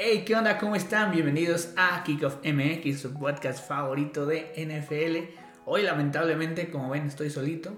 Hey, 0.00 0.22
¿qué 0.24 0.36
onda? 0.36 0.58
¿Cómo 0.58 0.76
están? 0.76 1.10
Bienvenidos 1.10 1.70
a 1.76 2.04
Kickoff 2.04 2.36
MX, 2.44 3.00
su 3.00 3.14
podcast 3.14 3.66
favorito 3.66 4.26
de 4.26 4.52
NFL. 4.56 5.40
Hoy, 5.64 5.82
lamentablemente, 5.82 6.70
como 6.70 6.90
ven, 6.90 7.08
estoy 7.08 7.30
solito. 7.30 7.72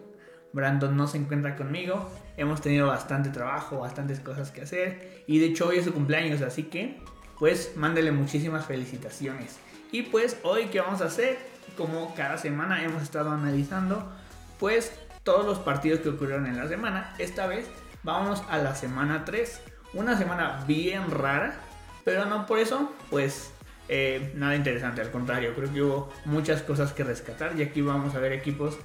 Brandon 0.53 0.95
no 0.95 1.07
se 1.07 1.17
encuentra 1.17 1.57
conmigo. 1.57 2.11
Hemos 2.37 2.61
tenido 2.61 2.89
bastante 2.89 3.31
trabajo, 3.31 3.79
bastantes 3.79 4.21
cosas 4.21 4.51
que 4.51 4.61
hacer. 4.61 5.25
Y 5.27 5.39
de 5.39 5.47
hecho, 5.47 5.69
hoy 5.69 5.79
es 5.79 5.87
su 5.87 5.95
cumpleaños, 5.95 6.43
así 6.43 6.65
que, 6.65 7.01
pues, 7.39 7.73
mándele 7.77 8.13
muchísimas 8.13 8.67
felicitaciones. 8.67 9.59
Y 9.91 10.03
pues, 10.03 10.37
hoy, 10.43 10.67
¿qué 10.67 10.83
vamos 10.83 11.01
a 11.01 11.07
hacer? 11.07 11.39
Como 11.75 12.15
cada 12.15 12.37
semana 12.37 12.85
hemos 12.85 13.03
estado 13.03 13.31
analizando, 13.31 14.13
pues, 14.59 14.93
todos 15.23 15.47
los 15.47 15.59
partidos 15.59 16.01
que 16.01 16.11
ocurrieron 16.11 16.47
en 16.47 16.59
la 16.59 16.69
semana. 16.69 17.15
Esta 17.17 17.47
vez, 17.47 17.67
vamos 18.03 18.43
a 18.51 18.59
la 18.59 18.75
semana 18.75 19.25
3. 19.25 19.63
Una 19.95 20.19
semana 20.19 20.63
bien 20.69 21.11
rara 21.11 21.70
pero 22.11 22.25
no 22.25 22.45
por 22.45 22.59
eso, 22.59 22.91
pues 23.09 23.53
eh, 23.89 24.33
nada 24.35 24.57
interesante. 24.57 25.01
Al 25.01 25.13
contrario, 25.13 25.55
creo 25.55 25.73
que 25.73 25.81
hubo 25.81 26.13
muchas 26.25 26.61
cosas 26.61 26.93
que 26.93 27.05
rescatar. 27.05 27.57
Y 27.57 27.63
aquí 27.63 27.83
vamos 27.83 28.17
a 28.17 28.19
ver 28.19 28.33
equipos 28.33 28.77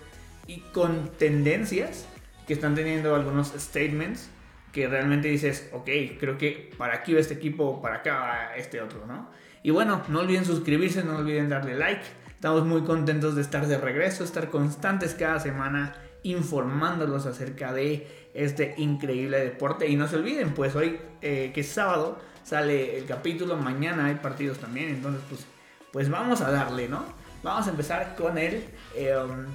y 0.45 0.59
con 0.59 1.09
tendencias 1.17 2.05
que 2.45 2.53
están 2.53 2.75
teniendo 2.75 3.15
algunos 3.15 3.47
statements 3.57 4.29
que 4.71 4.87
realmente 4.87 5.27
dices, 5.27 5.71
ok, 5.73 5.89
creo 6.19 6.37
que 6.37 6.71
para 6.77 6.97
aquí 6.97 7.15
va 7.15 7.19
este 7.19 7.33
equipo, 7.33 7.81
para 7.81 7.95
acá 7.95 8.19
va 8.19 8.55
este 8.57 8.79
otro, 8.79 9.07
¿no? 9.07 9.27
Y 9.63 9.71
bueno, 9.71 10.03
no 10.07 10.19
olviden 10.19 10.45
suscribirse, 10.45 11.03
no 11.03 11.17
olviden 11.17 11.49
darle 11.49 11.73
like. 11.73 12.03
Estamos 12.29 12.63
muy 12.63 12.83
contentos 12.83 13.33
de 13.33 13.41
estar 13.41 13.65
de 13.65 13.79
regreso, 13.79 14.23
estar 14.23 14.51
constantes 14.51 15.15
cada 15.15 15.39
semana 15.39 15.95
informándolos 16.21 17.25
acerca 17.25 17.73
de 17.73 18.29
este 18.35 18.75
increíble 18.77 19.39
deporte. 19.39 19.87
Y 19.87 19.95
no 19.95 20.07
se 20.07 20.17
olviden, 20.17 20.53
pues 20.53 20.75
hoy 20.75 20.99
eh, 21.23 21.49
que 21.55 21.61
es 21.61 21.69
sábado, 21.69 22.19
sale 22.45 22.97
el 22.97 23.05
capítulo, 23.05 23.57
mañana 23.57 24.05
hay 24.05 24.15
partidos 24.15 24.59
también, 24.59 24.89
entonces 24.89 25.21
pues, 25.27 25.45
pues 25.91 26.09
vamos 26.09 26.41
a 26.41 26.51
darle, 26.51 26.87
¿no? 26.87 27.03
Vamos 27.43 27.67
a 27.67 27.71
empezar 27.71 28.15
con 28.15 28.37
el 28.37 28.63
em, 28.95 29.47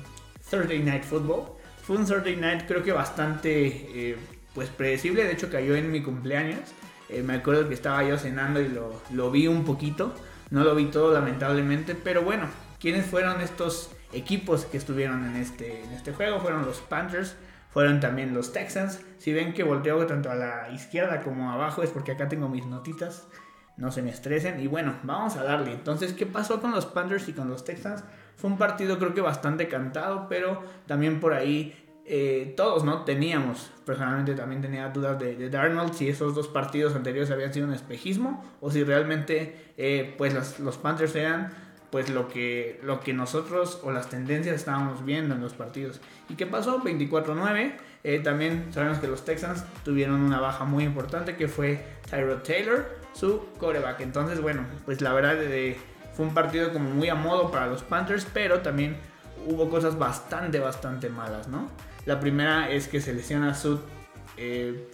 Thursday 0.51 0.81
Night 0.81 1.05
Football. 1.05 1.53
Fue 1.83 1.97
un 1.97 2.07
Thursday 2.07 2.37
Night 2.37 2.67
creo 2.67 2.83
que 2.83 2.93
bastante 2.93 4.11
eh, 4.11 4.17
pues 4.55 4.69
predecible, 4.69 5.25
de 5.25 5.33
hecho 5.33 5.51
cayó 5.51 5.77
en 5.77 5.91
mi 5.91 6.03
cumpleaños. 6.03 6.61
Eh, 7.09 7.23
me 7.23 7.35
acuerdo 7.35 7.69
que 7.69 7.75
estaba 7.75 8.05
yo 8.05 8.19
cenando 8.19 8.61
y 8.61 8.69
lo, 8.69 9.01
lo 9.13 9.31
vi 9.31 9.47
un 9.47 9.65
poquito, 9.65 10.13
no 10.51 10.65
lo 10.65 10.75
vi 10.75 10.87
todo 10.87 11.13
lamentablemente, 11.13 11.95
pero 11.95 12.23
bueno, 12.23 12.49
¿quiénes 12.81 13.07
fueron 13.07 13.41
estos 13.41 13.91
equipos 14.13 14.65
que 14.65 14.77
estuvieron 14.77 15.25
en 15.27 15.37
este, 15.37 15.85
en 15.85 15.93
este 15.93 16.13
juego? 16.13 16.41
Fueron 16.41 16.65
los 16.65 16.79
Panthers, 16.79 17.37
fueron 17.71 18.01
también 18.01 18.35
los 18.35 18.53
Texans. 18.53 19.01
Si 19.19 19.33
ven 19.33 19.53
que 19.53 19.63
volteo 19.63 20.07
tanto 20.07 20.31
a 20.31 20.35
la 20.35 20.71
izquierda 20.71 21.23
como 21.23 21.51
abajo 21.51 21.83
es 21.83 21.91
porque 21.91 22.13
acá 22.13 22.29
tengo 22.29 22.49
mis 22.49 22.67
notitas. 22.67 23.27
No 23.77 23.91
se 23.91 24.03
me 24.03 24.11
estresen. 24.11 24.61
Y 24.61 24.67
bueno, 24.67 24.97
vamos 25.05 25.37
a 25.37 25.45
darle. 25.45 25.73
Entonces, 25.73 26.13
¿qué 26.13 26.27
pasó 26.27 26.61
con 26.61 26.73
los 26.73 26.87
Panthers 26.87 27.29
y 27.29 27.33
con 27.33 27.49
los 27.49 27.65
Texans? 27.65 28.05
Fue 28.37 28.51
un 28.51 28.59
partido 28.59 28.99
creo 28.99 29.15
que 29.15 29.21
bastante 29.21 29.69
cantado, 29.69 30.27
pero 30.29 30.63
también 30.87 31.21
por 31.21 31.33
ahí 31.33 31.75
eh, 32.13 32.55
todos, 32.57 32.83
¿no? 32.83 33.05
Teníamos, 33.05 33.71
personalmente 33.85 34.35
también 34.35 34.61
tenía 34.61 34.89
dudas 34.89 35.19
de, 35.19 35.49
Darnold, 35.49 35.93
si 35.93 36.09
esos 36.09 36.35
dos 36.35 36.49
partidos 36.49 36.97
anteriores 36.97 37.31
habían 37.31 37.55
sido 37.55 37.69
un 37.69 37.73
espejismo 37.73 38.43
o 38.61 38.71
si 38.71 38.83
realmente 38.83 39.73
eh, 39.77 40.15
pues 40.19 40.59
los 40.59 40.77
Panthers 40.79 41.15
eran 41.15 41.53
pues 41.91 42.11
lo 42.11 42.29
que, 42.29 42.81
lo 42.83 43.01
que 43.01 43.13
nosotros 43.13 43.81
o 43.83 43.91
las 43.91 44.09
tendencias 44.09 44.57
estábamos 44.57 45.05
viendo 45.05 45.35
en 45.35 45.41
los 45.41 45.55
partidos. 45.55 46.01
¿Y 46.29 46.35
qué 46.35 46.47
pasó? 46.47 46.83
24-9. 46.83 47.75
Eh, 48.03 48.21
también 48.21 48.69
sabemos 48.73 48.99
que 48.99 49.09
los 49.09 49.25
Texans 49.25 49.65
tuvieron 49.85 50.21
una 50.21 50.41
baja 50.41 50.65
muy 50.65 50.85
importante 50.85 51.37
que 51.37 51.49
fue 51.49 51.85
Tyrod 52.09 52.43
Taylor, 52.43 52.87
su 53.13 53.47
coreback. 53.59 54.01
Entonces, 54.01 54.41
bueno, 54.41 54.65
pues 54.85 55.01
la 55.01 55.13
verdad 55.13 55.37
eh, 55.43 55.77
fue 56.15 56.27
un 56.27 56.35
partido 56.35 56.73
como 56.73 56.91
muy 56.91 57.09
a 57.09 57.15
modo 57.15 57.51
para 57.51 57.67
los 57.67 57.83
Panthers, 57.83 58.27
pero 58.33 58.61
también 58.61 58.97
hubo 59.47 59.69
cosas 59.69 59.99
bastante, 59.99 60.61
bastante 60.61 61.09
malas, 61.09 61.49
¿no? 61.49 61.69
La 62.07 62.21
primera 62.21 62.71
es 62.71 62.89
que 62.89 63.01
se 63.01 63.13
lesiona 63.13 63.55
su... 63.55 63.81
Eh, 64.37 64.89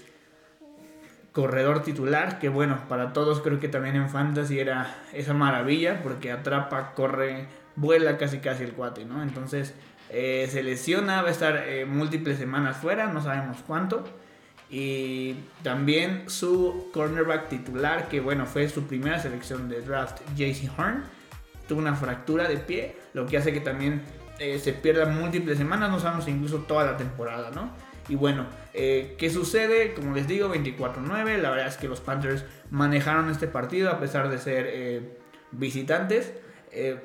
corredor 1.37 1.83
titular, 1.83 2.39
que 2.39 2.49
bueno, 2.49 2.81
para 2.89 3.13
todos 3.13 3.43
creo 3.43 3.61
que 3.61 3.69
también 3.69 3.95
en 3.95 4.09
Fantasy 4.09 4.59
era 4.59 4.97
esa 5.13 5.35
maravilla, 5.35 6.03
porque 6.03 6.33
atrapa, 6.33 6.95
corre, 6.95 7.47
vuela 7.75 8.17
casi 8.17 8.39
casi 8.39 8.65
el 8.65 8.73
cuate, 8.73 9.05
¿no? 9.05 9.23
Entonces 9.23 9.75
eh, 10.09 10.49
se 10.51 10.63
lesiona, 10.63 11.21
va 11.21 11.29
a 11.29 11.33
estar 11.33 11.65
eh, 11.69 11.85
múltiples 11.85 12.39
semanas 12.39 12.79
fuera, 12.79 13.09
no 13.09 13.23
sabemos 13.23 13.59
cuánto. 13.67 14.03
Y 14.71 15.35
también 15.63 16.31
su 16.31 16.89
cornerback 16.95 17.51
titular, 17.51 18.09
que 18.09 18.21
bueno, 18.21 18.47
fue 18.47 18.67
su 18.71 18.87
primera 18.87 19.19
selección 19.19 19.69
de 19.69 19.83
draft, 19.83 20.23
JC 20.37 20.71
Horn, 20.79 21.05
tuvo 21.69 21.81
una 21.81 21.95
fractura 21.97 22.49
de 22.49 22.57
pie, 22.57 22.97
lo 23.13 23.27
que 23.27 23.37
hace 23.37 23.53
que 23.53 23.61
también 23.61 24.01
eh, 24.39 24.59
se 24.59 24.73
pierda 24.73 25.05
múltiples 25.05 25.59
semanas, 25.59 25.91
no 25.91 26.01
sabemos 26.01 26.27
incluso 26.29 26.61
toda 26.61 26.87
la 26.87 26.97
temporada, 26.97 27.51
¿no? 27.51 27.73
Y 28.09 28.15
bueno, 28.15 28.47
eh, 28.79 29.15
¿qué 29.19 29.31
sucede? 29.31 29.95
Como 29.95 30.15
les 30.15 30.29
digo, 30.29 30.55
24-9. 30.55 31.39
La 31.39 31.51
verdad 31.51 31.67
es 31.67 31.79
que 31.79 31.89
los 31.89 32.01
Panthers 32.01 32.45
manejaron 32.71 33.31
este 33.31 33.49
partido 33.49 33.91
a 33.91 33.99
pesar 33.99 34.29
de 34.29 34.39
ser 34.39 34.67
eh, 34.69 35.19
visitantes. 35.51 36.33
Eh, 36.71 37.01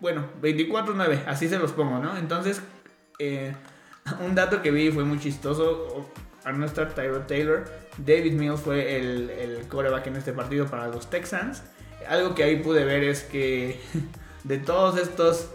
bueno, 0.00 0.26
24-9, 0.42 1.26
así 1.26 1.48
se 1.48 1.58
los 1.58 1.72
pongo, 1.72 1.98
¿no? 1.98 2.16
Entonces, 2.16 2.60
un 4.20 4.34
dato 4.34 4.62
que 4.62 4.70
vi 4.70 4.90
fue 4.90 5.04
muy 5.04 5.20
chistoso. 5.20 6.10
Al 6.42 6.58
no 6.58 6.64
estar 6.64 6.94
Tyrod 6.94 7.26
Taylor, 7.26 7.70
David 7.98 8.32
Mills 8.32 8.60
fue 8.60 8.96
el, 8.96 9.28
el 9.28 9.68
coreback 9.68 10.06
en 10.06 10.16
este 10.16 10.32
partido 10.32 10.66
para 10.66 10.88
los 10.88 11.08
Texans. 11.10 11.62
Algo 12.08 12.34
que 12.34 12.42
ahí 12.42 12.56
pude 12.56 12.84
ver 12.84 13.04
es 13.04 13.22
que 13.22 13.78
de 14.44 14.58
todos 14.58 14.98
estos 14.98 15.50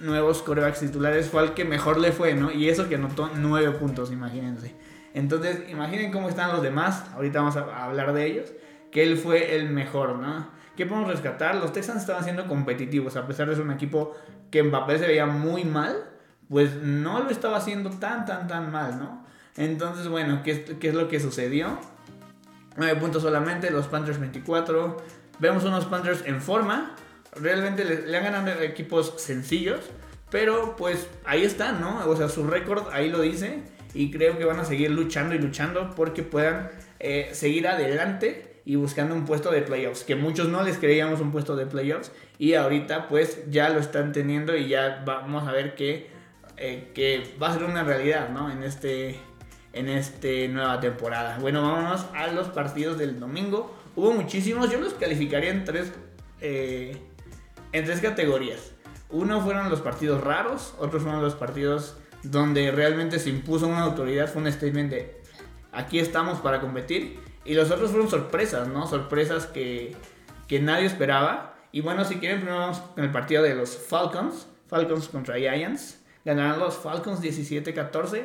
nuevos 0.00 0.42
corebacks 0.42 0.80
titulares 0.80 1.28
fue 1.28 1.42
al 1.42 1.54
que 1.54 1.64
mejor 1.64 1.98
le 1.98 2.12
fue, 2.12 2.34
¿no? 2.34 2.50
Y 2.50 2.68
eso 2.68 2.88
que 2.88 2.96
anotó 2.96 3.30
9 3.34 3.72
puntos, 3.72 4.12
imagínense. 4.12 4.74
Entonces, 5.14 5.68
imaginen 5.70 6.12
cómo 6.12 6.28
están 6.28 6.52
los 6.52 6.62
demás, 6.62 7.04
ahorita 7.14 7.40
vamos 7.40 7.56
a 7.56 7.84
hablar 7.84 8.12
de 8.12 8.26
ellos, 8.26 8.52
que 8.90 9.02
él 9.02 9.16
fue 9.16 9.56
el 9.56 9.70
mejor, 9.70 10.16
¿no? 10.16 10.48
¿Qué 10.76 10.84
podemos 10.84 11.10
rescatar? 11.10 11.56
Los 11.56 11.72
Texans 11.72 12.02
estaban 12.02 12.22
siendo 12.22 12.46
competitivos, 12.46 13.16
a 13.16 13.26
pesar 13.26 13.48
de 13.48 13.54
ser 13.54 13.64
un 13.64 13.70
equipo 13.70 14.14
que 14.50 14.58
en 14.58 14.70
papel 14.70 14.98
se 14.98 15.06
veía 15.06 15.24
muy 15.24 15.64
mal, 15.64 15.96
pues 16.48 16.76
no 16.82 17.22
lo 17.22 17.30
estaba 17.30 17.56
haciendo 17.56 17.90
tan, 17.90 18.26
tan, 18.26 18.46
tan 18.46 18.70
mal, 18.70 18.98
¿no? 18.98 19.24
Entonces, 19.56 20.08
bueno, 20.08 20.42
¿qué, 20.44 20.64
qué 20.78 20.88
es 20.88 20.94
lo 20.94 21.08
que 21.08 21.18
sucedió? 21.18 21.78
9 22.76 23.00
puntos 23.00 23.22
solamente, 23.22 23.70
los 23.70 23.86
Panthers 23.86 24.20
24. 24.20 24.98
Vemos 25.38 25.64
unos 25.64 25.86
Panthers 25.86 26.24
en 26.26 26.42
forma, 26.42 26.94
realmente 27.40 27.84
le, 27.84 28.16
han 28.16 28.24
ganado 28.24 28.62
equipos 28.62 29.14
sencillos, 29.16 29.80
pero 30.30 30.76
pues 30.76 31.08
ahí 31.24 31.44
están, 31.44 31.80
¿no? 31.80 32.06
O 32.08 32.16
sea, 32.16 32.28
su 32.28 32.46
récord 32.46 32.88
ahí 32.92 33.10
lo 33.10 33.20
dice 33.20 33.60
y 33.94 34.10
creo 34.10 34.38
que 34.38 34.44
van 34.44 34.60
a 34.60 34.64
seguir 34.64 34.90
luchando 34.90 35.34
y 35.34 35.38
luchando 35.38 35.94
porque 35.94 36.22
puedan 36.22 36.70
eh, 36.98 37.30
seguir 37.32 37.68
adelante 37.68 38.60
y 38.64 38.74
buscando 38.74 39.14
un 39.14 39.24
puesto 39.24 39.50
de 39.50 39.62
playoffs, 39.62 40.02
que 40.02 40.16
muchos 40.16 40.48
no 40.48 40.62
les 40.62 40.78
creíamos 40.78 41.20
un 41.20 41.30
puesto 41.30 41.54
de 41.54 41.66
playoffs 41.66 42.10
y 42.38 42.54
ahorita 42.54 43.08
pues 43.08 43.48
ya 43.48 43.68
lo 43.68 43.78
están 43.78 44.12
teniendo 44.12 44.56
y 44.56 44.68
ya 44.68 45.02
vamos 45.06 45.46
a 45.46 45.52
ver 45.52 45.76
que, 45.76 46.10
eh, 46.56 46.90
que 46.92 47.22
va 47.40 47.50
a 47.50 47.54
ser 47.54 47.62
una 47.62 47.84
realidad, 47.84 48.30
¿no? 48.30 48.50
En 48.50 48.64
este 48.64 49.20
en 49.76 49.88
esta 49.90 50.28
nueva 50.48 50.80
temporada. 50.80 51.38
Bueno, 51.38 51.62
vámonos 51.62 52.06
a 52.14 52.28
los 52.28 52.48
partidos 52.48 52.98
del 52.98 53.20
domingo. 53.20 53.76
Hubo 53.94 54.12
muchísimos, 54.12 54.70
yo 54.70 54.80
los 54.80 54.94
calificaría 54.94 55.50
en 55.50 55.64
tres, 55.64 55.92
eh, 56.40 56.96
en 57.76 57.84
tres 57.84 58.00
categorías. 58.00 58.72
Uno 59.10 59.40
fueron 59.40 59.70
los 59.70 59.80
partidos 59.80 60.22
raros, 60.22 60.74
otros 60.78 61.02
fueron 61.02 61.22
los 61.22 61.34
partidos 61.34 61.96
donde 62.22 62.70
realmente 62.72 63.18
se 63.18 63.30
impuso 63.30 63.68
una 63.68 63.82
autoridad, 63.82 64.28
fue 64.28 64.42
un 64.42 64.50
statement 64.50 64.90
de 64.90 65.20
aquí 65.72 65.98
estamos 65.98 66.40
para 66.40 66.60
competir. 66.60 67.20
Y 67.44 67.54
los 67.54 67.70
otros 67.70 67.90
fueron 67.90 68.10
sorpresas, 68.10 68.66
¿no? 68.66 68.86
Sorpresas 68.86 69.46
que, 69.46 69.94
que 70.48 70.58
nadie 70.58 70.86
esperaba. 70.86 71.54
Y 71.70 71.80
bueno, 71.80 72.04
si 72.04 72.16
quieren, 72.16 72.38
primero 72.38 72.58
vamos 72.58 72.78
con 72.78 73.04
el 73.04 73.12
partido 73.12 73.42
de 73.42 73.54
los 73.54 73.76
Falcons. 73.76 74.48
Falcons 74.66 75.08
contra 75.08 75.36
Giants. 75.36 76.00
Ganaron 76.24 76.58
los 76.58 76.76
Falcons 76.76 77.22
17-14. 77.22 78.24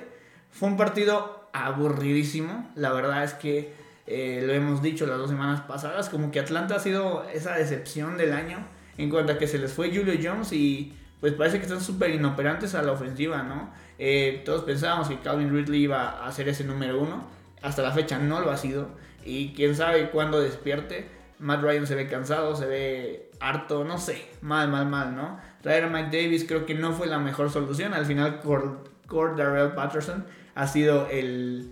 Fue 0.49 0.69
un 0.69 0.77
partido 0.77 1.49
aburridísimo. 1.53 2.71
La 2.75 2.91
verdad 2.93 3.23
es 3.23 3.33
que 3.33 3.75
eh, 4.07 4.41
lo 4.43 4.53
hemos 4.53 4.81
dicho 4.81 5.05
las 5.05 5.19
dos 5.19 5.29
semanas 5.29 5.61
pasadas. 5.61 6.09
Como 6.09 6.31
que 6.31 6.39
Atlanta 6.39 6.77
ha 6.77 6.79
sido 6.79 7.23
esa 7.31 7.53
decepción 7.53 8.17
del 8.17 8.33
año 8.33 8.65
en 9.01 9.09
cuanto 9.09 9.33
a 9.33 9.37
que 9.37 9.47
se 9.47 9.57
les 9.57 9.73
fue 9.73 9.95
Julio 9.95 10.13
Jones 10.21 10.51
y 10.53 10.93
pues 11.19 11.33
parece 11.33 11.57
que 11.57 11.63
están 11.63 11.81
súper 11.81 12.11
inoperantes 12.11 12.73
a 12.75 12.81
la 12.81 12.91
ofensiva, 12.91 13.43
¿no? 13.43 13.71
Eh, 13.99 14.41
todos 14.43 14.63
pensábamos 14.63 15.07
que 15.07 15.19
Calvin 15.19 15.53
Ridley 15.53 15.83
iba 15.83 16.25
a 16.25 16.31
ser 16.31 16.49
ese 16.49 16.63
número 16.63 16.99
uno, 16.99 17.25
hasta 17.61 17.83
la 17.83 17.91
fecha 17.91 18.17
no 18.17 18.41
lo 18.41 18.49
ha 18.49 18.57
sido 18.57 18.89
y 19.23 19.53
quién 19.53 19.75
sabe 19.75 20.09
cuándo 20.09 20.39
despierte. 20.39 21.07
Matt 21.37 21.61
Ryan 21.61 21.87
se 21.87 21.95
ve 21.95 22.07
cansado, 22.07 22.55
se 22.55 22.65
ve 22.67 23.31
harto, 23.39 23.83
no 23.83 23.97
sé, 23.97 24.25
mal, 24.41 24.69
mal, 24.69 24.87
mal, 24.87 25.15
¿no? 25.15 25.39
Traer 25.61 25.85
a 25.85 25.87
Mike 25.87 26.15
Davis 26.15 26.45
creo 26.47 26.65
que 26.65 26.75
no 26.75 26.93
fue 26.93 27.07
la 27.07 27.19
mejor 27.19 27.49
solución, 27.49 27.93
al 27.93 28.05
final 28.05 28.39
Cord 28.41 29.37
Darrell 29.37 29.73
Patterson 29.73 30.25
ha 30.55 30.67
sido 30.67 31.07
el, 31.09 31.71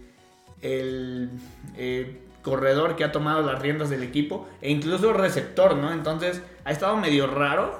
el, 0.61 1.29
eh, 1.75 2.19
corredor 2.41 2.95
que 2.95 3.03
ha 3.03 3.11
tomado 3.11 3.41
las 3.41 3.61
riendas 3.61 3.89
del 3.89 4.03
equipo 4.03 4.47
e 4.61 4.71
incluso 4.71 5.13
receptor, 5.13 5.75
¿no? 5.75 5.91
Entonces 5.91 6.41
ha 6.63 6.71
estado 6.71 6.97
medio 6.97 7.27
raro, 7.27 7.79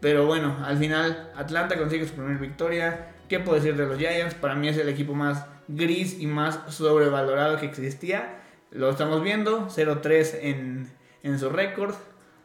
pero 0.00 0.26
bueno, 0.26 0.56
al 0.64 0.78
final 0.78 1.30
Atlanta 1.36 1.76
consigue 1.76 2.06
su 2.06 2.14
primera 2.14 2.38
victoria. 2.38 3.12
¿Qué 3.28 3.38
puedo 3.38 3.56
decir 3.56 3.76
de 3.76 3.86
los 3.86 3.98
Giants? 3.98 4.34
Para 4.34 4.54
mí 4.54 4.68
es 4.68 4.76
el 4.78 4.88
equipo 4.88 5.14
más 5.14 5.46
gris 5.68 6.18
y 6.18 6.26
más 6.26 6.60
sobrevalorado 6.68 7.58
que 7.58 7.66
existía. 7.66 8.40
Lo 8.70 8.90
estamos 8.90 9.22
viendo, 9.22 9.68
0-3 9.68 10.38
en, 10.42 10.90
en 11.22 11.38
su 11.38 11.50
récord. 11.50 11.94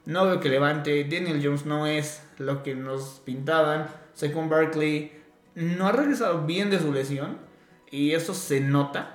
No 0.05 0.25
veo 0.25 0.39
que 0.39 0.49
levante. 0.49 1.03
Daniel 1.03 1.41
Jones 1.43 1.65
no 1.65 1.87
es 1.87 2.23
lo 2.37 2.61
que 2.61 2.75
nos 2.75 3.21
pintaban. 3.25 3.87
Saquon 4.13 4.49
Barkley 4.49 5.11
no 5.55 5.87
ha 5.87 5.91
regresado 5.91 6.45
bien 6.45 6.69
de 6.69 6.79
su 6.79 6.93
lesión. 6.93 7.37
Y 7.89 8.11
eso 8.11 8.33
se 8.33 8.59
nota. 8.59 9.14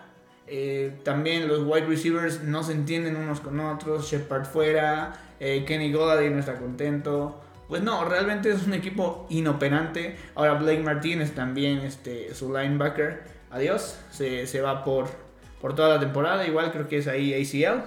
Eh, 0.53 0.99
también 1.05 1.47
los 1.47 1.61
wide 1.61 1.87
receivers 1.87 2.43
no 2.43 2.65
se 2.65 2.73
entienden 2.73 3.15
unos 3.15 3.41
con 3.41 3.61
otros. 3.61 4.11
Shepard 4.11 4.47
fuera. 4.47 5.13
Eh, 5.39 5.65
Kenny 5.65 5.93
Golladay 5.93 6.29
no 6.29 6.41
está 6.41 6.57
contento. 6.59 7.41
Pues 7.69 7.83
no, 7.83 8.05
realmente 8.05 8.51
es 8.51 8.67
un 8.67 8.75
equipo 8.75 9.29
inoperante. 9.31 10.17
Ahora 10.35 10.55
Blake 10.55 10.83
Martinez 10.83 11.37
también, 11.37 11.79
este, 11.79 12.35
su 12.35 12.53
linebacker. 12.53 13.23
Adiós. 13.53 14.01
Se, 14.11 14.49
se 14.49 14.61
va 14.61 14.83
por, 14.83 15.07
por 15.61 15.77
toda 15.77 15.89
la 15.91 16.01
temporada. 16.01 16.45
Igual 16.45 16.73
creo 16.73 16.89
que 16.89 16.99
es 16.99 17.07
ahí 17.07 17.33
ACL. 17.33 17.85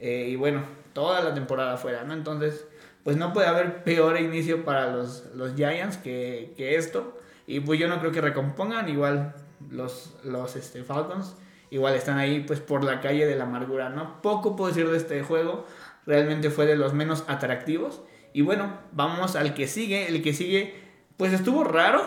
Eh, 0.00 0.30
y 0.30 0.34
bueno, 0.34 0.64
toda 0.94 1.22
la 1.22 1.32
temporada 1.34 1.76
fuera, 1.76 2.02
¿no? 2.02 2.14
Entonces, 2.14 2.66
pues 3.04 3.16
no 3.16 3.32
puede 3.32 3.46
haber 3.46 3.84
peor 3.84 4.20
inicio 4.20 4.64
para 4.64 4.90
los, 4.90 5.26
los 5.36 5.54
Giants 5.54 5.98
que, 5.98 6.52
que 6.56 6.74
esto. 6.74 7.16
Y 7.46 7.60
pues 7.60 7.78
yo 7.78 7.86
no 7.86 8.00
creo 8.00 8.10
que 8.10 8.20
recompongan. 8.20 8.88
Igual 8.88 9.36
los, 9.70 10.16
los 10.24 10.56
este, 10.56 10.82
Falcons 10.82 11.36
igual 11.72 11.94
están 11.94 12.18
ahí 12.18 12.40
pues 12.46 12.60
por 12.60 12.84
la 12.84 13.00
calle 13.00 13.26
de 13.26 13.34
la 13.34 13.44
amargura, 13.44 13.88
¿no? 13.88 14.20
Poco 14.20 14.56
puedo 14.56 14.68
decir 14.68 14.88
de 14.90 14.98
este 14.98 15.22
juego, 15.22 15.64
realmente 16.04 16.50
fue 16.50 16.66
de 16.66 16.76
los 16.76 16.92
menos 16.92 17.24
atractivos. 17.28 18.02
Y 18.34 18.42
bueno, 18.42 18.78
vamos 18.92 19.36
al 19.36 19.54
que 19.54 19.66
sigue, 19.66 20.06
el 20.06 20.22
que 20.22 20.34
sigue 20.34 20.74
pues 21.16 21.32
estuvo 21.32 21.64
raro, 21.64 22.02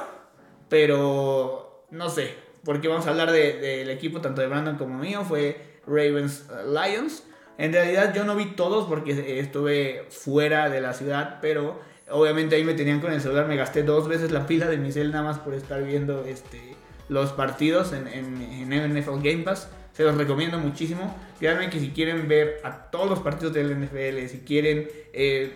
pero 0.69 1.87
no 1.89 2.09
sé, 2.09 2.35
porque 2.63 2.87
vamos 2.87 3.07
a 3.07 3.09
hablar 3.09 3.31
del 3.31 3.89
equipo 3.89 4.21
tanto 4.21 4.41
de 4.41 4.47
Brandon 4.47 4.77
como 4.77 4.99
mío, 4.99 5.23
fue 5.23 5.79
Ravens 5.87 6.47
uh, 6.51 6.71
Lions. 6.71 7.23
En 7.57 7.73
realidad 7.73 8.13
yo 8.13 8.23
no 8.23 8.35
vi 8.35 8.45
todos 8.51 8.85
porque 8.85 9.39
estuve 9.39 10.05
fuera 10.09 10.69
de 10.69 10.79
la 10.79 10.93
ciudad, 10.93 11.39
pero 11.41 11.79
obviamente 12.11 12.55
ahí 12.55 12.63
me 12.63 12.75
tenían 12.75 12.99
con 12.99 13.11
el 13.11 13.19
celular, 13.19 13.47
me 13.47 13.55
gasté 13.55 13.81
dos 13.81 14.07
veces 14.07 14.31
la 14.31 14.45
pila 14.45 14.67
de 14.67 14.77
mi 14.77 14.91
cel 14.91 15.11
nada 15.11 15.23
más 15.23 15.39
por 15.39 15.55
estar 15.55 15.83
viendo 15.83 16.23
este 16.25 16.74
los 17.09 17.31
partidos 17.33 17.93
en, 17.93 18.07
en, 18.07 18.93
NFL 18.93 19.21
Game 19.21 19.43
Pass. 19.43 19.69
Se 19.93 20.03
los 20.03 20.15
recomiendo 20.15 20.59
muchísimo. 20.59 21.15
Créanme 21.39 21.69
que 21.69 21.79
si 21.79 21.91
quieren 21.91 22.27
ver 22.27 22.59
a 22.63 22.89
todos 22.91 23.09
los 23.09 23.19
partidos 23.19 23.53
del 23.53 23.77
NFL, 23.79 24.27
si 24.27 24.39
quieren 24.45 24.87
eh, 25.13 25.53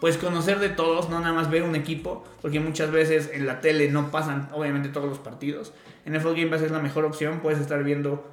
pues 0.00 0.16
conocer 0.16 0.58
de 0.58 0.68
todos, 0.68 1.08
no 1.08 1.20
nada 1.20 1.32
más 1.32 1.48
ver 1.48 1.62
un 1.62 1.76
equipo, 1.76 2.24
porque 2.40 2.58
muchas 2.58 2.90
veces 2.90 3.30
en 3.32 3.46
la 3.46 3.60
tele 3.60 3.88
no 3.88 4.10
pasan 4.10 4.48
obviamente 4.52 4.88
todos 4.88 5.08
los 5.08 5.18
partidos. 5.18 5.72
NFL 6.04 6.30
Game 6.30 6.46
Pass 6.46 6.62
es 6.62 6.72
la 6.72 6.80
mejor 6.80 7.04
opción, 7.04 7.38
puedes 7.40 7.60
estar 7.60 7.84
viendo 7.84 8.28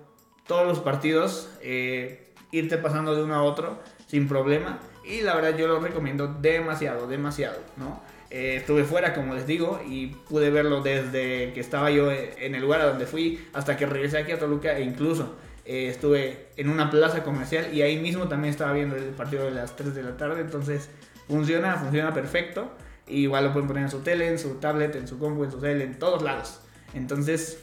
todos 0.47 0.65
los 0.65 0.79
partidos, 0.79 1.47
eh, 1.61 2.33
irte 2.51 2.79
pasando 2.79 3.15
de 3.15 3.23
uno 3.23 3.35
a 3.35 3.43
otro 3.43 3.77
sin 4.07 4.27
problema. 4.27 4.79
Y 5.05 5.21
la 5.21 5.35
verdad 5.35 5.55
yo 5.55 5.67
lo 5.67 5.79
recomiendo 5.79 6.27
demasiado, 6.27 7.07
demasiado, 7.07 7.59
¿no? 7.77 8.01
Eh, 8.31 8.57
estuve 8.57 8.83
fuera, 8.83 9.13
como 9.13 9.33
les 9.33 9.47
digo, 9.47 9.81
y 9.87 10.07
pude 10.07 10.51
verlo 10.51 10.81
desde 10.81 11.51
que 11.53 11.59
estaba 11.59 11.89
yo 11.89 12.11
en 12.11 12.53
el 12.53 12.61
lugar 12.61 12.81
a 12.81 12.85
donde 12.85 13.05
fui 13.07 13.47
hasta 13.53 13.75
que 13.75 13.85
regresé 13.85 14.19
aquí 14.19 14.31
a 14.31 14.39
Toluca 14.39 14.77
e 14.77 14.83
incluso 14.83 15.35
eh, 15.65 15.87
estuve 15.87 16.47
en 16.57 16.69
una 16.69 16.89
plaza 16.89 17.23
comercial 17.23 17.73
y 17.73 17.81
ahí 17.81 17.97
mismo 17.97 18.27
también 18.27 18.51
estaba 18.51 18.73
viendo 18.73 18.95
el 18.95 19.09
partido 19.09 19.45
de 19.45 19.51
las 19.51 19.75
3 19.75 19.95
de 19.95 20.03
la 20.03 20.17
tarde, 20.17 20.41
entonces 20.41 20.89
funciona, 21.27 21.75
funciona 21.75 22.13
perfecto. 22.13 22.71
igual 23.07 23.45
lo 23.45 23.53
pueden 23.53 23.67
poner 23.67 23.83
en 23.83 23.89
su 23.89 23.99
tele, 23.99 24.27
en 24.27 24.39
su 24.39 24.55
tablet, 24.55 24.95
en 24.95 25.07
su 25.07 25.17
compu, 25.17 25.43
en 25.43 25.51
su 25.51 25.59
cel, 25.59 25.81
en 25.81 25.97
todos 25.97 26.21
lados. 26.21 26.61
Entonces, 26.93 27.59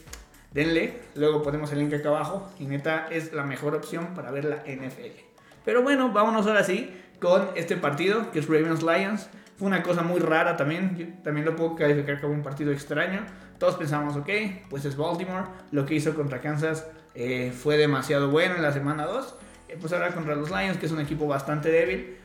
denle, 0.53 0.95
luego 1.15 1.43
ponemos 1.43 1.73
el 1.73 1.81
link 1.81 1.95
acá 1.95 2.09
abajo 2.09 2.49
y 2.59 2.67
neta 2.67 3.09
es 3.11 3.33
la 3.33 3.43
mejor 3.43 3.75
opción 3.75 4.15
para 4.15 4.31
ver 4.31 4.45
la 4.45 4.57
NFL. 4.57 5.21
Pero 5.65 5.83
bueno, 5.83 6.13
vámonos 6.13 6.47
ahora 6.47 6.63
sí 6.63 6.93
con 7.21 7.49
este 7.57 7.77
partido 7.77 8.31
que 8.31 8.39
es 8.39 8.47
Ravens 8.47 8.83
Lions. 8.83 9.29
Fue 9.57 9.67
una 9.69 9.83
cosa 9.83 10.03
muy 10.03 10.21
rara 10.21 10.57
también. 10.57 11.21
también 11.23 11.47
lo 11.47 11.57
puedo 11.57 11.75
calificar 11.77 12.21
como 12.21 12.35
un 12.35 12.43
partido 12.43 12.73
extraño. 12.73 13.25
Todos 13.59 13.77
pensamos, 13.77 14.17
ok, 14.17 14.29
pues 14.69 14.85
es 14.85 14.97
Baltimore. 14.97 15.47
Lo 15.71 15.87
que 15.87 15.95
hizo 15.95 16.15
contra 16.15 16.41
Kansas 16.41 16.87
eh, 17.15 17.53
fue 17.57 17.79
demasiado 17.79 18.31
bueno 18.31 18.57
en 18.57 18.63
la 18.63 18.73
semana 18.73 19.07
2. 19.07 19.35
Eh, 19.69 19.79
pues 19.81 19.93
ahora 19.93 20.13
contra 20.13 20.35
los 20.35 20.51
Lions, 20.51 20.77
que 20.77 20.87
es 20.87 20.93
un 20.93 21.01
equipo 21.01 21.27
bastante 21.27 21.71
débil, 21.71 22.17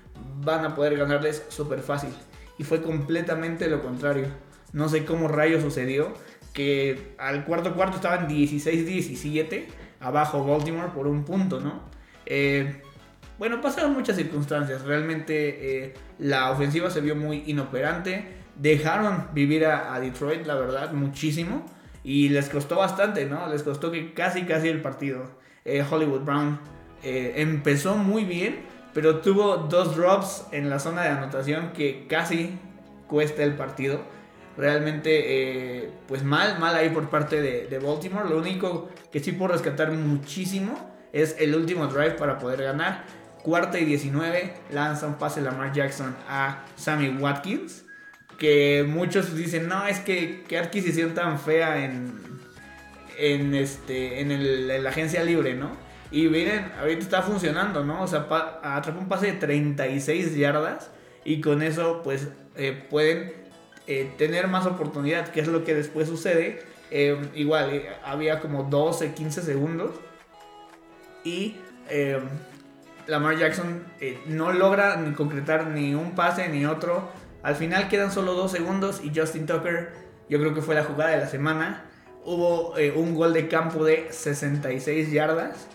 van 0.43 0.65
a 0.65 0.75
poder 0.75 0.97
ganarles 0.97 1.45
súper 1.47 1.79
fácil. 1.79 2.13
Y 2.57 2.63
fue 2.63 2.81
completamente 2.81 3.69
lo 3.69 3.81
contrario. 3.81 4.27
No 4.73 4.89
sé 4.89 5.05
cómo 5.05 5.27
rayo 5.27 5.61
sucedió. 5.61 6.13
Que 6.53 7.15
al 7.17 7.45
cuarto 7.45 7.73
cuarto 7.73 7.95
estaban 7.95 8.27
16-17 8.27 9.67
abajo 10.01 10.45
Baltimore 10.45 10.89
por 10.93 11.07
un 11.07 11.23
punto, 11.23 11.61
¿no? 11.61 11.81
Eh, 12.25 12.81
bueno, 13.41 13.59
pasaron 13.59 13.93
muchas 13.93 14.17
circunstancias. 14.17 14.83
Realmente 14.83 15.85
eh, 15.85 15.93
la 16.19 16.51
ofensiva 16.51 16.91
se 16.91 17.01
vio 17.01 17.15
muy 17.15 17.41
inoperante. 17.47 18.23
Dejaron 18.55 19.29
vivir 19.33 19.65
a, 19.65 19.99
Detroit, 19.99 20.45
la 20.45 20.53
verdad, 20.53 20.91
muchísimo. 20.91 21.65
Y 22.03 22.29
les 22.29 22.49
costó 22.49 22.75
bastante, 22.75 23.25
¿no? 23.25 23.47
Les 23.47 23.63
costó 23.63 23.91
que 23.91 24.13
casi, 24.13 24.43
casi 24.43 24.67
el 24.67 24.79
partido. 24.83 25.23
Eh, 25.65 25.83
Hollywood 25.89 26.19
Brown 26.19 26.59
eh, 27.01 27.33
empezó 27.37 27.95
muy 27.95 28.25
bien, 28.25 28.59
pero 28.93 29.21
tuvo 29.21 29.57
dos 29.57 29.95
drops 29.97 30.45
en 30.51 30.69
la 30.69 30.77
zona 30.77 31.01
de 31.01 31.09
anotación 31.09 31.71
que 31.73 32.05
casi 32.05 32.59
cuesta 33.07 33.41
el 33.41 33.55
partido. 33.55 34.01
Realmente, 34.55 35.91
pues 36.07 36.23
mal, 36.23 36.59
mal 36.59 36.75
ahí 36.75 36.89
por 36.89 37.09
parte 37.09 37.41
de, 37.41 37.79
Baltimore. 37.79 38.29
Lo 38.29 38.37
único 38.37 38.89
que 39.11 39.19
sí 39.19 39.31
puedo 39.31 39.53
rescatar 39.53 39.91
muchísimo 39.93 40.91
es 41.11 41.35
el 41.39 41.55
último 41.55 41.87
drive 41.87 42.11
para 42.11 42.37
poder 42.37 42.61
ganar 42.61 43.03
Cuarta 43.43 43.79
y 43.79 43.85
19, 43.85 44.53
lanza 44.71 45.07
un 45.07 45.15
pase 45.15 45.41
Lamar 45.41 45.73
Jackson 45.73 46.15
a 46.29 46.63
Sammy 46.75 47.09
Watkins. 47.09 47.85
Que 48.37 48.85
muchos 48.87 49.35
dicen, 49.35 49.67
no, 49.67 49.85
es 49.85 49.99
que 49.99 50.43
qué 50.47 50.57
adquisición 50.57 51.13
tan 51.13 51.39
fea 51.39 51.85
en, 51.85 52.13
en, 53.17 53.53
este, 53.53 54.21
en, 54.21 54.83
la 54.83 54.89
agencia 54.89 55.23
libre, 55.23 55.53
¿no? 55.55 55.71
Y 56.11 56.27
miren, 56.27 56.71
ahorita 56.79 57.01
está 57.01 57.21
funcionando, 57.21 57.83
¿no? 57.83 58.03
O 58.03 58.07
sea, 58.07 58.27
atrapó 58.63 58.99
un 58.99 59.07
pase 59.07 59.27
de 59.27 59.33
36 59.33 60.35
yardas 60.35 60.89
y 61.23 61.39
con 61.39 61.61
eso 61.61 62.01
pues 62.03 62.27
eh, 62.57 62.83
pueden 62.89 63.33
eh, 63.87 64.11
tener 64.17 64.47
más 64.47 64.65
oportunidad, 64.65 65.29
que 65.29 65.39
es 65.39 65.47
lo 65.47 65.63
que 65.63 65.73
después 65.73 66.07
sucede. 66.07 66.63
Eh, 66.89 67.17
igual, 67.35 67.83
había 68.03 68.39
como 68.39 68.63
12, 68.63 69.13
15 69.13 69.41
segundos 69.41 69.91
y 71.23 71.55
Lamar 73.07 73.37
Jackson 73.37 73.83
eh, 73.99 74.21
no 74.27 74.51
logra 74.51 74.97
ni 74.97 75.13
concretar 75.13 75.67
ni 75.67 75.95
un 75.95 76.11
pase 76.11 76.49
ni 76.49 76.65
otro. 76.65 77.09
Al 77.43 77.55
final 77.55 77.89
quedan 77.89 78.11
solo 78.11 78.33
dos 78.33 78.51
segundos 78.51 79.01
y 79.03 79.11
Justin 79.15 79.45
Tucker, 79.45 79.93
yo 80.29 80.39
creo 80.39 80.53
que 80.53 80.61
fue 80.61 80.75
la 80.75 80.83
jugada 80.83 81.11
de 81.11 81.17
la 81.17 81.27
semana. 81.27 81.85
Hubo 82.23 82.77
eh, 82.77 82.91
un 82.91 83.15
gol 83.15 83.33
de 83.33 83.47
campo 83.47 83.83
de 83.83 84.07
66 84.11 85.11
yardas, 85.11 85.67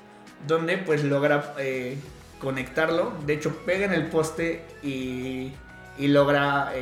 donde 0.46 0.78
pues 0.78 1.02
logra 1.02 1.54
eh, 1.58 1.98
conectarlo. 2.40 3.12
De 3.26 3.34
hecho, 3.34 3.56
pega 3.66 3.84
en 3.84 3.92
el 3.92 4.06
poste 4.06 4.64
y, 4.82 5.52
logra 5.98 6.72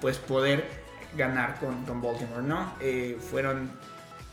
pues 0.00 0.18
poder 0.18 0.64
ganar 1.16 1.58
con, 1.58 1.84
con 1.84 2.02
Baltimore, 2.02 2.42
¿no? 2.42 2.74
fueron, 3.30 3.70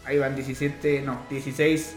ahí 0.05 0.17
van 0.17 0.35
17, 0.35 1.01
no, 1.01 1.21
16 1.29 1.95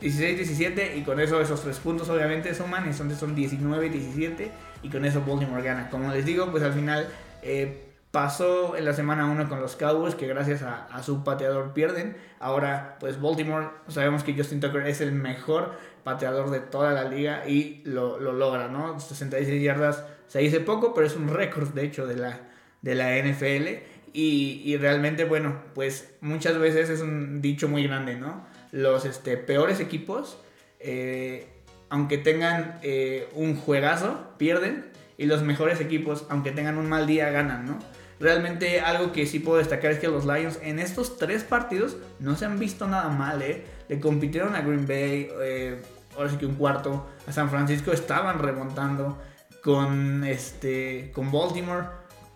16-17 0.00 0.96
y 0.96 1.02
con 1.02 1.20
eso 1.20 1.40
esos 1.40 1.62
tres 1.62 1.78
puntos 1.78 2.08
obviamente 2.08 2.54
suman, 2.54 2.86
entonces 2.86 3.18
son 3.18 3.34
19-17 3.36 4.50
y 4.82 4.90
con 4.90 5.04
eso 5.04 5.22
Baltimore 5.26 5.62
gana. 5.62 5.88
Como 5.90 6.12
les 6.12 6.24
digo, 6.24 6.50
pues 6.50 6.62
al 6.62 6.72
final 6.72 7.08
eh, 7.42 7.88
pasó 8.10 8.76
en 8.76 8.84
la 8.84 8.92
semana 8.92 9.26
1 9.26 9.48
con 9.48 9.60
los 9.60 9.76
Cowboys 9.76 10.14
que 10.14 10.26
gracias 10.26 10.62
a, 10.62 11.02
su 11.02 11.24
pateador 11.24 11.72
pierden. 11.72 12.16
Ahora 12.38 12.96
pues 13.00 13.20
Baltimore, 13.20 13.68
sabemos 13.88 14.22
que 14.22 14.34
Justin 14.34 14.60
Tucker 14.60 14.86
es 14.86 15.00
el 15.00 15.12
mejor 15.12 15.72
pateador 16.04 16.50
de 16.50 16.60
toda 16.60 16.92
la 16.92 17.04
liga 17.04 17.48
y 17.48 17.82
lo, 17.84 18.20
logra, 18.20 18.68
¿no? 18.68 19.00
66 19.00 19.62
yardas 19.62 20.04
se 20.28 20.40
dice 20.40 20.60
poco, 20.60 20.94
pero 20.94 21.06
es 21.06 21.16
un 21.16 21.28
récord 21.28 21.70
de 21.70 21.84
hecho 21.84 22.06
de 22.06 22.16
la, 22.16 22.40
de 22.82 22.94
la 22.94 23.16
NFL. 23.18 23.68
Y, 24.12 24.62
y 24.64 24.76
realmente, 24.76 25.24
bueno, 25.24 25.56
pues 25.74 26.14
muchas 26.20 26.56
veces 26.58 26.88
es 26.88 27.00
un 27.00 27.42
dicho 27.42 27.68
muy 27.68 27.82
grande, 27.84 28.14
¿no? 28.14 28.44
Los 28.74 29.04
este, 29.04 29.36
peores 29.36 29.78
equipos, 29.78 30.36
eh, 30.80 31.46
aunque 31.90 32.18
tengan 32.18 32.80
eh, 32.82 33.28
un 33.34 33.54
juegazo, 33.54 34.34
pierden. 34.36 34.90
Y 35.16 35.26
los 35.26 35.44
mejores 35.44 35.80
equipos, 35.80 36.26
aunque 36.28 36.50
tengan 36.50 36.76
un 36.76 36.88
mal 36.88 37.06
día, 37.06 37.30
ganan, 37.30 37.66
¿no? 37.66 37.78
Realmente 38.18 38.80
algo 38.80 39.12
que 39.12 39.26
sí 39.26 39.38
puedo 39.38 39.58
destacar 39.58 39.92
es 39.92 40.00
que 40.00 40.08
los 40.08 40.24
Lions 40.26 40.58
en 40.60 40.80
estos 40.80 41.18
tres 41.18 41.44
partidos 41.44 41.96
no 42.18 42.34
se 42.34 42.46
han 42.46 42.58
visto 42.58 42.88
nada 42.88 43.10
mal, 43.10 43.42
¿eh? 43.42 43.64
Le 43.88 44.00
compitieron 44.00 44.56
a 44.56 44.62
Green 44.62 44.88
Bay, 44.88 45.28
eh, 45.40 45.80
ahora 46.16 46.30
sí 46.30 46.36
que 46.36 46.46
un 46.46 46.56
cuarto 46.56 47.08
a 47.28 47.32
San 47.32 47.50
Francisco, 47.50 47.92
estaban 47.92 48.40
remontando 48.40 49.22
con, 49.62 50.24
este, 50.24 51.12
con 51.14 51.30
Baltimore, 51.30 51.86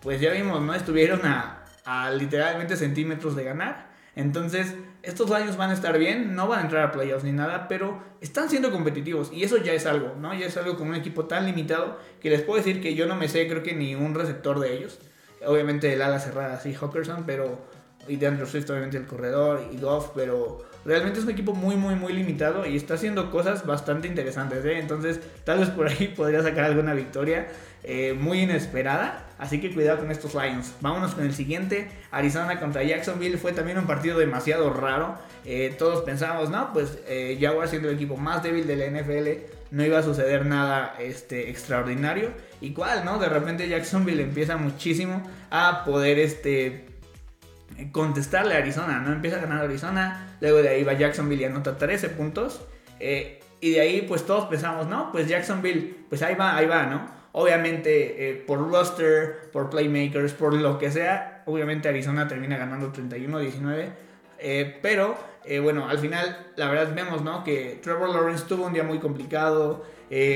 pues 0.01 0.21
ya 0.21 0.31
vimos, 0.31 0.61
¿no? 0.61 0.73
Estuvieron 0.73 1.25
a, 1.25 1.65
a 1.83 2.11
literalmente 2.11 2.77
centímetros 2.77 3.35
de 3.35 3.43
ganar. 3.43 3.89
Entonces, 4.15 4.73
estos 5.09 5.29
Lions 5.29 5.57
van 5.57 5.71
a 5.71 5.73
estar 5.73 5.97
bien, 5.97 6.35
no 6.35 6.47
van 6.47 6.59
a 6.59 6.61
entrar 6.63 6.83
a 6.83 6.91
playoffs 6.91 7.23
ni 7.23 7.31
nada, 7.31 7.67
pero 7.67 8.01
están 8.21 8.49
siendo 8.49 8.71
competitivos 8.71 9.31
y 9.33 9.43
eso 9.43 9.57
ya 9.57 9.73
es 9.73 9.85
algo, 9.85 10.15
¿no? 10.15 10.33
Ya 10.33 10.45
es 10.45 10.57
algo 10.57 10.77
con 10.77 10.87
un 10.87 10.95
equipo 10.95 11.25
tan 11.25 11.45
limitado 11.45 11.97
que 12.21 12.29
les 12.29 12.41
puedo 12.41 12.57
decir 12.63 12.81
que 12.81 12.95
yo 12.95 13.05
no 13.05 13.15
me 13.15 13.27
sé, 13.27 13.47
creo 13.47 13.63
que 13.63 13.73
ni 13.75 13.95
un 13.95 14.15
receptor 14.15 14.59
de 14.59 14.73
ellos. 14.73 14.99
Obviamente 15.45 15.93
el 15.93 16.01
ala 16.01 16.19
cerrada, 16.19 16.59
sí, 16.59 16.73
Hawkerson, 16.73 17.25
pero. 17.25 17.78
Y 18.07 18.15
de 18.15 18.27
Andrew 18.27 18.47
obviamente 18.47 18.97
el 18.97 19.05
corredor 19.05 19.61
y 19.71 19.77
Goff, 19.77 20.11
pero 20.15 20.63
realmente 20.85 21.19
es 21.19 21.25
un 21.25 21.31
equipo 21.31 21.53
muy, 21.53 21.75
muy, 21.75 21.95
muy 21.95 22.13
limitado 22.13 22.65
y 22.65 22.75
está 22.75 22.95
haciendo 22.95 23.29
cosas 23.29 23.65
bastante 23.65 24.07
interesantes, 24.07 24.65
¿eh? 24.65 24.79
Entonces, 24.79 25.19
tal 25.43 25.59
vez 25.59 25.69
por 25.69 25.87
ahí 25.87 26.07
podría 26.17 26.41
sacar 26.41 26.65
alguna 26.65 26.93
victoria 26.93 27.47
eh, 27.83 28.15
muy 28.19 28.41
inesperada. 28.41 29.27
Así 29.37 29.61
que 29.61 29.73
cuidado 29.73 29.99
con 29.99 30.11
estos 30.11 30.33
Lions. 30.33 30.73
Vámonos 30.81 31.15
con 31.15 31.25
el 31.25 31.33
siguiente. 31.33 31.89
Arizona 32.11 32.59
contra 32.59 32.83
Jacksonville. 32.83 33.37
Fue 33.37 33.53
también 33.53 33.77
un 33.77 33.85
partido 33.85 34.17
demasiado 34.17 34.73
raro. 34.73 35.15
Eh, 35.45 35.75
todos 35.77 36.03
pensábamos, 36.03 36.49
no, 36.49 36.73
pues 36.73 36.99
Jaguar 37.39 37.67
siendo 37.69 37.89
el 37.89 37.95
equipo 37.95 38.17
más 38.17 38.43
débil 38.43 38.67
de 38.67 38.75
la 38.75 38.85
NFL, 38.87 39.49
no 39.71 39.85
iba 39.85 39.99
a 39.99 40.03
suceder 40.03 40.45
nada 40.45 40.95
este, 40.99 41.49
extraordinario. 41.49 42.31
¿Y 42.61 42.75
no? 43.05 43.19
De 43.19 43.29
repente 43.29 43.69
Jacksonville 43.69 44.23
empieza 44.23 44.57
muchísimo 44.57 45.21
a 45.49 45.85
poder 45.85 46.19
este, 46.19 46.88
contestarle 47.91 48.55
a 48.55 48.57
Arizona, 48.57 48.99
¿no? 48.99 49.13
Empieza 49.13 49.37
a 49.37 49.41
ganar 49.41 49.63
Arizona, 49.63 50.35
luego 50.41 50.61
de 50.61 50.69
ahí 50.69 50.83
va 50.83 50.93
Jacksonville 50.93 51.41
y 51.41 51.45
anota 51.45 51.77
13 51.77 52.09
puntos. 52.09 52.61
Eh, 52.99 53.39
y 53.61 53.71
de 53.71 53.81
ahí 53.81 54.01
pues 54.07 54.25
todos 54.25 54.45
pensamos, 54.45 54.87
no, 54.87 55.11
pues 55.11 55.27
Jacksonville, 55.27 56.05
pues 56.09 56.21
ahí 56.21 56.35
va, 56.35 56.55
ahí 56.55 56.65
va, 56.65 56.85
¿no? 56.85 57.07
Obviamente 57.31 58.29
eh, 58.29 58.35
por 58.35 58.69
roster, 58.71 59.49
por 59.51 59.69
playmakers, 59.69 60.33
por 60.33 60.53
lo 60.53 60.79
que 60.79 60.91
sea, 60.91 61.43
obviamente 61.45 61.89
Arizona 61.89 62.27
termina 62.27 62.57
ganando 62.57 62.91
31-19. 62.91 63.89
Eh, 64.41 64.79
pero 64.81 65.17
bueno, 65.63 65.89
al 65.89 65.97
final 65.97 66.51
la 66.57 66.69
verdad 66.69 66.93
vemos, 66.93 67.23
¿no? 67.23 67.43
Que 67.43 67.79
Trevor 67.81 68.09
Lawrence 68.09 68.45
tuvo 68.47 68.67
un 68.67 68.73
día 68.73 68.83
muy 68.83 68.99
complicado, 68.99 69.83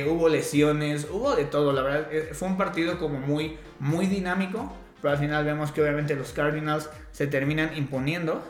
hubo 0.07 0.27
lesiones, 0.27 1.07
hubo 1.12 1.35
de 1.35 1.45
todo, 1.45 1.71
la 1.71 1.83
verdad. 1.83 2.07
fue 2.31 2.47
un 2.47 2.57
partido 2.57 2.97
como 2.97 3.19
muy, 3.19 3.57
muy 3.79 4.07
dinámico 4.07 4.73
pero 5.03 5.15
al 5.15 5.19
final 5.19 5.43
vemos 5.43 5.74
que 5.74 5.81
obviamente 5.81 6.15
los 6.15 6.31
Cardinals 6.31 6.89
se 7.12 7.27
terminan 7.27 7.75
imponiendo. 7.75 8.41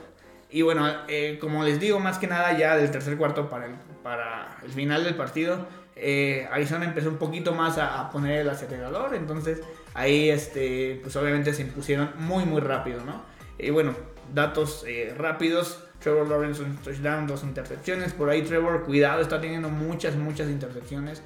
Y 0.51 0.62
bueno, 0.62 0.88
eh, 1.07 1.39
como 1.41 1.63
les 1.63 1.79
digo, 1.79 2.00
más 2.00 2.19
que 2.19 2.27
nada 2.27 2.55
ya 2.55 2.77
del 2.77 2.91
tercer 2.91 3.17
cuarto 3.17 3.50
para 3.50 3.65
el, 3.65 3.72
para 4.03 4.60
el 4.63 4.69
final 4.69 5.03
del 5.03 5.15
partido, 5.15 5.65
eh, 5.95 6.48
Arizona 6.51 6.86
empezó 6.86 7.10
un 7.10 7.17
poquito 7.17 7.55
más 7.55 7.79
a, 7.79 8.07
poner 8.12 8.41
el 8.41 8.50
acelerador, 8.50 9.15
entonces 9.15 9.62
ahí 9.95 10.29
este, 10.29 11.00
pues 11.01 11.15
obviamente 11.15 11.55
se 11.55 11.63
impusieron 11.63 12.12
muy 12.17 12.45
muy 12.45 12.62
rápido, 12.62 13.03
¿no? 13.03 13.24
Y 13.57 13.72
bueno, 13.72 13.95
datos 14.31 14.86
eh, 14.88 15.12
rápidos, 15.17 15.83
Trevor 16.01 16.27
Lawrence 16.27 16.62
un 16.62 16.77
touchdown, 16.77 17.25
dos 17.25 17.41
intercepciones, 17.41 18.13
por 18.13 18.29
ahí 18.29 18.43
Trevor, 18.43 18.83
cuidado, 18.83 19.22
está 19.22 19.41
teniendo 19.41 19.69
muchas, 19.69 20.15
muchas 20.15 20.50
intercepciones. 20.50 21.24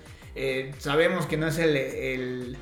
sabemos 0.78 1.26
que 1.26 1.36
no 1.36 1.48
es 1.48 1.58
el 1.58 1.76
el 1.76 2.58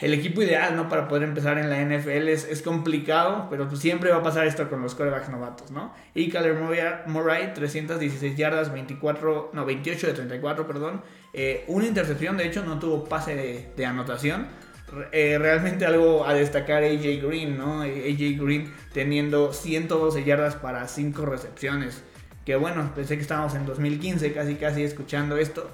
equipo 0.00 0.42
ideal, 0.42 0.74
¿no? 0.74 0.88
Para 0.88 1.06
poder 1.06 1.22
empezar 1.22 1.58
en 1.58 1.70
la 1.70 1.80
NFL 1.80 2.28
es, 2.28 2.62
complicado, 2.62 3.46
pero 3.48 3.68
pues 3.68 3.80
siempre 3.80 4.10
va 4.10 4.18
a 4.18 4.22
pasar 4.22 4.46
esto 4.46 4.68
con 4.68 4.82
los 4.82 4.94
corebacks 4.94 5.28
novatos, 5.28 5.70
¿no? 5.70 5.94
Y 6.14 6.30
Kyler 6.30 6.54
Murray, 7.06 7.54
316 7.54 8.36
yardas, 8.36 8.72
24, 8.72 9.50
no, 9.52 9.64
28 9.64 10.06
de 10.08 10.12
34, 10.14 10.66
perdón. 10.66 11.02
Eh, 11.32 11.64
una 11.68 11.86
intercepción, 11.86 12.36
de 12.36 12.46
hecho, 12.46 12.64
no 12.64 12.78
tuvo 12.78 13.04
pase 13.04 13.72
de, 13.76 13.86
anotación. 13.86 14.48
Eh, 15.12 15.38
realmente 15.38 15.86
algo 15.86 16.26
a 16.26 16.34
destacar 16.34 16.82
AJ 16.82 17.22
Green, 17.22 17.56
¿no? 17.56 17.82
AJ 17.82 18.38
Green 18.38 18.72
teniendo 18.92 19.52
112 19.52 20.24
yardas 20.24 20.56
para 20.56 20.86
5 20.88 21.24
recepciones. 21.24 22.02
Que 22.44 22.56
bueno, 22.56 22.92
pensé 22.94 23.16
que 23.16 23.22
estábamos 23.22 23.54
en 23.54 23.64
2015 23.64 24.32
casi 24.32 24.56
casi 24.56 24.82
escuchando 24.82 25.36
esto. 25.38 25.70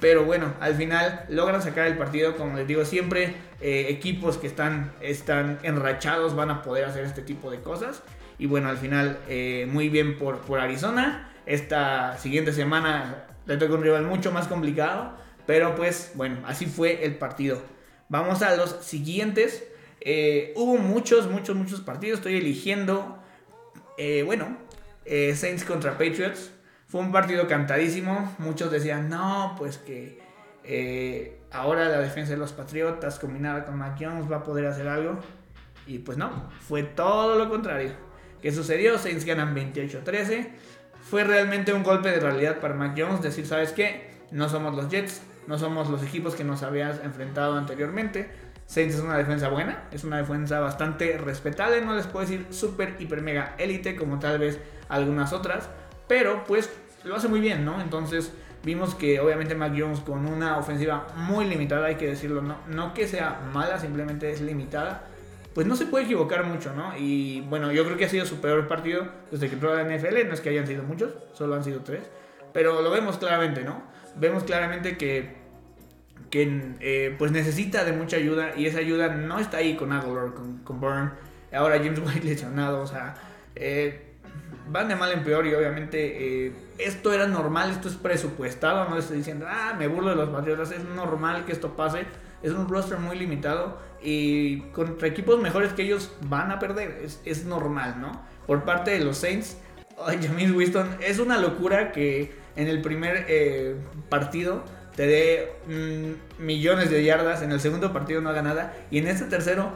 Pero 0.00 0.24
bueno, 0.24 0.52
al 0.60 0.74
final 0.74 1.24
logran 1.28 1.62
sacar 1.62 1.86
el 1.86 1.96
partido. 1.96 2.36
Como 2.36 2.56
les 2.56 2.66
digo, 2.66 2.84
siempre 2.84 3.34
eh, 3.60 3.86
equipos 3.88 4.38
que 4.38 4.46
están, 4.46 4.92
están 5.00 5.58
enrachados 5.62 6.34
van 6.34 6.50
a 6.50 6.62
poder 6.62 6.84
hacer 6.84 7.04
este 7.04 7.22
tipo 7.22 7.50
de 7.50 7.60
cosas. 7.60 8.02
Y 8.38 8.46
bueno, 8.46 8.68
al 8.68 8.76
final 8.76 9.18
eh, 9.28 9.66
muy 9.70 9.88
bien 9.88 10.18
por, 10.18 10.40
por 10.40 10.60
Arizona. 10.60 11.32
Esta 11.46 12.18
siguiente 12.18 12.52
semana 12.52 13.26
le 13.46 13.56
toca 13.56 13.74
un 13.74 13.82
rival 13.82 14.02
mucho 14.02 14.32
más 14.32 14.48
complicado. 14.48 15.12
Pero 15.46 15.74
pues 15.74 16.12
bueno, 16.14 16.38
así 16.46 16.66
fue 16.66 17.04
el 17.04 17.16
partido. 17.16 17.62
Vamos 18.08 18.42
a 18.42 18.56
los 18.56 18.84
siguientes. 18.84 19.64
Eh, 20.00 20.52
hubo 20.56 20.76
muchos, 20.76 21.30
muchos, 21.30 21.54
muchos 21.54 21.80
partidos. 21.80 22.18
Estoy 22.18 22.36
eligiendo, 22.36 23.18
bueno, 24.24 24.58
Saints 25.06 25.64
contra 25.64 25.92
Patriots. 25.92 26.53
Fue 26.94 27.00
un 27.00 27.10
partido 27.10 27.48
cantadísimo. 27.48 28.32
Muchos 28.38 28.70
decían, 28.70 29.08
no, 29.08 29.56
pues 29.58 29.78
que 29.78 30.20
eh, 30.62 31.40
ahora 31.50 31.88
la 31.88 31.98
defensa 31.98 32.30
de 32.30 32.36
los 32.36 32.52
Patriotas 32.52 33.18
combinada 33.18 33.64
con 33.64 33.76
Mac 33.76 33.96
Jones 33.98 34.30
va 34.30 34.36
a 34.36 34.42
poder 34.44 34.66
hacer 34.66 34.86
algo. 34.86 35.18
Y 35.88 35.98
pues 35.98 36.16
no, 36.18 36.48
fue 36.60 36.84
todo 36.84 37.36
lo 37.36 37.50
contrario. 37.50 37.90
¿Qué 38.40 38.52
sucedió? 38.52 38.96
Saints 38.96 39.24
ganan 39.24 39.56
28-13. 39.56 40.50
Fue 41.02 41.24
realmente 41.24 41.72
un 41.72 41.82
golpe 41.82 42.12
de 42.12 42.20
realidad 42.20 42.60
para 42.60 42.74
Mac 42.74 42.94
Jones. 42.96 43.20
Decir, 43.22 43.44
¿sabes 43.44 43.72
qué? 43.72 44.12
No 44.30 44.48
somos 44.48 44.76
los 44.76 44.88
Jets, 44.88 45.20
no 45.48 45.58
somos 45.58 45.90
los 45.90 46.00
equipos 46.04 46.36
que 46.36 46.44
nos 46.44 46.62
habías 46.62 47.02
enfrentado 47.02 47.56
anteriormente. 47.56 48.30
Saints 48.66 48.94
es 48.94 49.00
una 49.00 49.18
defensa 49.18 49.48
buena, 49.48 49.88
es 49.90 50.04
una 50.04 50.18
defensa 50.18 50.60
bastante 50.60 51.18
respetable. 51.18 51.80
No 51.80 51.96
les 51.96 52.06
puedo 52.06 52.24
decir 52.24 52.46
super, 52.50 52.94
hiper, 53.00 53.20
mega 53.20 53.56
élite 53.58 53.96
como 53.96 54.20
tal 54.20 54.38
vez 54.38 54.60
algunas 54.88 55.32
otras. 55.32 55.68
Pero 56.06 56.44
pues 56.44 56.70
lo 57.04 57.16
hace 57.16 57.28
muy 57.28 57.40
bien, 57.40 57.64
¿no? 57.64 57.80
Entonces 57.80 58.32
vimos 58.64 58.94
que 58.94 59.20
obviamente 59.20 59.54
Mac 59.54 59.74
Jones 59.76 60.00
con 60.00 60.26
una 60.26 60.58
ofensiva 60.58 61.06
muy 61.16 61.46
limitada, 61.46 61.86
hay 61.86 61.96
que 61.96 62.06
decirlo, 62.06 62.42
no, 62.42 62.56
no 62.68 62.94
que 62.94 63.06
sea 63.06 63.40
mala, 63.52 63.78
simplemente 63.78 64.30
es 64.30 64.40
limitada, 64.40 65.04
pues 65.54 65.66
no 65.66 65.76
se 65.76 65.86
puede 65.86 66.04
equivocar 66.04 66.44
mucho, 66.44 66.74
¿no? 66.74 66.96
Y 66.96 67.42
bueno, 67.42 67.72
yo 67.72 67.84
creo 67.84 67.96
que 67.96 68.06
ha 68.06 68.08
sido 68.08 68.26
su 68.26 68.40
peor 68.40 68.66
partido 68.66 69.06
desde 69.30 69.48
que 69.48 69.54
entró 69.54 69.74
la 69.74 69.82
NFL, 69.84 70.26
no 70.26 70.34
es 70.34 70.40
que 70.40 70.48
hayan 70.48 70.66
sido 70.66 70.82
muchos, 70.82 71.12
solo 71.32 71.54
han 71.54 71.62
sido 71.62 71.80
tres, 71.80 72.02
pero 72.52 72.82
lo 72.82 72.90
vemos 72.90 73.18
claramente, 73.18 73.62
¿no? 73.64 73.82
Vemos 74.16 74.44
claramente 74.44 74.96
que, 74.96 75.36
que 76.30 76.74
eh, 76.80 77.14
pues 77.18 77.32
necesita 77.32 77.84
de 77.84 77.92
mucha 77.92 78.16
ayuda 78.16 78.56
y 78.56 78.66
esa 78.66 78.78
ayuda 78.78 79.08
no 79.08 79.38
está 79.38 79.58
ahí 79.58 79.76
con 79.76 79.92
Aguilar, 79.92 80.34
con, 80.34 80.58
con 80.58 80.80
Byrne, 80.80 81.10
ahora 81.52 81.76
James 81.78 82.00
White 82.00 82.24
lesionado, 82.24 82.80
o 82.80 82.86
sea... 82.86 83.14
Eh, 83.56 84.13
van 84.68 84.88
de 84.88 84.96
mal 84.96 85.12
en 85.12 85.24
peor 85.24 85.46
y 85.46 85.54
obviamente 85.54 86.46
eh, 86.46 86.52
esto 86.78 87.12
era 87.12 87.26
normal, 87.26 87.70
esto 87.70 87.88
es 87.88 87.94
presupuestado, 87.94 88.88
no 88.88 88.96
estoy 88.96 89.18
diciendo, 89.18 89.46
ah, 89.48 89.74
me 89.78 89.88
burlo 89.88 90.10
de 90.10 90.16
los 90.16 90.30
Patriotas, 90.30 90.70
es 90.70 90.84
normal 90.84 91.44
que 91.44 91.52
esto 91.52 91.76
pase, 91.76 92.06
es 92.42 92.52
un 92.52 92.68
roster 92.68 92.98
muy 92.98 93.18
limitado 93.18 93.78
y 94.02 94.60
contra 94.72 95.08
equipos 95.08 95.40
mejores 95.40 95.72
que 95.72 95.82
ellos 95.82 96.12
van 96.22 96.50
a 96.50 96.58
perder, 96.58 97.06
es, 97.24 97.44
normal, 97.44 98.00
¿no? 98.00 98.22
Por 98.46 98.64
parte 98.64 98.90
de 98.92 99.00
los 99.00 99.18
Saints, 99.18 99.58
James 99.96 100.50
Winston, 100.50 100.96
es 101.00 101.18
una 101.18 101.38
locura 101.38 101.92
que 101.92 102.34
en 102.56 102.68
el 102.68 102.82
primer 102.82 103.26
eh, 103.28 103.76
partido 104.08 104.64
te 104.96 105.06
dé 105.06 105.52
mm, 105.66 106.44
millones 106.44 106.90
de 106.90 107.04
yardas, 107.04 107.42
en 107.42 107.52
el 107.52 107.60
segundo 107.60 107.92
partido 107.92 108.20
no 108.20 108.30
haga 108.30 108.42
nada 108.42 108.74
y 108.90 108.98
en 108.98 109.08
este 109.08 109.24
tercero 109.24 109.72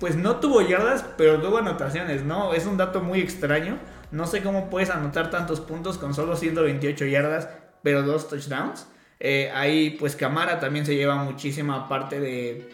pues 0.00 0.16
no 0.16 0.36
tuvo 0.36 0.62
yardas, 0.62 1.04
pero 1.16 1.40
tuvo 1.40 1.58
anotaciones, 1.58 2.24
¿no? 2.24 2.54
Es 2.54 2.64
un 2.64 2.78
dato 2.78 3.02
muy 3.02 3.20
extraño. 3.20 3.78
No 4.10 4.26
sé 4.26 4.42
cómo 4.42 4.70
puedes 4.70 4.90
anotar 4.90 5.30
tantos 5.30 5.60
puntos 5.60 5.98
con 5.98 6.14
solo 6.14 6.36
128 6.36 7.04
yardas, 7.06 7.48
pero 7.82 8.02
dos 8.02 8.28
touchdowns. 8.28 8.86
Eh, 9.20 9.50
ahí 9.54 9.90
pues 9.98 10.16
Camara 10.16 10.60
también 10.60 10.86
se 10.86 10.96
lleva 10.96 11.16
muchísima 11.16 11.88
parte 11.88 12.18
de, 12.20 12.70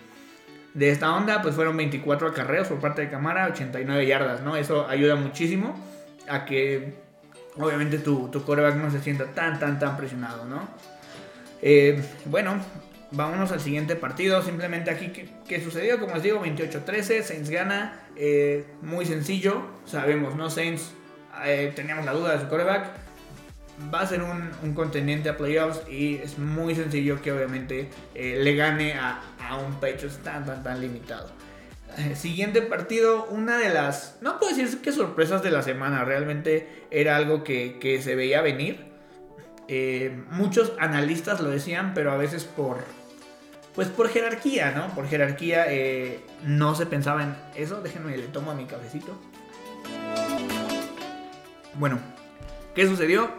de 0.74 0.90
esta 0.90 1.14
onda. 1.14 1.42
Pues 1.42 1.54
fueron 1.54 1.76
24 1.76 2.28
acarreos 2.28 2.68
por 2.68 2.78
parte 2.78 3.02
de 3.02 3.10
Camara, 3.10 3.48
89 3.48 4.06
yardas, 4.06 4.42
¿no? 4.42 4.56
Eso 4.56 4.86
ayuda 4.88 5.16
muchísimo 5.16 5.74
a 6.28 6.44
que 6.44 6.94
obviamente 7.56 7.98
tu, 7.98 8.28
tu 8.28 8.44
coreback 8.44 8.76
no 8.76 8.90
se 8.90 9.00
sienta 9.00 9.26
tan, 9.26 9.58
tan, 9.58 9.78
tan 9.78 9.96
presionado, 9.96 10.44
¿no? 10.44 10.68
Eh, 11.62 12.02
bueno, 12.26 12.60
vámonos 13.10 13.52
al 13.52 13.60
siguiente 13.60 13.96
partido. 13.96 14.42
Simplemente 14.42 14.90
aquí, 14.90 15.12
¿qué, 15.46 15.60
sucedió? 15.62 15.98
Como 15.98 16.14
les 16.14 16.22
digo, 16.22 16.42
28-13. 16.44 17.22
Saints 17.22 17.50
gana. 17.50 18.00
Eh, 18.16 18.64
muy 18.82 19.04
sencillo. 19.06 19.62
Sabemos, 19.84 20.34
¿no? 20.36 20.50
Saints, 20.50 20.92
eh, 21.44 21.72
teníamos 21.74 22.04
la 22.04 22.12
duda 22.12 22.32
de 22.34 22.40
su 22.40 22.48
coreback. 22.48 22.90
Va 23.92 24.00
a 24.00 24.06
ser 24.06 24.22
un, 24.22 24.50
un, 24.62 24.72
contendiente 24.72 25.28
a 25.28 25.36
playoffs 25.36 25.82
y 25.90 26.16
es 26.16 26.38
muy 26.38 26.74
sencillo 26.74 27.20
que 27.20 27.30
obviamente 27.30 27.90
eh, 28.14 28.40
le 28.42 28.56
gane 28.56 28.94
a, 28.94 29.20
a, 29.38 29.56
un 29.56 29.74
Patriots 29.74 30.18
tan, 30.22 30.46
tan, 30.46 30.62
tan 30.62 30.80
limitado. 30.80 31.30
siguiente 32.14 32.62
partido, 32.62 33.26
una 33.26 33.58
de 33.58 33.68
las, 33.68 34.16
no 34.22 34.38
puedo 34.38 34.56
decir 34.56 34.80
que 34.80 34.92
sorpresas 34.92 35.42
de 35.42 35.50
la 35.50 35.62
semana, 35.62 36.04
realmente 36.04 36.86
era 36.90 37.16
algo 37.16 37.44
que, 37.44 37.78
que 37.78 38.00
se 38.00 38.14
veía 38.14 38.40
venir 38.40 38.86
Eh, 39.68 40.22
muchos 40.30 40.72
analistas 40.78 41.40
lo 41.40 41.50
decían, 41.50 41.92
pero 41.92 42.12
a 42.12 42.16
veces 42.16 42.44
por, 42.44 42.78
pues 43.74 43.88
por 43.88 44.08
jerarquía, 44.08 44.70
¿no? 44.70 44.94
Por 44.94 45.08
jerarquía 45.08 45.66
eh, 45.68 46.20
no 46.44 46.74
se 46.74 46.86
pensaba 46.86 47.24
en 47.24 47.34
eso. 47.56 47.80
Déjenme, 47.82 48.16
le 48.16 48.28
tomo 48.28 48.52
a 48.52 48.54
mi 48.54 48.64
cafecito. 48.66 49.18
Bueno, 51.78 51.98
¿qué 52.74 52.86
sucedió? 52.86 53.30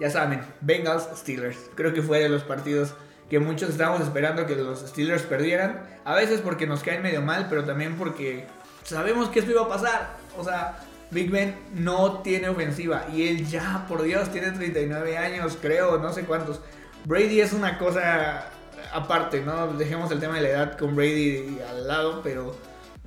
Ya 0.00 0.10
saben, 0.10 0.42
Bengals 0.60 1.08
Steelers. 1.16 1.58
Creo 1.74 1.92
que 1.92 2.02
fue 2.02 2.20
de 2.20 2.28
los 2.28 2.42
partidos 2.42 2.94
que 3.28 3.38
muchos 3.38 3.70
estábamos 3.70 4.02
esperando 4.02 4.46
que 4.46 4.54
los 4.56 4.80
Steelers 4.80 5.22
perdieran. 5.22 5.82
A 6.04 6.14
veces 6.14 6.40
porque 6.40 6.66
nos 6.66 6.82
caen 6.82 7.02
medio 7.02 7.22
mal, 7.22 7.46
pero 7.48 7.64
también 7.64 7.96
porque 7.96 8.46
sabemos 8.84 9.28
que 9.28 9.40
esto 9.40 9.50
iba 9.50 9.62
a 9.62 9.68
pasar. 9.68 10.16
O 10.36 10.44
sea, 10.44 10.78
Big 11.10 11.30
Ben 11.30 11.56
no 11.74 12.20
tiene 12.22 12.48
ofensiva 12.48 13.06
y 13.12 13.28
él 13.28 13.46
ya, 13.46 13.86
por 13.88 14.02
Dios, 14.02 14.30
tiene 14.30 14.50
39 14.50 15.16
años, 15.16 15.58
creo, 15.60 15.98
no 15.98 16.12
sé 16.12 16.24
cuántos. 16.24 16.60
Brady 17.04 17.40
es 17.40 17.52
una 17.52 17.78
cosa 17.78 18.50
aparte, 18.92 19.42
¿no? 19.42 19.68
Dejemos 19.74 20.10
el 20.10 20.20
tema 20.20 20.36
de 20.36 20.42
la 20.42 20.48
edad 20.48 20.78
con 20.78 20.96
Brady 20.96 21.58
al 21.68 21.86
lado, 21.86 22.20
pero 22.22 22.56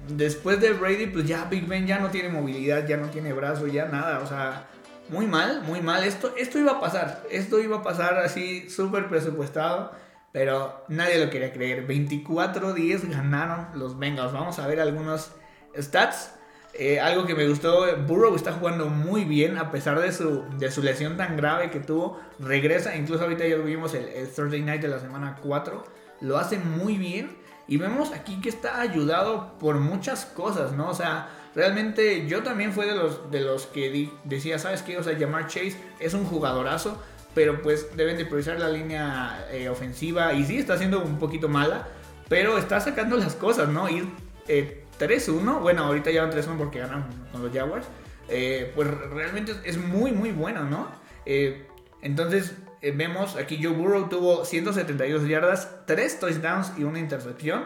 después 0.07 0.61
de 0.61 0.73
Brady, 0.73 1.07
pues 1.07 1.25
ya 1.25 1.45
Big 1.45 1.67
Ben 1.67 1.87
ya 1.87 1.99
no 1.99 2.09
tiene 2.09 2.29
movilidad, 2.29 2.87
ya 2.87 2.97
no 2.97 3.07
tiene 3.07 3.33
brazo, 3.33 3.67
ya 3.67 3.85
nada, 3.85 4.19
o 4.19 4.27
sea, 4.27 4.67
muy 5.09 5.25
mal, 5.27 5.61
muy 5.63 5.81
mal. 5.81 6.03
Esto, 6.03 6.33
esto 6.37 6.59
iba 6.59 6.73
a 6.73 6.79
pasar, 6.79 7.23
esto 7.29 7.59
iba 7.59 7.77
a 7.77 7.83
pasar 7.83 8.17
así 8.19 8.69
súper 8.69 9.07
presupuestado, 9.07 9.91
pero 10.31 10.85
nadie 10.87 11.23
lo 11.23 11.29
quería 11.29 11.51
creer. 11.51 11.87
24-10 11.87 13.09
ganaron 13.09 13.67
los 13.75 13.97
Bengals. 13.97 14.33
Vamos 14.33 14.59
a 14.59 14.67
ver 14.67 14.79
algunos 14.79 15.31
stats. 15.79 16.31
Eh, 16.73 16.99
algo 16.99 17.25
que 17.25 17.33
me 17.33 17.47
gustó, 17.47 17.87
Burrow 18.05 18.35
está 18.35 18.53
jugando 18.53 18.87
muy 18.87 19.23
bien 19.23 19.57
a 19.57 19.71
pesar 19.71 19.99
de 19.99 20.11
su, 20.11 20.43
de 20.59 20.69
su 20.69 20.83
lesión 20.83 21.17
tan 21.17 21.35
grave 21.35 21.71
que 21.71 21.79
tuvo. 21.79 22.19
Regresa, 22.39 22.95
incluso 22.95 23.23
ahorita 23.23 23.47
ya 23.47 23.55
vimos 23.55 23.95
el, 23.95 24.07
el 24.09 24.29
Thursday 24.29 24.61
Night 24.61 24.81
de 24.81 24.89
la 24.89 24.99
semana 24.99 25.37
4. 25.41 25.83
Lo 26.21 26.37
hace 26.37 26.59
muy 26.59 26.97
bien. 26.97 27.35
Y 27.67 27.77
vemos 27.77 28.11
aquí 28.13 28.39
que 28.41 28.49
está 28.49 28.79
ayudado 28.79 29.53
por 29.59 29.75
muchas 29.75 30.25
cosas, 30.25 30.71
¿no? 30.71 30.89
O 30.89 30.93
sea, 30.93 31.29
realmente 31.53 32.27
yo 32.27 32.43
también 32.43 32.71
fui 32.71 32.85
de 32.85 32.95
los, 32.95 33.29
de 33.29 33.41
los 33.41 33.65
que 33.65 34.09
decía, 34.23 34.57
¿sabes 34.57 34.81
qué? 34.81 34.97
O 34.97 35.03
sea, 35.03 35.17
llamar 35.17 35.47
Chase 35.47 35.77
es 35.99 36.13
un 36.13 36.25
jugadorazo, 36.25 37.01
pero 37.33 37.61
pues 37.61 37.95
deben 37.97 38.17
de 38.17 38.25
priorizar 38.25 38.59
la 38.59 38.69
línea 38.69 39.47
eh, 39.51 39.69
ofensiva. 39.69 40.33
Y 40.33 40.45
sí, 40.45 40.57
está 40.57 40.75
haciendo 40.75 41.03
un 41.03 41.19
poquito 41.19 41.49
mala, 41.49 41.87
pero 42.29 42.57
está 42.57 42.79
sacando 42.79 43.17
las 43.17 43.35
cosas, 43.35 43.67
¿no? 43.69 43.89
Ir 43.89 44.07
eh, 44.47 44.85
3-1, 44.99 45.61
bueno, 45.61 45.83
ahorita 45.83 46.11
ya 46.11 46.23
van 46.23 46.31
3-1 46.31 46.57
porque 46.57 46.79
ganan 46.79 47.05
con 47.31 47.43
los 47.43 47.53
Jaguars, 47.53 47.85
eh, 48.29 48.71
pues 48.75 48.87
realmente 48.87 49.53
es 49.63 49.77
muy, 49.77 50.11
muy 50.11 50.31
bueno, 50.31 50.63
¿no? 50.63 50.87
Eh, 51.25 51.65
entonces 52.01 52.55
eh, 52.81 52.91
vemos 52.95 53.35
aquí 53.35 53.59
Joe 53.61 53.73
Burrow 53.73 54.09
tuvo 54.09 54.45
172 54.45 55.27
yardas, 55.27 55.69
3 55.85 56.19
touchdowns 56.19 56.73
y 56.77 56.83
una 56.83 56.99
intercepción. 56.99 57.65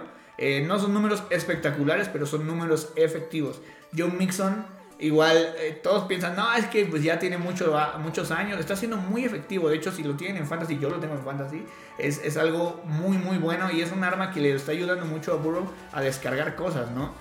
no 0.65 0.79
son 0.79 0.93
números 0.93 1.23
espectaculares, 1.29 2.09
pero 2.09 2.25
son 2.25 2.47
números 2.47 2.91
efectivos. 2.95 3.61
Joe 3.95 4.09
Mixon, 4.09 4.65
igual 4.99 5.55
todos 5.83 6.05
piensan, 6.05 6.35
no, 6.35 6.53
es 6.55 6.65
que 6.65 6.85
pues 6.85 7.03
ya 7.03 7.19
tiene 7.19 7.37
mucho, 7.37 7.77
muchos 7.99 8.31
años, 8.31 8.59
está 8.59 8.75
siendo 8.75 8.97
muy 8.97 9.23
efectivo. 9.23 9.69
De 9.69 9.75
hecho, 9.75 9.91
si 9.91 10.03
lo 10.03 10.15
tienen 10.15 10.37
en 10.37 10.47
fantasy, 10.47 10.79
yo 10.79 10.89
lo 10.89 10.99
tengo 10.99 11.13
en 11.13 11.23
fantasy, 11.23 11.63
es, 11.99 12.21
es 12.23 12.37
algo 12.37 12.81
muy, 12.85 13.17
muy 13.17 13.37
bueno 13.37 13.69
y 13.71 13.81
es 13.81 13.91
un 13.91 14.03
arma 14.03 14.31
que 14.31 14.39
le 14.39 14.53
está 14.55 14.71
ayudando 14.71 15.05
mucho 15.05 15.33
a 15.33 15.35
Burrow 15.35 15.69
a 15.91 16.01
descargar 16.01 16.55
cosas, 16.55 16.89
¿no? 16.91 17.13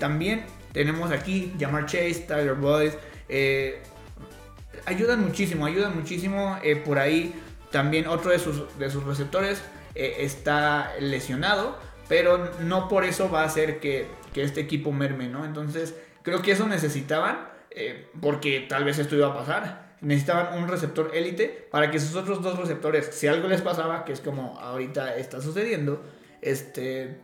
también 0.00 0.44
tenemos 0.72 1.10
aquí 1.10 1.54
Jamar 1.58 1.86
Chase, 1.86 2.24
Tyler 2.26 2.54
Boyd. 2.54 2.92
Ayudan 4.88 5.24
muchísimo, 5.24 5.66
ayudan 5.66 5.94
muchísimo. 5.96 6.58
por 6.84 6.98
ahí 6.98 7.34
también 7.70 8.06
otro 8.06 8.30
de 8.30 8.38
sus, 8.38 8.78
de 8.78 8.90
sus 8.90 9.04
receptores 9.04 9.62
está 9.94 10.92
lesionado. 11.00 11.78
Pero 12.08 12.50
no 12.60 12.88
por 12.88 13.04
eso 13.04 13.30
va 13.30 13.42
a 13.42 13.44
hacer 13.44 13.80
que, 13.80 14.06
que 14.32 14.42
este 14.42 14.60
equipo 14.60 14.92
merme, 14.92 15.28
¿no? 15.28 15.44
Entonces 15.44 15.94
creo 16.22 16.42
que 16.42 16.52
eso 16.52 16.66
necesitaban. 16.66 17.48
porque 18.20 18.66
tal 18.68 18.84
vez 18.84 18.98
esto 18.98 19.14
iba 19.14 19.28
a 19.28 19.34
pasar. 19.34 19.88
Necesitaban 20.00 20.56
un 20.58 20.68
receptor 20.68 21.10
élite 21.12 21.68
para 21.70 21.90
que 21.90 21.98
sus 21.98 22.14
otros 22.14 22.40
dos 22.42 22.58
receptores, 22.58 23.10
si 23.12 23.26
algo 23.26 23.48
les 23.48 23.62
pasaba, 23.62 24.04
que 24.04 24.12
es 24.12 24.20
como 24.20 24.58
ahorita 24.60 25.16
está 25.16 25.40
sucediendo, 25.40 26.04
este, 26.40 27.18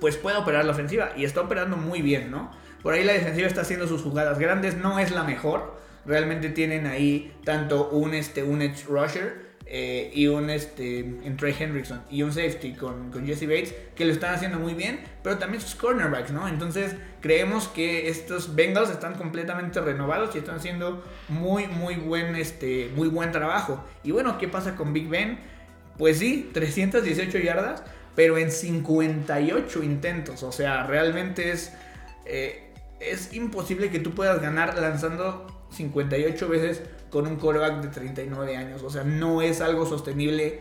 pues 0.00 0.16
puede 0.16 0.36
operar 0.36 0.64
la 0.64 0.72
ofensiva 0.72 1.12
y 1.16 1.24
está 1.24 1.42
operando 1.42 1.76
muy 1.76 2.02
bien, 2.02 2.30
¿no? 2.30 2.50
Por 2.82 2.94
ahí 2.94 3.04
la 3.04 3.12
defensiva 3.12 3.46
está 3.46 3.60
haciendo 3.60 3.86
sus 3.86 4.02
jugadas 4.02 4.38
grandes, 4.38 4.76
no 4.76 4.98
es 4.98 5.10
la 5.10 5.22
mejor. 5.22 5.80
Realmente 6.04 6.48
tienen 6.50 6.86
ahí 6.86 7.32
tanto 7.44 7.90
un, 7.90 8.14
este, 8.14 8.42
un 8.42 8.62
edge 8.62 8.84
rusher 8.86 9.52
eh, 9.74 10.10
y 10.12 10.26
un 10.26 10.50
este, 10.50 10.98
en 10.98 11.36
Trey 11.38 11.54
Hendrickson 11.58 12.02
y 12.10 12.22
un 12.22 12.32
safety 12.32 12.74
con, 12.74 13.10
con, 13.10 13.24
Jesse 13.24 13.46
Bates 13.46 13.74
que 13.94 14.04
lo 14.04 14.12
están 14.12 14.34
haciendo 14.34 14.58
muy 14.58 14.74
bien, 14.74 15.00
pero 15.22 15.38
también 15.38 15.62
sus 15.62 15.74
cornerbacks, 15.76 16.30
¿no? 16.30 16.46
Entonces 16.46 16.94
creemos 17.22 17.68
que 17.68 18.08
estos 18.08 18.54
Bengals 18.54 18.90
están 18.90 19.14
completamente 19.14 19.80
renovados 19.80 20.34
y 20.34 20.38
están 20.38 20.56
haciendo 20.56 21.02
muy, 21.28 21.68
muy 21.68 21.94
buen, 21.94 22.36
este, 22.36 22.90
muy 22.94 23.08
buen 23.08 23.32
trabajo. 23.32 23.82
Y 24.02 24.10
bueno, 24.10 24.36
¿qué 24.36 24.46
pasa 24.46 24.76
con 24.76 24.92
Big 24.92 25.08
Ben? 25.08 25.38
Pues 25.96 26.18
sí, 26.18 26.50
318 26.52 27.38
yardas, 27.38 27.82
pero 28.14 28.36
en 28.36 28.50
58 28.50 29.82
intentos. 29.84 30.42
O 30.42 30.52
sea, 30.52 30.86
realmente 30.86 31.50
es, 31.50 31.72
eh, 32.26 32.72
es 33.00 33.32
imposible 33.32 33.90
que 33.90 34.00
tú 34.00 34.10
puedas 34.14 34.42
ganar 34.42 34.76
lanzando 34.76 35.46
58 35.72 36.48
veces 36.48 36.82
con 37.10 37.26
un 37.26 37.36
coreback 37.36 37.82
de 37.82 37.88
39 37.88 38.56
años. 38.56 38.82
O 38.82 38.90
sea, 38.90 39.04
no 39.04 39.42
es 39.42 39.60
algo 39.60 39.86
sostenible 39.86 40.60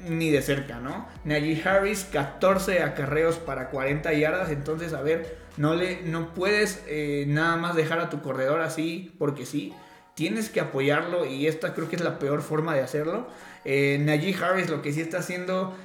ni 0.00 0.30
de 0.30 0.42
cerca, 0.42 0.78
¿no? 0.78 1.06
Najee 1.24 1.60
Harris, 1.64 2.04
14 2.04 2.82
acarreos 2.82 3.36
para 3.36 3.70
40 3.70 4.12
yardas. 4.14 4.50
Entonces, 4.50 4.92
a 4.92 5.02
ver, 5.02 5.38
no, 5.56 5.74
le, 5.74 6.02
no 6.02 6.34
puedes 6.34 6.82
eh, 6.86 7.24
nada 7.28 7.56
más 7.56 7.74
dejar 7.74 8.00
a 8.00 8.10
tu 8.10 8.22
corredor 8.22 8.60
así 8.60 9.14
porque 9.18 9.46
sí. 9.46 9.74
Tienes 10.14 10.50
que 10.50 10.60
apoyarlo 10.60 11.26
y 11.26 11.46
esta 11.46 11.74
creo 11.74 11.88
que 11.88 11.94
es 11.94 12.02
la 12.02 12.18
peor 12.18 12.42
forma 12.42 12.74
de 12.74 12.80
hacerlo. 12.80 13.28
Eh, 13.64 13.98
Najee 14.00 14.34
Harris 14.34 14.68
lo 14.68 14.82
que 14.82 14.92
sí 14.92 15.00
está 15.00 15.18
haciendo 15.18 15.76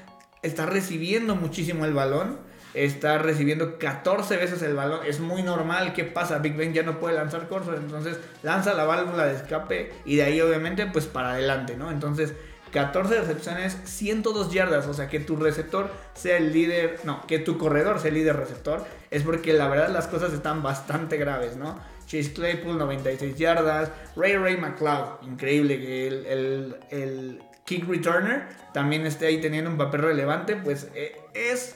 está 0.42 0.66
recibiendo 0.66 1.36
muchísimo 1.36 1.86
el 1.86 1.94
balón. 1.94 2.40
Está 2.74 3.18
recibiendo 3.20 3.78
14 3.78 4.38
veces 4.38 4.62
el 4.62 4.76
balón. 4.76 5.02
Es 5.06 5.20
muy 5.20 5.44
normal. 5.44 5.94
¿Qué 5.94 6.04
pasa? 6.04 6.40
Big 6.40 6.56
Ben 6.56 6.74
ya 6.74 6.84
no 6.84 7.00
puede 7.00 7.16
lanzar 7.16 7.48
cortos. 7.48 7.78
Entonces 7.78 8.18
lanza 8.42 8.74
la 8.74 8.86
válvula 8.86 9.26
de 9.26 9.36
escape. 9.36 9.94
Y 10.06 10.18
de 10.18 10.24
ahí 10.24 10.42
obviamente 10.42 10.86
pues 10.88 11.06
para 11.06 11.34
adelante, 11.34 11.76
¿no? 11.78 11.92
Entonces 11.92 12.34
14 12.72 13.22
recepciones, 13.22 13.78
102 13.84 14.52
yardas. 14.52 14.88
O 14.88 14.94
sea, 14.94 15.08
que 15.08 15.20
tu 15.20 15.36
receptor 15.36 15.92
sea 16.14 16.38
el 16.38 16.52
líder. 16.52 17.00
No, 17.04 17.26
que 17.28 17.40
tu 17.40 17.58
corredor 17.58 18.00
sea 18.00 18.10
el 18.10 18.16
líder 18.16 18.36
receptor. 18.36 18.86
Es 19.12 19.24
porque 19.24 19.54
la 19.54 19.68
verdad 19.68 19.90
las 19.90 20.08
cosas 20.08 20.34
están 20.34 20.64
bastante 20.64 21.18
graves, 21.18 21.56
¿no? 21.56 21.80
Chase 22.08 22.34
Claypool, 22.34 22.78
96 22.78 23.38
yardas. 23.38 23.92
Ray 24.16 24.38
Ray 24.38 24.58
McLeod, 24.58 25.24
increíble. 25.24 25.80
que 25.80 26.08
el, 26.08 26.78
el 26.90 27.42
kick 27.66 27.88
returner 27.88 28.48
también 28.74 29.06
esté 29.06 29.28
ahí 29.28 29.40
teniendo 29.40 29.70
un 29.70 29.78
papel 29.78 30.02
relevante, 30.02 30.56
pues 30.56 30.90
eh, 30.96 31.16
es, 31.34 31.76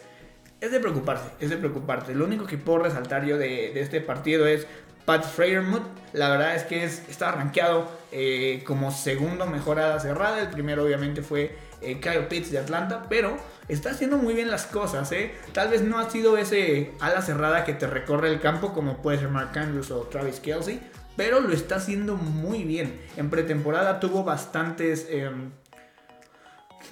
es 0.61 0.71
de 0.71 0.79
preocuparse, 0.79 1.29
es 1.39 1.49
de 1.49 1.57
preocuparse. 1.57 2.15
Lo 2.15 2.25
único 2.25 2.45
que 2.45 2.57
puedo 2.57 2.79
resaltar 2.79 3.25
yo 3.25 3.37
de, 3.37 3.79
este 3.79 4.01
partido 4.01 4.47
es 4.47 4.67
Pat 5.05 5.23
Freyermuth, 5.23 5.83
la 6.13 6.29
verdad 6.29 6.55
es 6.55 6.63
que 6.63 6.83
es, 6.83 7.07
está 7.07 7.31
rankeado 7.31 7.89
eh, 8.11 8.63
como 8.65 8.91
segundo 8.91 9.45
mejor 9.45 9.79
ala 9.79 9.99
cerrada. 9.99 10.41
El 10.41 10.49
primero 10.49 10.83
obviamente 10.83 11.21
fue 11.21 11.55
eh, 11.81 11.99
Kyle 11.99 12.27
Pitts 12.27 12.51
de 12.51 12.59
Atlanta, 12.59 13.05
pero 13.07 13.37
está 13.67 13.91
haciendo 13.91 14.17
muy 14.17 14.33
bien 14.33 14.49
las 14.49 14.65
cosas. 14.65 15.11
¿eh? 15.11 15.33
Tal 15.53 15.69
vez 15.69 15.81
no 15.81 15.99
ha 15.99 16.09
sido 16.09 16.37
ese 16.37 16.91
ala 16.99 17.21
cerrada 17.21 17.63
que 17.63 17.73
te 17.73 17.87
recorre 17.87 18.29
el 18.29 18.41
campo 18.41 18.73
como 18.73 19.01
puede 19.01 19.19
ser 19.19 19.29
Mark 19.29 19.57
Andrews 19.57 19.91
o 19.91 20.01
Travis 20.01 20.39
Kelsey, 20.39 20.81
pero 21.15 21.39
lo 21.39 21.53
está 21.53 21.75
haciendo 21.75 22.15
muy 22.15 22.63
bien. 22.63 22.99
En 23.15 23.29
pretemporada 23.29 23.99
tuvo 23.99 24.23
bastantes 24.23 25.07
em, 25.09 25.51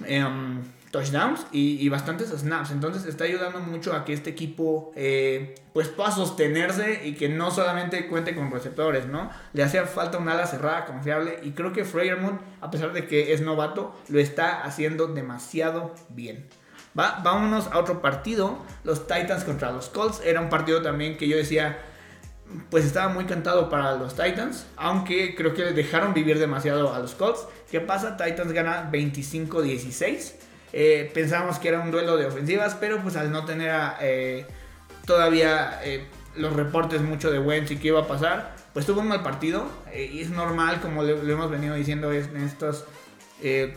Em, 0.04 0.62
touchdowns 0.96 1.46
y, 1.52 1.86
bastantes 1.90 2.30
snaps. 2.30 2.70
Entonces 2.70 3.04
está 3.04 3.24
ayudando 3.24 3.60
mucho 3.60 3.94
a 3.94 4.04
que 4.04 4.14
este 4.14 4.30
equipo 4.30 4.92
eh, 4.96 5.54
pues 5.74 5.88
pueda 5.88 6.10
sostenerse 6.10 7.02
y 7.04 7.14
que 7.14 7.28
no 7.28 7.50
solamente 7.50 8.06
cuente 8.08 8.34
con 8.34 8.50
receptores, 8.50 9.06
¿no? 9.06 9.30
Le 9.52 9.62
hacía 9.62 9.84
falta 9.84 10.16
una 10.16 10.32
ala 10.32 10.46
cerrada 10.46 10.86
confiable 10.86 11.40
y 11.42 11.50
creo 11.50 11.72
que 11.72 11.84
Freyermuth, 11.84 12.40
a 12.62 12.70
pesar 12.70 12.94
de 12.94 13.06
que 13.06 13.34
es 13.34 13.42
novato, 13.42 13.94
lo 14.08 14.18
está 14.18 14.62
haciendo 14.62 15.08
demasiado 15.08 15.94
bien. 16.08 16.46
Vámonos 16.94 17.66
a 17.66 17.78
otro 17.78 18.00
partido, 18.00 18.58
los 18.82 19.06
Titans 19.06 19.44
contra 19.44 19.70
los 19.70 19.90
Colts. 19.90 20.22
Era 20.24 20.40
un 20.40 20.48
partido 20.48 20.80
también 20.80 21.18
que 21.18 21.28
yo 21.28 21.36
decía, 21.36 21.76
pues 22.70 22.86
estaba 22.86 23.12
muy 23.12 23.26
cantado 23.26 23.68
para 23.68 23.96
los 23.96 24.14
Titans, 24.16 24.66
aunque 24.76 25.34
creo 25.34 25.52
que 25.52 25.62
dejaron 25.64 26.14
vivir 26.14 26.38
demasiado 26.38 26.94
a 26.94 26.98
los 27.00 27.14
Colts. 27.14 27.46
¿Qué 27.70 27.80
pasa? 27.82 28.16
Titans 28.16 28.52
gana 28.52 28.90
25-16. 28.90 30.45
Eh, 30.78 31.10
pensábamos 31.14 31.58
que 31.58 31.68
era 31.68 31.80
un 31.80 31.90
duelo 31.90 32.18
de 32.18 32.26
ofensivas, 32.26 32.74
pero 32.74 33.00
pues 33.02 33.16
al 33.16 33.32
no 33.32 33.46
tener 33.46 33.74
eh, 34.02 34.44
todavía 35.06 35.80
eh, 35.82 36.04
los 36.34 36.52
reportes 36.52 37.00
mucho 37.00 37.30
de 37.30 37.38
Wentz 37.38 37.70
y 37.70 37.78
qué 37.78 37.88
iba 37.88 38.00
a 38.00 38.06
pasar, 38.06 38.54
pues 38.74 38.84
tuvo 38.84 39.00
un 39.00 39.08
mal 39.08 39.22
partido. 39.22 39.66
y 39.96 40.20
es 40.20 40.28
normal, 40.28 40.82
como 40.82 41.02
lo 41.02 41.32
hemos 41.32 41.50
venido 41.50 41.74
diciendo 41.74 42.12
en 42.12 42.36
estos 42.36 42.84
eh, 43.42 43.74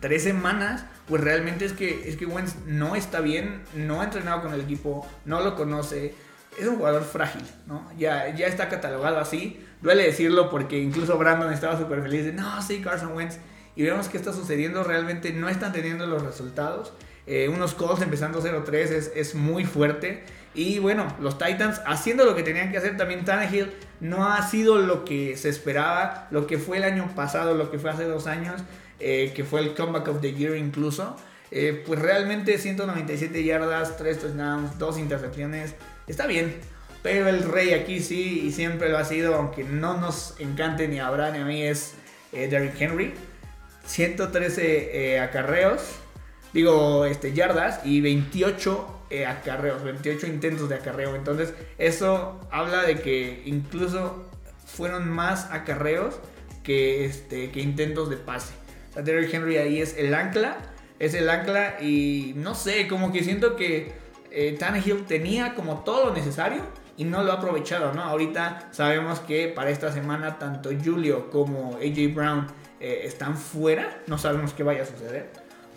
tres 0.00 0.24
semanas, 0.24 0.84
pues 1.08 1.24
realmente 1.24 1.64
es 1.64 1.72
que, 1.72 2.06
es 2.06 2.18
que 2.18 2.26
Wentz 2.26 2.56
no 2.66 2.96
está 2.96 3.22
bien, 3.22 3.62
no 3.74 4.02
ha 4.02 4.04
entrenado 4.04 4.42
con 4.42 4.52
el 4.52 4.60
equipo, 4.60 5.08
no 5.24 5.40
lo 5.40 5.56
conoce, 5.56 6.14
es 6.58 6.66
un 6.66 6.76
jugador 6.76 7.04
frágil, 7.04 7.46
¿no? 7.66 7.90
Ya, 7.96 8.28
ya 8.34 8.46
está 8.46 8.68
catalogado 8.68 9.20
así, 9.20 9.64
duele 9.80 10.02
decirlo 10.02 10.50
porque 10.50 10.78
incluso 10.78 11.16
Brandon 11.16 11.50
estaba 11.50 11.78
súper 11.78 12.02
feliz 12.02 12.26
de, 12.26 12.34
no, 12.34 12.60
sí, 12.60 12.82
Carson 12.82 13.14
Wentz, 13.14 13.38
y 13.76 13.82
vemos 13.82 14.08
que 14.08 14.16
está 14.16 14.32
sucediendo, 14.32 14.84
realmente 14.84 15.32
no 15.32 15.48
están 15.48 15.72
teniendo 15.72 16.06
los 16.06 16.22
resultados. 16.22 16.92
Eh, 17.26 17.48
unos 17.48 17.74
calls 17.74 18.02
empezando 18.02 18.42
0-3 18.42 18.74
es, 18.74 19.12
es, 19.14 19.34
muy 19.34 19.64
fuerte. 19.64 20.22
Y 20.54 20.78
bueno, 20.78 21.06
los 21.20 21.38
Titans 21.38 21.80
haciendo 21.86 22.24
lo 22.24 22.36
que 22.36 22.42
tenían 22.42 22.70
que 22.70 22.78
hacer 22.78 22.96
también. 22.96 23.24
Tannehill 23.24 23.72
no 24.00 24.28
ha 24.28 24.46
sido 24.46 24.78
lo 24.78 25.04
que 25.04 25.36
se 25.36 25.48
esperaba, 25.48 26.28
lo 26.30 26.46
que 26.46 26.58
fue 26.58 26.76
el 26.76 26.84
año 26.84 27.12
pasado, 27.16 27.54
lo 27.54 27.70
que 27.70 27.78
fue 27.78 27.90
hace 27.90 28.04
dos 28.04 28.26
años, 28.26 28.60
eh, 29.00 29.32
que 29.34 29.42
fue 29.42 29.60
el 29.60 29.74
comeback 29.74 30.08
of 30.08 30.20
the 30.20 30.34
year 30.34 30.56
incluso. 30.56 31.16
Eh, 31.50 31.82
pues 31.86 32.00
realmente 32.00 32.58
197 32.58 33.42
yardas, 33.42 33.96
3 33.96 34.18
touchdowns, 34.18 34.78
2 34.78 34.98
intercepciones. 34.98 35.74
Está 36.06 36.26
bien. 36.26 36.54
Pero 37.02 37.28
el 37.28 37.42
rey 37.42 37.74
aquí 37.74 38.00
sí, 38.00 38.42
y 38.46 38.52
siempre 38.52 38.88
lo 38.88 38.98
ha 38.98 39.04
sido, 39.04 39.34
aunque 39.34 39.64
no 39.64 39.98
nos 39.98 40.38
encante 40.38 40.88
ni 40.88 41.00
a 41.00 41.08
Abraham 41.08 41.34
ni 41.34 41.38
a 41.40 41.44
mí, 41.44 41.62
es 41.62 41.94
Derrick 42.32 42.80
Henry. 42.80 43.14
113 43.86 45.20
acarreos, 45.20 45.82
digo, 46.52 47.04
este, 47.04 47.32
yardas 47.32 47.84
y 47.84 48.00
28 48.00 48.94
eh, 49.10 49.26
acarreos, 49.26 49.84
28 49.84 50.26
intentos 50.26 50.68
de 50.68 50.76
acarreo. 50.76 51.14
Entonces, 51.14 51.52
eso 51.78 52.40
habla 52.50 52.82
de 52.82 53.00
que 53.00 53.42
incluso 53.44 54.24
fueron 54.64 55.08
más 55.08 55.50
acarreos 55.52 56.18
que, 56.62 57.04
este, 57.04 57.50
que 57.50 57.60
intentos 57.60 58.08
de 58.08 58.16
pase. 58.16 58.54
O 58.90 58.94
sea, 58.94 59.02
Derrick 59.02 59.32
Henry 59.32 59.58
ahí 59.58 59.80
es 59.80 59.96
el 59.98 60.14
ancla, 60.14 60.56
es 60.98 61.14
el 61.14 61.28
ancla 61.28 61.76
y 61.80 62.32
no 62.36 62.54
sé, 62.54 62.88
como 62.88 63.12
que 63.12 63.22
siento 63.22 63.56
que 63.56 63.92
eh, 64.30 64.56
Tannehill 64.58 65.04
tenía 65.04 65.54
como 65.54 65.84
todo 65.84 66.06
lo 66.06 66.14
necesario 66.14 66.62
y 66.96 67.04
no 67.04 67.22
lo 67.22 67.32
ha 67.32 67.36
aprovechado, 67.36 67.92
¿no? 67.92 68.02
Ahorita 68.02 68.68
sabemos 68.70 69.20
que 69.20 69.48
para 69.48 69.70
esta 69.70 69.92
semana 69.92 70.38
tanto 70.38 70.70
Julio 70.84 71.30
como 71.30 71.76
AJ 71.76 72.14
Brown 72.14 72.46
eh, 72.84 73.06
están 73.06 73.38
fuera, 73.38 74.02
no 74.06 74.18
sabemos 74.18 74.52
qué 74.52 74.62
vaya 74.62 74.82
a 74.82 74.86
suceder. 74.86 75.30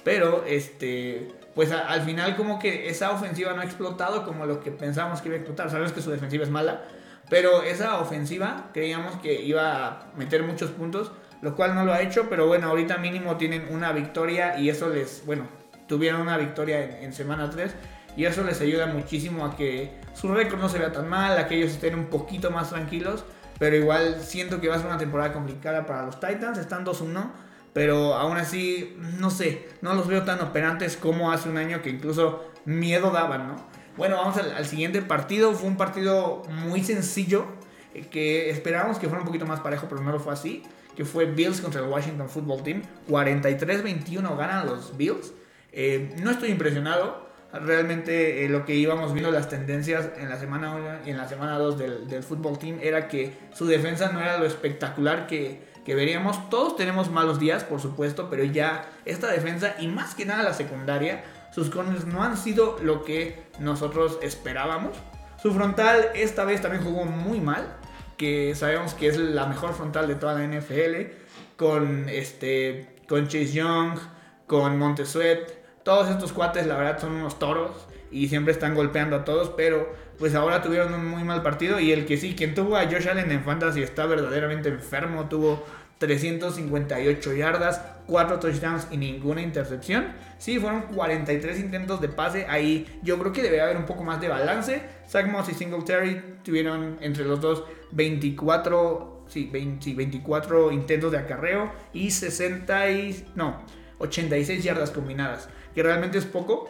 Pero, 0.04 0.43
este, 0.46 1.30
pues 1.56 1.72
al 1.72 2.02
final 2.02 2.36
como 2.36 2.60
que 2.60 2.89
esa 2.89 3.12
ofensiva 3.12 3.54
no 3.54 3.62
ha 3.62 3.63
explotado 3.63 4.26
como 4.26 4.46
lo 4.46 4.60
que 4.60 4.72
pensamos 4.72 5.22
que 5.22 5.30
iba 5.30 5.36
a 5.36 5.39
explotar. 5.39 5.70
Sabemos 5.70 5.93
que 5.93 6.02
su 6.02 6.12
defensiva 6.12 6.43
es 6.43 6.50
mala, 6.50 6.84
pero 7.30 7.63
esa 7.63 8.00
ofensiva 8.02 8.70
creíamos 8.74 9.15
que 9.22 9.41
iba 9.41 9.88
a 9.88 10.12
meter 10.17 10.43
muchos 10.43 10.70
puntos, 10.72 11.13
lo 11.41 11.56
cual 11.56 11.76
no 11.76 11.86
lo 11.86 11.93
ha 11.93 12.02
hecho, 12.02 12.28
pero 12.30 12.46
bueno, 12.46 12.67
ahorita 12.67 12.98
mínimo 12.98 13.38
tienen 13.38 13.67
una 13.72 13.93
victoria 13.93 14.60
y 14.60 14.70
eso 14.70 14.89
les, 14.89 15.26
bueno, 15.26 15.48
tuvieron 15.88 16.20
una 16.20 16.38
victoria 16.38 17.02
en, 17.02 17.13
semana 17.13 17.50
3 17.50 17.74
y 18.17 18.26
eso 18.26 18.43
les 18.43 18.60
ayuda 18.60 18.88
muchísimo 18.88 19.46
a 19.46 19.56
que 19.56 19.91
su 20.13 20.28
récord 20.34 20.60
no 20.60 20.67
se 20.67 20.80
vea 20.80 20.91
tan 20.91 21.08
mal, 21.08 21.38
a 21.38 21.48
que 21.48 21.56
ellos 21.56 21.72
estén 21.72 21.96
un 21.96 22.08
poquito 22.08 22.52
más 22.52 22.70
tranquilos, 22.70 23.24
pero 23.60 23.76
igual 23.76 24.17
siento 24.22 24.62
que 24.62 24.67
va 24.67 24.76
a 24.76 24.80
ser 24.80 24.88
una 24.88 24.98
temporada 24.98 25.34
complicada 25.34 25.86
para 25.86 26.06
los 26.06 26.20
Titans, 26.20 26.58
están 26.58 26.86
2-1 26.86 27.32
pero 27.78 28.15
aún 28.15 28.38
así, 28.38 28.98
no 29.20 29.30
sé, 29.30 29.70
no 29.82 29.93
los 29.93 30.08
veo 30.08 30.24
tan 30.24 30.41
operantes 30.41 30.98
como 30.98 31.32
hace 31.32 31.48
un 31.48 31.58
año 31.58 31.84
que 31.84 31.91
incluso 31.91 32.43
miedo 32.65 33.12
daban, 33.12 33.50
¿no? 33.50 33.56
Bueno, 33.98 34.15
vamos 34.15 34.36
al, 34.38 34.65
siguiente 34.65 35.00
partido. 35.04 35.54
Fue 35.54 35.70
un 35.70 35.78
partido 35.78 36.41
muy 36.50 36.84
sencillo, 36.84 37.46
eh, 37.93 38.08
que 38.10 38.50
esperábamos 38.50 38.98
que 38.98 39.06
fuera 39.06 39.22
un 39.22 39.28
poquito 39.28 39.46
más 39.46 39.60
parejo, 39.60 39.86
pero 39.88 40.02
no 40.02 40.12
lo 40.12 40.20
fue 40.20 40.34
así. 40.34 40.63
Que 40.96 41.06
fue 41.06 41.26
Bills 41.26 41.62
contra 41.62 41.82
el 41.82 41.88
Washington 41.88 42.28
Football 42.28 42.63
Team. 42.63 42.82
43-21 43.10 44.36
ganan 44.36 44.65
los 44.65 44.98
Bills. 44.98 45.34
Eh, 45.72 46.15
no 46.24 46.32
estoy 46.32 46.50
impresionado. 46.50 47.27
Realmente 47.54 48.44
eh, 48.46 48.50
lo 48.50 48.66
que 48.66 48.76
íbamos 48.76 49.14
viendo 49.14 49.32
las 49.32 49.50
tendencias 49.50 50.10
en 50.18 50.30
la 50.30 50.38
semana 50.38 50.76
1 50.76 50.88
y 51.06 51.12
en 51.12 51.18
la 51.18 51.28
semana 51.28 51.58
2 51.58 51.78
del, 51.78 52.08
del 52.08 52.24
fútbol 52.24 52.60
team 52.60 52.80
era 52.82 53.08
que 53.08 53.34
su 53.54 53.66
defensa 53.66 54.12
no 54.12 54.20
era 54.20 54.38
lo 54.38 54.46
espectacular 54.46 55.28
que, 55.28 55.62
que 55.88 55.96
veríamos. 55.96 56.50
Todos 56.50 56.76
tenemos 56.76 57.10
malos 57.10 57.40
días, 57.40 57.64
por 57.64 57.80
supuesto, 57.80 58.30
pero 58.30 58.44
ya 58.44 58.90
esta 59.06 59.32
defensa 59.32 59.76
y 59.80 59.88
más 59.88 60.16
que 60.16 60.26
nada 60.26 60.44
la 60.44 60.54
secundaria, 60.54 61.24
sus 61.54 61.70
corners 61.70 62.06
no 62.06 62.22
han 62.24 62.36
sido 62.36 62.78
lo 62.84 63.06
que 63.06 63.44
nosotros 63.60 64.20
esperábamos. 64.22 64.98
Su 65.42 65.54
frontal 65.54 66.10
esta 66.14 66.44
vez 66.44 66.62
también 66.62 66.84
jugó 66.84 67.06
muy 67.06 67.40
mal, 67.40 67.78
que 68.18 68.54
sabemos 68.54 68.96
que 68.96 69.08
es 69.08 69.18
la 69.18 69.46
mejor 69.46 69.74
frontal 69.74 70.10
de 70.10 70.16
toda 70.16 70.34
la 70.34 70.46
NFL, 70.46 71.14
con, 71.56 72.10
este, 72.10 72.98
con 73.08 73.30
Chase 73.30 73.54
Young, 73.54 73.98
con 74.46 74.78
Montesuet. 74.78 75.67
Todos 75.88 76.10
estos 76.10 76.34
cuates, 76.34 76.67
la 76.67 76.76
verdad, 76.76 77.00
son 77.00 77.13
unos 77.13 77.39
toros 77.39 77.71
y 78.12 78.28
siempre 78.28 78.52
están 78.52 78.76
golpeando 78.76 79.15
a 79.15 79.23
todos, 79.23 79.54
pero 79.56 79.89
pues 80.19 80.36
ahora 80.36 80.62
tuvieron 80.62 80.93
un 80.93 81.08
muy 81.08 81.23
mal 81.23 81.43
partido 81.43 81.80
y 81.80 81.93
el 81.93 82.06
que 82.06 82.17
sí, 82.17 82.36
quien 82.36 82.54
tuvo 82.54 82.76
a 82.76 82.84
Josh 82.88 83.08
Allen 83.08 83.32
en 83.32 83.41
fantasy 83.41 83.84
está 83.84 84.06
verdaderamente 84.06 84.67
enfermo, 84.67 85.30
tuvo 85.30 85.63
358 86.00 87.34
yardas, 87.36 87.82
4 88.06 88.38
touchdowns 88.38 88.89
y 88.91 88.97
ninguna 88.97 89.41
intercepción. 89.41 90.08
Sí, 90.38 90.60
fueron 90.60 90.82
43 90.93 91.58
intentos 91.58 92.02
de 92.02 92.10
pase. 92.10 92.45
Ahí 92.50 93.00
yo 93.02 93.17
creo 93.17 93.32
que 93.32 93.41
debería 93.41 93.63
haber 93.63 93.78
un 93.78 93.86
poco 93.86 94.04
más 94.04 94.19
de 94.19 94.28
balance. 94.28 94.82
Zach 95.08 95.26
Moss 95.32 95.47
y 95.47 95.54
Singletary 95.54 96.21
tuvieron 96.43 96.97
entre 97.00 97.23
los 97.23 97.39
dos 97.39 97.63
24, 97.93 99.23
sí, 99.30 99.50
24 99.54 100.69
intentos 100.73 101.13
de 101.13 101.17
acarreo 101.19 101.71
y 101.93 102.12
60 102.12 102.91
y, 102.91 103.26
no, 103.36 103.63
86 104.00 104.63
yardas 104.63 104.91
combinadas, 104.91 105.50
que 105.78 105.84
realmente 105.84 106.18
es 106.18 106.26
poco. 106.26 106.68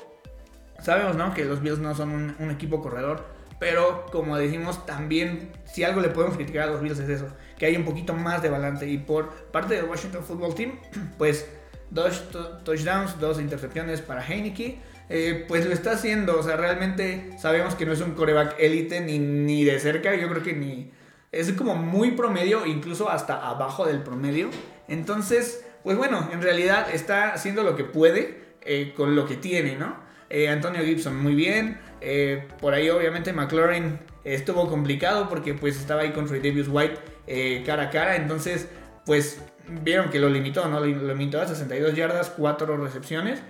Sabemos, 0.81 1.15
¿no? 1.15 1.33
Que 1.33 1.45
los 1.45 1.61
Bills 1.61 1.79
no 1.79 1.95
son 1.95 2.35
un 2.39 2.51
equipo 2.51 2.81
corredor, 2.81 3.23
pero 3.57 4.05
como 4.11 4.35
decimos, 4.35 4.85
también 4.85 5.53
si 5.63 5.85
algo 5.85 6.01
le 6.01 6.09
podemos 6.09 6.35
criticar 6.35 6.63
a 6.63 6.71
los 6.73 6.81
Bills 6.81 6.99
es 6.99 7.07
eso, 7.07 7.27
que 7.57 7.67
hay 7.67 7.77
un 7.77 7.85
poquito 7.85 8.13
más 8.13 8.41
de 8.41 8.49
balance. 8.49 8.85
Y 8.85 8.97
por 8.97 9.29
parte 9.29 9.75
del 9.75 9.85
Washington 9.85 10.25
Football 10.25 10.55
Team, 10.55 10.79
pues 11.17 11.47
dos 11.89 12.25
touchdowns, 12.65 13.17
dos 13.17 13.39
intercepciones 13.39 14.01
para 14.01 14.27
Heineke. 14.27 14.77
Eh, 15.07 15.45
pues 15.47 15.65
lo 15.65 15.71
está 15.71 15.91
haciendo, 15.91 16.37
o 16.37 16.43
sea, 16.43 16.57
realmente 16.57 17.31
sabemos 17.39 17.75
que 17.75 17.85
no 17.85 17.93
es 17.93 18.01
un 18.01 18.11
coreback 18.11 18.55
élite 18.59 18.99
ni, 18.99 19.19
ni 19.19 19.63
de 19.63 19.79
cerca, 19.79 20.15
yo 20.15 20.27
creo 20.27 20.43
que 20.43 20.51
ni... 20.51 20.91
Es 21.31 21.49
como 21.53 21.75
muy 21.75 22.11
promedio, 22.11 22.65
incluso 22.65 23.09
hasta 23.09 23.47
abajo 23.47 23.85
del 23.85 24.03
promedio. 24.03 24.49
Entonces, 24.89 25.65
pues 25.83 25.95
bueno, 25.95 26.29
en 26.33 26.41
realidad 26.41 26.87
está 26.93 27.31
haciendo 27.31 27.63
lo 27.63 27.77
que 27.77 27.85
puede 27.85 28.46
eh, 28.69 28.93
con 28.93 29.15
lo 29.15 29.25
que 29.25 29.37
tiene, 29.37 29.77
¿no? 29.77 29.95
Eh, 30.29 30.49
Antonio 30.49 30.83
Gibson 30.83 31.15
muy 31.15 31.35
bien. 31.35 31.79
Eh, 32.01 32.45
por 32.59 32.73
ahí 32.73 32.89
obviamente 32.89 33.31
McLaurin 33.31 33.97
estuvo 34.25 34.69
complicado 34.69 35.29
porque 35.29 35.53
pues 35.53 35.79
estaba 35.79 36.01
ahí 36.01 36.11
contra 36.11 36.35
Davis 36.35 36.67
White 36.69 37.63
cara 37.65 37.83
a 37.83 37.89
cara. 37.89 38.17
Entonces 38.17 38.67
pues 39.05 39.41
vieron 39.83 40.09
que 40.09 40.19
lo 40.19 40.29
limitó, 40.29 40.67
¿no? 40.67 40.81
Lo 40.81 40.85
limitó 40.85 41.39
a 41.39 41.47
62 41.47 41.95
yardas, 41.95 42.29
4 42.31 42.75
recepciones. 42.75 43.41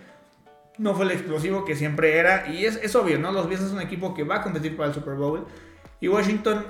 No 0.77 0.93
fue 0.93 1.05
el 1.05 1.11
explosivo 1.11 1.65
que 1.65 1.75
siempre 1.75 2.15
era. 2.17 2.47
Y 2.47 2.65
es, 2.65 2.95
obvio, 2.95 3.17
¿no? 3.17 3.31
Los 3.31 3.49
Bills 3.49 3.63
es 3.63 3.71
un 3.71 3.81
equipo 3.81 4.13
que 4.13 4.23
va 4.23 4.35
a 4.35 4.41
competir 4.43 4.77
para 4.77 4.89
el 4.89 4.93
Super 4.93 5.15
Bowl. 5.15 5.47
Y 5.99 6.09
Washington 6.09 6.63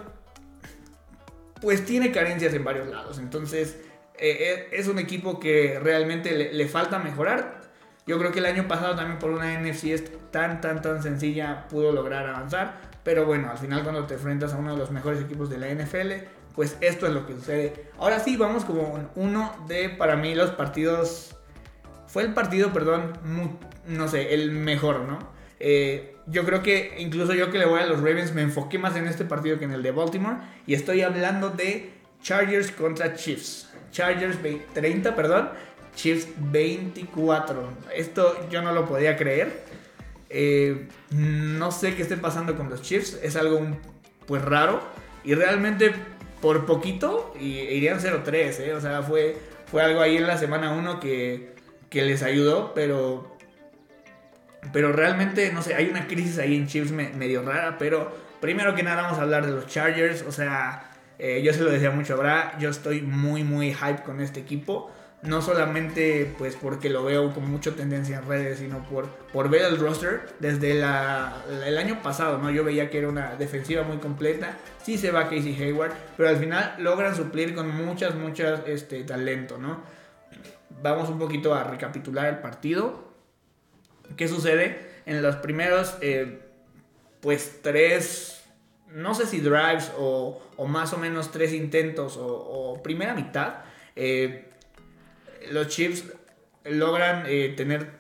pues 1.60 1.84
tiene 1.86 2.14
carencias 2.14 2.54
en 2.54 2.64
varios 2.64 2.88
lados. 2.88 3.20
Entonces 3.20 3.78
es 4.18 4.88
un 4.88 5.00
equipo 5.00 5.38
que 5.38 5.82
realmente 5.84 6.54
le 6.54 6.68
falta 6.70 6.98
mejorar. 6.98 7.67
Yo 8.08 8.18
creo 8.18 8.32
que 8.32 8.40
el 8.40 8.46
año 8.46 8.68
pasado 8.68 8.96
también 8.96 9.20
por 9.20 9.32
una 9.32 9.60
NFC 9.60 10.32
tan, 10.32 10.62
tan, 10.62 10.82
tan 10.82 11.04
sencilla 11.04 11.68
pudo 11.68 11.92
lograr 11.92 12.26
avanzar. 12.26 12.76
Pero 13.04 13.26
bueno, 13.26 13.52
al 13.52 13.58
final 13.58 13.84
cuando 13.84 14.06
te 14.06 14.16
enfrentas 14.16 14.54
a 14.54 14.58
uno 14.58 14.72
de 14.72 14.78
los 14.78 14.92
mejores 14.92 15.22
equipos 15.22 15.50
de 15.50 15.58
la 15.58 15.70
NFL, 15.70 16.26
pues 16.56 16.78
esto 16.82 17.06
es 17.06 17.14
lo 17.14 17.26
que 17.28 17.34
sucede. 17.34 17.86
Ahora 18.00 18.20
sí, 18.20 18.38
vamos 18.38 18.66
como 18.66 19.10
uno 19.16 19.54
de, 19.68 19.90
para 19.90 20.16
mí, 20.16 20.34
los 20.36 20.52
partidos... 20.52 21.36
Fue 22.08 22.24
el 22.24 22.34
partido, 22.34 22.72
perdón, 22.72 23.14
no 23.86 24.08
sé, 24.08 24.34
el 24.34 24.52
mejor, 24.52 25.02
¿no? 25.02 25.20
Eh, 25.60 26.16
yo 26.28 26.46
creo 26.46 26.64
que 26.64 26.96
incluso 27.00 27.34
yo 27.34 27.52
que 27.52 27.58
le 27.58 27.66
voy 27.66 27.82
a 27.82 27.86
los 27.86 28.00
Ravens 28.00 28.34
me 28.34 28.42
enfoqué 28.42 28.78
más 28.78 28.96
en 28.96 29.08
este 29.08 29.26
partido 29.26 29.60
que 29.60 29.66
en 29.66 29.72
el 29.72 29.84
de 29.84 29.92
Baltimore. 29.92 30.38
Y 30.66 30.74
estoy 30.74 31.02
hablando 31.02 31.50
de 31.50 31.92
Chargers 32.22 32.72
contra 32.72 33.14
Chiefs. 33.14 33.70
Chargers 33.92 34.38
30, 34.74 35.16
perdón. 35.16 35.50
Chiefs 35.98 36.28
24. 36.38 37.70
Esto 37.94 38.48
yo 38.50 38.62
no 38.62 38.72
lo 38.72 38.86
podía 38.86 39.18
creer. 39.18 39.64
Eh, 40.30 40.88
no 41.10 41.72
sé 41.72 41.96
qué 41.96 42.04
esté 42.04 42.18
pasando 42.18 42.56
con 42.56 42.70
los 42.70 42.84
Chiefs. 42.84 43.20
Es 43.24 43.36
algo 43.36 43.60
pues 44.28 44.46
raro. 44.46 44.80
Y 45.24 45.34
realmente 45.34 45.92
por 46.40 46.66
poquito 46.68 47.34
irían 47.40 48.00
0-3. 48.00 48.60
¿eh? 48.60 48.74
O 48.76 48.80
sea, 48.80 49.02
fue, 49.02 49.38
fue 49.70 49.82
algo 49.82 50.00
ahí 50.00 50.18
en 50.18 50.28
la 50.28 50.38
semana 50.38 50.72
1 50.72 51.00
que, 51.00 51.56
que 51.90 52.04
les 52.04 52.22
ayudó. 52.22 52.74
Pero, 52.76 53.36
pero 54.72 54.92
realmente, 54.94 55.52
no 55.52 55.64
sé, 55.64 55.74
hay 55.74 55.90
una 55.90 56.08
crisis 56.08 56.38
ahí 56.38 56.56
en 56.56 56.68
Chiefs 56.68 56.92
medio 56.92 57.42
rara. 57.42 57.78
Pero 57.80 58.16
primero 58.40 58.76
que 58.76 58.84
nada 58.84 59.02
vamos 59.02 59.18
a 59.18 59.24
hablar 59.24 59.48
de 59.48 59.52
los 59.52 59.66
Chargers. 59.66 60.24
O 60.28 60.32
sea, 60.32 60.92
eh, 61.18 61.42
yo 61.44 61.54
se 61.54 61.62
lo 61.62 61.72
decía 61.72 61.90
mucho 61.90 62.22
a 62.22 62.56
Yo 62.60 62.70
estoy 62.70 63.02
muy, 63.02 63.44
muy 63.44 63.74
hype 63.74 64.04
con 64.04 64.22
este 64.22 64.40
equipo. 64.40 64.92
No 65.24 65.42
solamente 65.42 66.34
pues 66.38 66.56
porque 66.56 66.90
lo 66.90 67.04
veo 67.04 67.34
con 67.34 67.50
mucha 67.50 67.72
tendencia 67.72 68.20
en 68.20 68.28
redes, 68.28 68.60
sino 68.60 68.84
por, 68.84 69.08
por 69.34 69.50
ver 69.50 69.64
el 69.64 69.78
roster 69.78 70.22
desde 70.40 70.72
el 70.72 71.78
año 71.78 72.02
pasado, 72.04 72.38
¿no? 72.38 72.52
Yo 72.52 72.64
veía 72.64 72.90
que 72.90 73.00
era 73.00 73.10
una 73.10 73.36
defensiva 73.36 73.84
muy 73.84 73.98
completa, 73.98 74.58
sí 74.84 74.98
se 74.98 75.12
va 75.12 75.24
Casey 75.24 75.56
Hayward, 75.62 75.94
pero 76.16 76.30
al 76.30 76.38
final 76.38 76.76
logran 76.80 77.16
suplir 77.16 77.56
con 77.56 77.76
muchas, 77.76 78.16
muchas 78.16 78.62
este, 78.68 79.04
talento, 79.04 79.58
¿no? 79.58 79.82
Vamos 80.82 81.10
un 81.10 81.18
poquito 81.18 81.56
a 81.56 81.64
recapitular 81.64 82.28
el 82.28 82.38
partido. 82.38 83.08
¿Qué 84.16 84.28
sucede? 84.28 84.88
En 85.06 85.22
los 85.24 85.38
primeros, 85.38 85.98
eh, 86.02 86.42
pues 87.22 87.62
tres, 87.64 88.44
no 88.94 89.16
sé 89.16 89.26
si 89.26 89.40
drives 89.40 89.92
o, 89.98 90.42
más 90.68 90.94
o 90.94 90.98
menos 90.98 91.32
tres 91.32 91.54
intentos 91.54 92.18
o, 92.20 92.80
primera 92.84 93.16
mitad, 93.16 93.62
eh, 93.96 94.47
los 95.52 95.68
Chiefs 95.68 96.06
logran 96.64 97.24
eh, 97.28 97.54
tener 97.56 97.92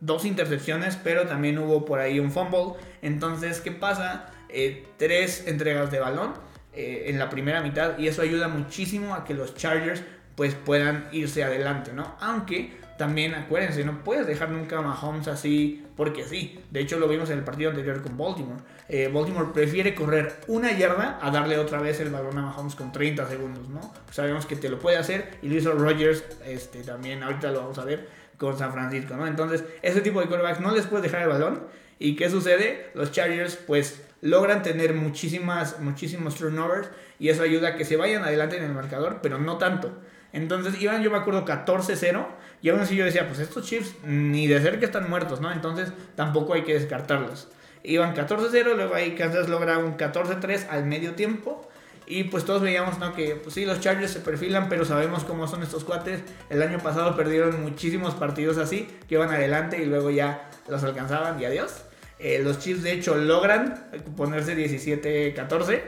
dos 0.00 0.24
intercepciones, 0.24 0.96
pero 1.02 1.26
también 1.26 1.58
hubo 1.58 1.84
por 1.84 2.00
ahí 2.00 2.20
un 2.20 2.30
fumble. 2.30 2.74
Entonces, 3.02 3.60
¿qué 3.60 3.72
pasa? 3.72 4.30
Eh, 4.48 4.86
tres 4.98 5.46
entregas 5.46 5.90
de 5.90 5.98
balón 6.00 6.34
eh, 6.72 7.04
en 7.08 7.18
la 7.18 7.30
primera 7.30 7.60
mitad 7.60 7.98
y 7.98 8.08
eso 8.08 8.22
ayuda 8.22 8.48
muchísimo 8.48 9.14
a 9.14 9.24
que 9.24 9.34
los 9.34 9.54
Chargers 9.56 10.02
pues 10.36 10.54
puedan 10.54 11.08
irse 11.12 11.44
adelante, 11.44 11.92
¿no? 11.92 12.16
Aunque 12.20 12.76
también 12.96 13.34
acuérdense, 13.34 13.84
no 13.84 14.04
puedes 14.04 14.26
dejar 14.26 14.50
nunca 14.50 14.78
a 14.78 14.82
Mahomes 14.82 15.26
así 15.28 15.84
porque 15.96 16.24
sí. 16.24 16.60
De 16.70 16.80
hecho, 16.80 16.98
lo 16.98 17.08
vimos 17.08 17.30
en 17.30 17.38
el 17.38 17.44
partido 17.44 17.70
anterior 17.70 18.02
con 18.02 18.16
Baltimore. 18.16 18.60
Eh, 18.88 19.10
Baltimore 19.12 19.48
prefiere 19.52 19.94
correr 19.94 20.34
una 20.46 20.72
yarda 20.72 21.18
a 21.20 21.30
darle 21.30 21.58
otra 21.58 21.80
vez 21.80 22.00
el 22.00 22.10
balón 22.10 22.38
a 22.38 22.42
Mahomes 22.42 22.74
con 22.74 22.92
30 22.92 23.28
segundos, 23.28 23.68
¿no? 23.68 23.92
Sabemos 24.10 24.46
que 24.46 24.56
te 24.56 24.68
lo 24.68 24.78
puede 24.78 24.96
hacer 24.96 25.38
y 25.42 25.48
lo 25.48 25.56
hizo 25.56 25.72
Rodgers 25.72 26.24
este, 26.46 26.82
también, 26.82 27.22
ahorita 27.22 27.50
lo 27.50 27.60
vamos 27.60 27.78
a 27.78 27.84
ver 27.84 28.08
con 28.38 28.56
San 28.58 28.72
Francisco, 28.72 29.16
¿no? 29.16 29.26
Entonces, 29.26 29.64
ese 29.82 30.00
tipo 30.00 30.20
de 30.20 30.26
quarterbacks 30.26 30.60
no 30.60 30.74
les 30.74 30.86
puedes 30.86 31.02
dejar 31.02 31.22
el 31.22 31.28
balón. 31.28 31.62
¿Y 31.98 32.16
qué 32.16 32.28
sucede? 32.28 32.90
Los 32.94 33.12
Chargers, 33.12 33.56
pues, 33.56 34.02
logran 34.20 34.62
tener 34.62 34.94
muchísimas, 34.94 35.80
muchísimos 35.80 36.34
turnovers 36.36 36.88
y 37.18 37.28
eso 37.28 37.42
ayuda 37.42 37.68
a 37.68 37.76
que 37.76 37.84
se 37.84 37.96
vayan 37.96 38.24
adelante 38.24 38.56
en 38.56 38.64
el 38.64 38.72
marcador, 38.72 39.20
pero 39.22 39.38
no 39.38 39.58
tanto. 39.58 39.92
Entonces 40.34 40.82
iban, 40.82 41.02
yo 41.02 41.10
me 41.10 41.16
acuerdo, 41.16 41.44
14-0. 41.46 42.26
Y 42.60 42.68
aún 42.68 42.80
así 42.80 42.96
yo 42.96 43.04
decía, 43.04 43.26
pues 43.28 43.38
estos 43.38 43.64
Chiefs 43.64 43.94
ni 44.04 44.46
de 44.48 44.78
que 44.78 44.84
están 44.84 45.08
muertos, 45.08 45.40
¿no? 45.40 45.52
Entonces 45.52 45.92
tampoco 46.16 46.54
hay 46.54 46.64
que 46.64 46.74
descartarlos. 46.74 47.48
Iban 47.84 48.14
14-0, 48.14 48.74
luego 48.74 48.94
ahí 48.94 49.14
Kansas 49.14 49.48
logra 49.48 49.78
un 49.78 49.96
14-3 49.96 50.68
al 50.68 50.86
medio 50.86 51.14
tiempo. 51.14 51.68
Y 52.06 52.24
pues 52.24 52.44
todos 52.44 52.62
veíamos, 52.62 52.98
¿no? 52.98 53.14
Que 53.14 53.36
pues 53.36 53.54
sí, 53.54 53.64
los 53.64 53.80
Chargers 53.80 54.10
se 54.10 54.20
perfilan, 54.20 54.68
pero 54.68 54.84
sabemos 54.84 55.24
cómo 55.24 55.46
son 55.46 55.62
estos 55.62 55.84
cuates. 55.84 56.20
El 56.50 56.62
año 56.62 56.78
pasado 56.78 57.16
perdieron 57.16 57.62
muchísimos 57.62 58.14
partidos 58.14 58.58
así, 58.58 58.88
que 59.08 59.14
iban 59.14 59.30
adelante 59.30 59.80
y 59.80 59.86
luego 59.86 60.10
ya 60.10 60.50
los 60.68 60.82
alcanzaban 60.82 61.40
y 61.40 61.44
adiós. 61.44 61.84
Eh, 62.18 62.40
los 62.42 62.58
Chiefs 62.58 62.82
de 62.82 62.92
hecho 62.92 63.14
logran 63.14 63.88
ponerse 64.16 64.56
17-14. 64.56 65.80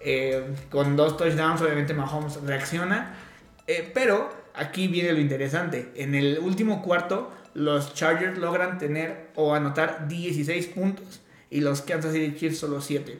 Eh, 0.00 0.44
con 0.70 0.96
dos 0.96 1.16
touchdowns, 1.16 1.60
obviamente 1.60 1.94
Mahomes 1.94 2.40
reacciona. 2.42 3.14
Eh, 3.72 3.90
pero 3.94 4.28
aquí 4.54 4.86
viene 4.86 5.12
lo 5.12 5.18
interesante. 5.18 5.92
En 5.94 6.14
el 6.14 6.38
último 6.40 6.82
cuarto, 6.82 7.32
los 7.54 7.94
Chargers 7.94 8.36
logran 8.36 8.76
tener 8.76 9.30
o 9.34 9.54
anotar 9.54 10.08
16 10.08 10.66
puntos 10.68 11.22
y 11.48 11.60
los 11.60 11.80
Kansas 11.80 12.12
City 12.12 12.36
Chiefs 12.36 12.58
solo 12.58 12.82
7. 12.82 13.18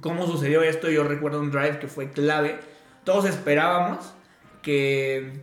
¿Cómo 0.00 0.26
sucedió 0.26 0.62
esto? 0.62 0.88
Yo 0.88 1.02
recuerdo 1.02 1.40
un 1.40 1.50
drive 1.50 1.80
que 1.80 1.88
fue 1.88 2.12
clave. 2.12 2.60
Todos 3.02 3.24
esperábamos 3.24 4.14
que, 4.62 5.42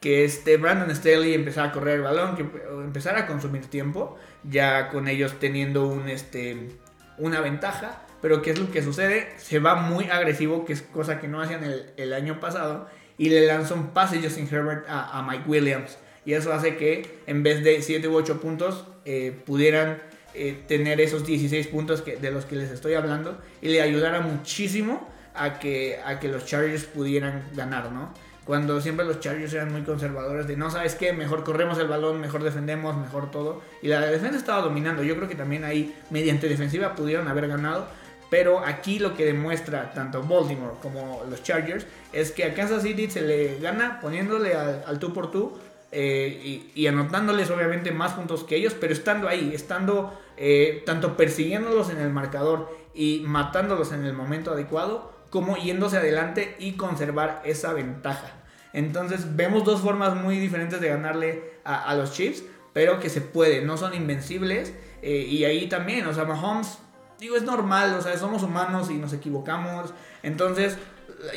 que 0.00 0.24
este 0.24 0.56
Brandon 0.56 0.94
Staley 0.94 1.34
empezara 1.34 1.68
a 1.68 1.72
correr 1.72 1.96
el 1.96 2.02
balón, 2.02 2.34
que 2.34 2.46
empezara 2.82 3.20
a 3.20 3.26
consumir 3.26 3.66
tiempo, 3.66 4.16
ya 4.42 4.88
con 4.88 5.06
ellos 5.06 5.38
teniendo 5.38 5.86
un, 5.86 6.08
este, 6.08 6.70
una 7.18 7.40
ventaja. 7.40 8.05
Pero 8.22 8.42
¿qué 8.42 8.50
es 8.50 8.58
lo 8.58 8.70
que 8.70 8.82
sucede? 8.82 9.28
Se 9.36 9.58
va 9.58 9.76
muy 9.76 10.06
agresivo, 10.06 10.64
que 10.64 10.72
es 10.72 10.82
cosa 10.82 11.20
que 11.20 11.28
no 11.28 11.40
hacían 11.40 11.64
el, 11.64 11.90
el 11.96 12.12
año 12.12 12.40
pasado, 12.40 12.88
y 13.18 13.30
le 13.30 13.46
lanza 13.46 13.74
un 13.74 13.88
pase 13.88 14.20
Justin 14.22 14.48
Herbert 14.50 14.84
a, 14.88 15.24
Mike 15.28 15.44
Williams. 15.46 15.98
Y 16.24 16.34
eso 16.34 16.52
hace 16.52 16.76
que 16.76 17.20
en 17.26 17.42
vez 17.42 17.62
de 17.62 17.80
7 17.82 18.08
u 18.08 18.16
8 18.16 18.40
puntos 18.40 18.84
eh, 19.04 19.36
pudieran 19.46 19.98
eh, 20.34 20.60
tener 20.66 21.00
esos 21.00 21.24
16 21.24 21.68
puntos 21.68 22.02
que, 22.02 22.16
de 22.16 22.30
los 22.30 22.44
que 22.44 22.56
les 22.56 22.70
estoy 22.70 22.94
hablando 22.94 23.40
y 23.62 23.68
le 23.68 23.80
ayudara 23.80 24.20
muchísimo 24.20 25.08
a 25.34 25.58
que, 25.58 25.98
a 26.04 26.18
que 26.18 26.28
los 26.28 26.44
Chargers 26.44 26.84
pudieran 26.84 27.44
ganar, 27.54 27.92
¿no? 27.92 28.12
Cuando 28.44 28.80
siempre 28.80 29.04
los 29.04 29.18
Chargers 29.18 29.52
eran 29.54 29.72
muy 29.72 29.82
conservadores 29.82 30.46
de 30.46 30.56
no 30.56 30.70
sabes 30.70 30.94
qué, 30.94 31.12
mejor 31.12 31.42
corremos 31.42 31.78
el 31.78 31.88
balón, 31.88 32.20
mejor 32.20 32.44
defendemos, 32.44 32.96
mejor 32.96 33.30
todo. 33.32 33.60
Y 33.82 33.88
la 33.88 34.00
defensa 34.00 34.36
estaba 34.36 34.62
dominando. 34.62 35.02
Yo 35.02 35.16
creo 35.16 35.28
que 35.28 35.34
también 35.34 35.64
ahí, 35.64 35.96
mediante 36.10 36.48
defensiva, 36.48 36.94
pudieron 36.94 37.26
haber 37.26 37.48
ganado. 37.48 37.88
Pero 38.30 38.58
aquí 38.60 38.98
lo 38.98 39.14
que 39.14 39.24
demuestra 39.24 39.92
tanto 39.92 40.22
Baltimore 40.22 40.74
como 40.82 41.22
los 41.30 41.42
Chargers 41.42 41.86
es 42.12 42.32
que 42.32 42.44
a 42.44 42.54
Kansas 42.54 42.82
City 42.82 43.08
se 43.10 43.22
le 43.22 43.58
gana 43.60 44.00
poniéndole 44.00 44.54
al, 44.54 44.98
tú 44.98 45.12
por 45.12 45.30
tú 45.30 45.58
eh, 45.92 46.70
y, 46.74 46.86
anotándoles 46.88 47.50
obviamente 47.50 47.92
más 47.92 48.12
puntos 48.14 48.42
que 48.44 48.56
ellos, 48.56 48.74
pero 48.78 48.92
estando 48.92 49.28
ahí, 49.28 49.52
estando 49.54 50.18
eh, 50.36 50.82
tanto 50.84 51.16
persiguiéndolos 51.16 51.90
en 51.90 51.98
el 51.98 52.10
marcador 52.10 52.68
y 52.94 53.22
matándolos 53.24 53.92
en 53.92 54.04
el 54.04 54.12
momento 54.12 54.52
adecuado, 54.52 55.12
como 55.30 55.56
yéndose 55.56 55.98
adelante 55.98 56.56
y 56.58 56.72
conservar 56.72 57.42
esa 57.44 57.72
ventaja. 57.72 58.32
Entonces 58.72 59.36
vemos 59.36 59.64
dos 59.64 59.80
formas 59.80 60.16
muy 60.16 60.38
diferentes 60.38 60.80
de 60.80 60.88
ganarle 60.88 61.42
a, 61.64 61.94
los 61.94 62.12
Chiefs, 62.12 62.42
pero 62.72 63.00
que 63.00 63.08
se 63.08 63.20
puede, 63.20 63.62
no 63.62 63.76
son 63.76 63.94
invencibles. 63.94 64.74
Eh, 65.02 65.26
y 65.28 65.44
ahí 65.44 65.68
también, 65.68 66.06
o 66.06 66.12
sea, 66.12 66.24
Mahomes 66.24 66.78
digo, 67.18 67.36
es 67.36 67.42
normal, 67.42 67.94
o 67.94 68.02
sea, 68.02 68.16
somos 68.18 68.42
humanos 68.42 68.90
y 68.90 68.94
nos 68.94 69.12
equivocamos. 69.12 69.92
Entonces, 70.22 70.76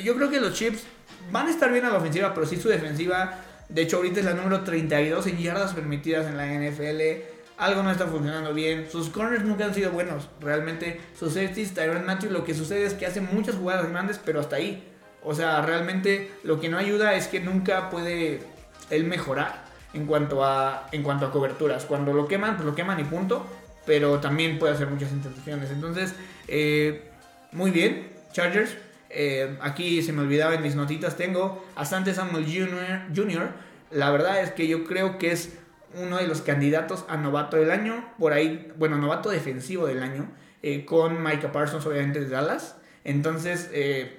yo 0.04 0.16
creo 0.16 0.30
que 0.30 0.40
los 0.40 0.54
Chips 0.54 0.84
van 1.32 1.48
a 1.48 1.52
estar 1.52 1.72
bien 1.72 1.86
a 1.86 1.90
la 1.90 1.98
ofensiva, 1.98 2.34
pero 2.34 2.46
sí 2.46 2.58
su 2.58 2.70
defensiva, 2.70 3.40
de 3.70 3.84
hecho, 3.84 3.98
ahorita 3.98 4.20
es 4.20 4.26
la 4.26 4.34
número 4.34 4.62
32 4.62 5.28
en 5.28 5.38
yardas 5.38 5.74
permitidas 5.74 6.28
en 6.28 6.38
la 6.38 6.48
NFL. 6.48 7.02
Algo 7.58 7.84
no 7.84 7.92
está 7.92 8.08
funcionando 8.08 8.54
bien. 8.54 8.88
Sus 8.90 9.10
corners 9.10 9.44
nunca 9.44 9.66
han 9.66 9.76
sido 9.76 9.92
buenos. 9.92 10.30
Realmente, 10.40 11.02
sus 11.18 11.34
safeties, 11.34 11.74
Tyron 11.74 12.06
Matthew, 12.06 12.32
lo 12.32 12.46
que 12.46 12.54
sucede 12.54 12.86
es 12.86 12.94
que 12.94 13.06
hace 13.06 13.22
muchas 13.22 13.56
jugadas 13.56 13.90
grandes, 13.90 14.20
pero 14.24 14.40
hasta 14.40 14.56
ahí. 14.56 14.88
O 15.24 15.36
sea, 15.36 15.62
realmente 15.62 16.32
lo 16.44 16.60
que 16.60 16.70
no 16.70 16.78
ayuda 16.78 17.14
es 17.16 17.28
que 17.28 17.42
nunca 17.42 17.90
puede 17.90 18.42
él 18.90 19.04
mejorar 19.04 19.66
en 19.94 20.06
cuanto 20.06 20.44
a, 20.46 20.88
en 20.92 21.04
cuanto 21.04 21.26
a 21.26 21.32
coberturas. 21.32 21.86
Cuando 21.86 22.14
lo 22.14 22.28
queman, 22.28 22.56
pues 22.56 22.66
lo 22.66 22.76
queman 22.76 23.00
y 23.00 23.04
punto 23.04 23.46
pero 23.86 24.20
también 24.20 24.60
puede 24.60 24.74
hacer 24.74 24.88
muchas 24.88 25.12
intercepciones. 25.12 25.72
Entonces, 25.72 26.14
eh, 26.48 27.10
muy 27.52 27.72
bien, 27.72 28.08
Chargers. 28.32 28.76
Eh, 29.10 29.58
aquí 29.62 30.04
se 30.04 30.14
me 30.14 30.22
olvidaba 30.22 30.54
en 30.54 30.62
mis 30.62 30.76
notitas, 30.76 31.18
tengo 31.18 31.66
a 31.76 31.86
Sante 31.86 32.14
Samuel 32.14 32.46
Jr., 32.46 33.50
La 33.92 34.12
verdad 34.12 34.44
es 34.44 34.52
que 34.52 34.68
yo 34.68 34.84
creo 34.84 35.18
que 35.18 35.32
es 35.32 35.58
uno 35.96 36.18
de 36.18 36.28
los 36.28 36.42
candidatos 36.42 37.06
a 37.10 37.18
novato 37.18 37.58
del 37.58 37.72
año, 37.72 38.08
por 38.20 38.34
ahí, 38.34 38.72
bueno, 38.78 38.98
novato 38.98 39.32
defensivo 39.32 39.88
del 39.88 40.04
año, 40.04 40.30
eh, 40.62 40.86
con 40.86 41.24
Micah 41.24 41.52
Parsons, 41.52 41.84
obviamente, 41.88 42.20
de 42.20 42.28
Dallas. 42.28 42.76
Entonces, 43.04 43.72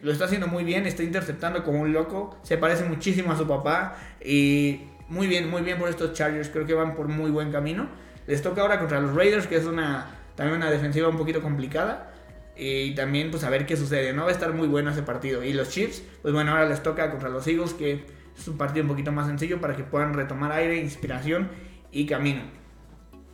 lo 0.02 0.10
está 0.10 0.24
haciendo 0.24 0.48
muy 0.48 0.64
bien, 0.64 0.86
está 0.86 1.04
interceptando 1.04 1.62
como 1.62 1.82
un 1.82 1.92
loco, 1.92 2.36
se 2.42 2.58
parece 2.58 2.82
muchísimo 2.82 3.30
a 3.30 3.36
su 3.36 3.46
papá 3.46 3.96
y 4.24 4.80
muy 5.10 5.26
bien, 5.26 5.50
muy 5.50 5.62
bien 5.62 5.78
por 5.78 5.88
estos 5.88 6.12
Chargers, 6.14 6.48
creo 6.48 6.66
que 6.66 6.74
van 6.74 6.94
por 6.94 7.08
muy 7.08 7.30
buen 7.30 7.52
camino. 7.52 7.88
Les 8.26 8.42
toca 8.42 8.62
ahora 8.62 8.78
contra 8.78 9.00
los 9.00 9.14
Raiders, 9.14 9.46
que 9.46 9.56
es 9.56 9.64
una 9.64 10.20
también 10.40 10.56
una 10.56 10.70
defensiva 10.70 11.06
un 11.08 11.18
poquito 11.18 11.42
complicada. 11.42 12.12
Y 12.56 12.94
también 12.94 13.30
pues 13.30 13.44
a 13.44 13.50
ver 13.50 13.66
qué 13.66 13.76
sucede, 13.76 14.12
¿no? 14.12 14.22
Va 14.22 14.28
a 14.28 14.32
estar 14.32 14.52
muy 14.52 14.68
bueno 14.68 14.90
ese 14.90 15.02
partido. 15.02 15.44
Y 15.44 15.52
los 15.52 15.68
Chiefs, 15.68 16.02
pues 16.22 16.32
bueno, 16.32 16.52
ahora 16.52 16.66
les 16.66 16.82
toca 16.82 17.10
contra 17.10 17.28
los 17.28 17.46
Eagles, 17.46 17.74
que 17.74 18.06
es 18.36 18.48
un 18.48 18.56
partido 18.56 18.84
un 18.84 18.88
poquito 18.88 19.12
más 19.12 19.26
sencillo 19.26 19.60
para 19.60 19.76
que 19.76 19.84
puedan 19.84 20.14
retomar 20.14 20.52
aire, 20.52 20.78
inspiración 20.78 21.50
y 21.92 22.06
camino. 22.06 22.42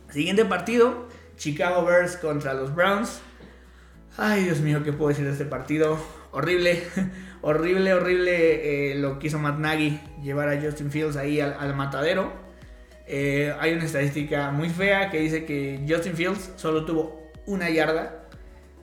Siguiente 0.09 0.43
partido, 0.43 1.07
Chicago 1.37 1.85
Bears 1.85 2.17
contra 2.17 2.53
los 2.53 2.75
Browns. 2.75 3.21
Ay, 4.17 4.43
Dios 4.43 4.59
mío, 4.61 4.83
¿qué 4.83 4.93
puedo 4.93 5.09
decir 5.09 5.25
de 5.25 5.31
este 5.31 5.45
partido? 5.45 5.97
Horrible, 6.31 6.83
horrible, 7.41 7.93
horrible 7.93 8.91
eh, 8.91 8.95
lo 8.95 9.19
que 9.19 9.27
hizo 9.27 9.39
Matt 9.39 9.59
Nagy, 9.59 9.99
llevar 10.23 10.49
a 10.49 10.61
Justin 10.61 10.91
Fields 10.91 11.15
ahí 11.15 11.39
al 11.39 11.73
matadero. 11.75 12.46
Eh, 13.07 13.53
hay 13.59 13.73
una 13.73 13.85
estadística 13.85 14.51
muy 14.51 14.69
fea 14.69 15.09
que 15.09 15.19
dice 15.19 15.45
que 15.45 15.79
Justin 15.87 16.13
Fields 16.13 16.51
solo 16.57 16.83
tuvo 16.85 17.31
una 17.45 17.69
yarda, 17.69 18.27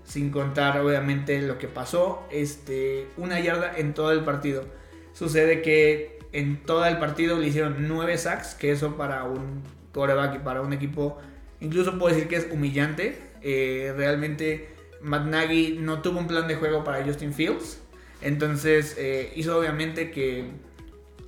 sin 0.05 0.31
contar 0.31 0.81
obviamente 0.81 1.41
lo 1.43 1.59
que 1.59 1.69
pasó, 1.69 2.27
este, 2.31 3.07
una 3.17 3.39
yarda 3.41 3.77
en 3.77 3.93
todo 3.93 4.13
el 4.13 4.25
partido. 4.25 4.65
Sucede 5.13 5.61
que 5.63 6.19
en 6.33 6.63
todo 6.63 6.85
el 6.87 6.99
partido 6.99 7.39
le 7.39 7.49
hicieron 7.49 7.87
nueve 7.87 8.17
sacks, 8.17 8.55
que 8.55 8.73
eso 8.73 8.97
para 8.97 9.25
un 9.25 9.63
quarterback 9.93 10.37
y 10.37 10.39
para 10.39 10.63
un 10.63 10.73
equipo, 10.73 11.19
incluso 11.61 11.99
puedo 11.99 12.15
decir 12.15 12.29
que 12.29 12.37
es 12.37 12.49
humillante. 12.51 13.19
Eh, 13.43 13.93
realmente 13.95 14.69
Matt 15.03 15.27
no 15.27 16.01
tuvo 16.01 16.19
un 16.19 16.27
plan 16.27 16.49
de 16.49 16.57
juego 16.57 16.83
para 16.83 17.05
Justin 17.05 17.35
Fields, 17.35 17.79
entonces 18.23 18.97
eh, 18.99 19.33
hizo 19.37 19.59
obviamente 19.59 20.11
que 20.11 20.47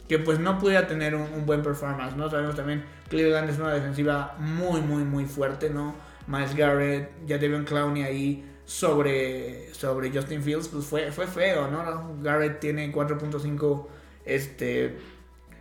que 0.08 0.18
pues 0.18 0.38
no 0.38 0.58
pudiera 0.58 0.86
tener 0.86 1.14
un, 1.14 1.46
buen 1.46 1.62
performance, 1.62 2.16
¿no? 2.16 2.30
Sabemos 2.30 2.54
también 2.54 2.84
Cleveland 3.08 3.50
es 3.50 3.58
una 3.58 3.74
defensiva 3.74 4.36
muy, 4.38 4.80
muy, 4.80 5.04
muy 5.04 5.24
fuerte, 5.26 5.70
¿no? 5.70 5.94
Miles 6.26 6.54
Garrett, 6.54 7.10
ya 7.26 7.38
Devon 7.38 7.64
Clowney 7.64 8.02
ahí 8.02 8.44
sobre, 8.64 9.72
sobre 9.74 10.10
Justin 10.10 10.42
Fields, 10.42 10.68
pues 10.68 10.84
fue, 10.84 11.12
fue 11.12 11.26
feo, 11.26 11.68
¿no? 11.70 12.16
Garrett 12.22 12.60
tiene 12.60 12.92
4.5 12.92 13.86
este, 14.24 14.96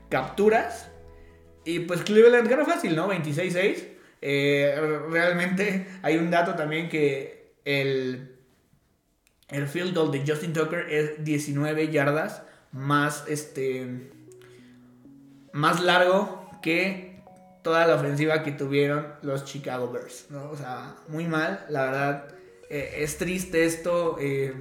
capturas 0.09 0.89
y 1.63 1.79
pues 1.79 2.01
Cleveland 2.01 2.47
ganó 2.47 2.65
fácil, 2.65 2.95
¿no? 2.95 3.09
26-6. 3.09 3.87
Eh, 4.21 4.99
realmente 5.09 5.87
hay 6.01 6.17
un 6.17 6.31
dato 6.31 6.55
también 6.55 6.89
que 6.89 7.55
el, 7.65 8.35
el 9.49 9.67
field 9.67 9.95
goal 9.95 10.11
de 10.11 10.23
Justin 10.25 10.53
Tucker 10.53 10.87
es 10.89 11.23
19 11.23 11.91
yardas 11.91 12.43
más 12.71 13.25
este 13.27 14.11
más 15.55 15.79
largo 15.79 16.49
que 16.61 17.23
toda 17.61 17.87
la 17.87 17.95
ofensiva 17.95 18.43
que 18.43 18.51
tuvieron 18.51 19.07
los 19.21 19.45
Chicago 19.45 19.89
Bears. 19.89 20.25
¿no? 20.29 20.49
O 20.51 20.57
sea, 20.57 20.95
muy 21.07 21.25
mal, 21.27 21.65
la 21.69 21.85
verdad. 21.85 22.27
Eh, 22.69 22.97
es 22.97 23.17
triste 23.17 23.63
esto, 23.63 24.17
eh, 24.19 24.53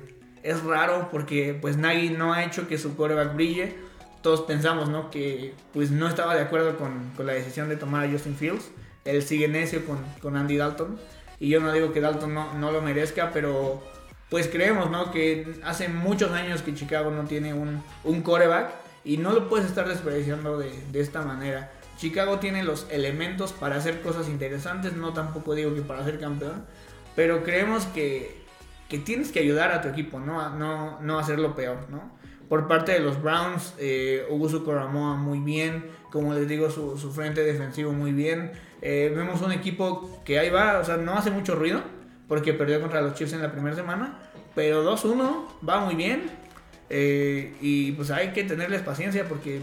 es 0.44 0.62
raro 0.62 1.08
porque 1.10 1.58
pues 1.60 1.76
Nagy 1.76 2.10
no 2.10 2.32
ha 2.32 2.44
hecho 2.44 2.68
que 2.68 2.78
su 2.78 2.96
quarterback 2.96 3.34
brille. 3.34 3.74
Todos 4.22 4.42
pensamos 4.42 4.88
¿no? 4.88 5.10
que 5.10 5.54
pues 5.72 5.90
no 5.90 6.06
estaba 6.06 6.36
de 6.36 6.42
acuerdo 6.42 6.78
con, 6.78 7.10
con, 7.16 7.26
la 7.26 7.32
decisión 7.32 7.68
de 7.68 7.76
tomar 7.76 8.06
a 8.06 8.10
Justin 8.10 8.36
Fields. 8.36 8.70
Él 9.04 9.20
sigue 9.24 9.48
necio 9.48 9.84
con, 9.84 9.98
con 10.22 10.36
Andy 10.36 10.56
Dalton. 10.56 10.96
Y 11.40 11.48
yo 11.48 11.58
no 11.58 11.72
digo 11.72 11.92
que 11.92 12.00
Dalton 12.00 12.32
no, 12.32 12.54
no, 12.54 12.70
lo 12.70 12.80
merezca, 12.80 13.32
pero 13.32 13.82
pues 14.30 14.46
creemos 14.46 14.90
¿no? 14.90 15.10
que 15.10 15.60
hace 15.64 15.88
muchos 15.88 16.30
años 16.30 16.62
que 16.62 16.72
Chicago 16.72 17.10
no 17.10 17.24
tiene 17.24 17.52
un, 17.52 17.82
un 18.04 18.22
quarterback 18.22 18.83
y 19.04 19.18
no 19.18 19.32
lo 19.32 19.48
puedes 19.48 19.66
estar 19.66 19.88
desperdiciando 19.88 20.58
de, 20.58 20.70
de, 20.90 21.00
esta 21.00 21.22
manera. 21.22 21.70
Chicago 21.96 22.38
tiene 22.38 22.64
los 22.64 22.86
elementos 22.90 23.52
para 23.52 23.76
hacer 23.76 24.00
cosas 24.00 24.28
interesantes, 24.28 24.94
no 24.94 25.12
tampoco 25.12 25.54
digo 25.54 25.74
que 25.74 25.82
para 25.82 26.04
ser 26.04 26.18
campeón, 26.18 26.64
pero 27.14 27.42
creemos 27.44 27.84
que, 27.86 28.42
que 28.88 28.98
tienes 28.98 29.30
que 29.30 29.40
ayudar 29.40 29.72
a 29.72 29.82
tu 29.82 29.88
equipo, 29.88 30.18
no, 30.18 30.50
no, 30.56 31.00
no 31.00 31.18
hacerlo 31.18 31.54
peor, 31.54 31.86
¿no? 31.90 32.12
Por 32.48 32.68
parte 32.68 32.92
de 32.92 33.00
los 33.00 33.22
Browns, 33.22 33.74
eh, 33.78 34.26
Augusto 34.30 34.64
Coramoa 34.64 35.16
muy 35.16 35.40
bien, 35.40 35.86
como 36.10 36.34
les 36.34 36.46
digo, 36.46 36.70
su, 36.70 36.98
su 36.98 37.10
frente 37.10 37.42
defensivo 37.42 37.92
muy 37.92 38.12
bien. 38.12 38.52
Eh, 38.82 39.12
vemos 39.16 39.40
un 39.40 39.50
equipo 39.50 40.22
que 40.24 40.38
ahí 40.38 40.50
va, 40.50 40.78
o 40.78 40.84
sea, 40.84 40.98
no 40.98 41.14
hace 41.14 41.30
mucho 41.30 41.54
ruido, 41.54 41.80
porque 42.28 42.52
perdió 42.52 42.80
contra 42.80 43.00
los 43.00 43.14
Chiefs 43.14 43.32
en 43.32 43.42
la 43.42 43.50
primera 43.50 43.74
semana, 43.74 44.18
pero 44.54 44.84
2-1 44.84 45.46
va 45.66 45.80
muy 45.80 45.94
bien. 45.94 46.30
Eh, 46.96 47.56
y 47.60 47.90
pues 47.90 48.12
hay 48.12 48.28
que 48.28 48.44
tenerles 48.44 48.82
paciencia 48.82 49.28
porque 49.28 49.60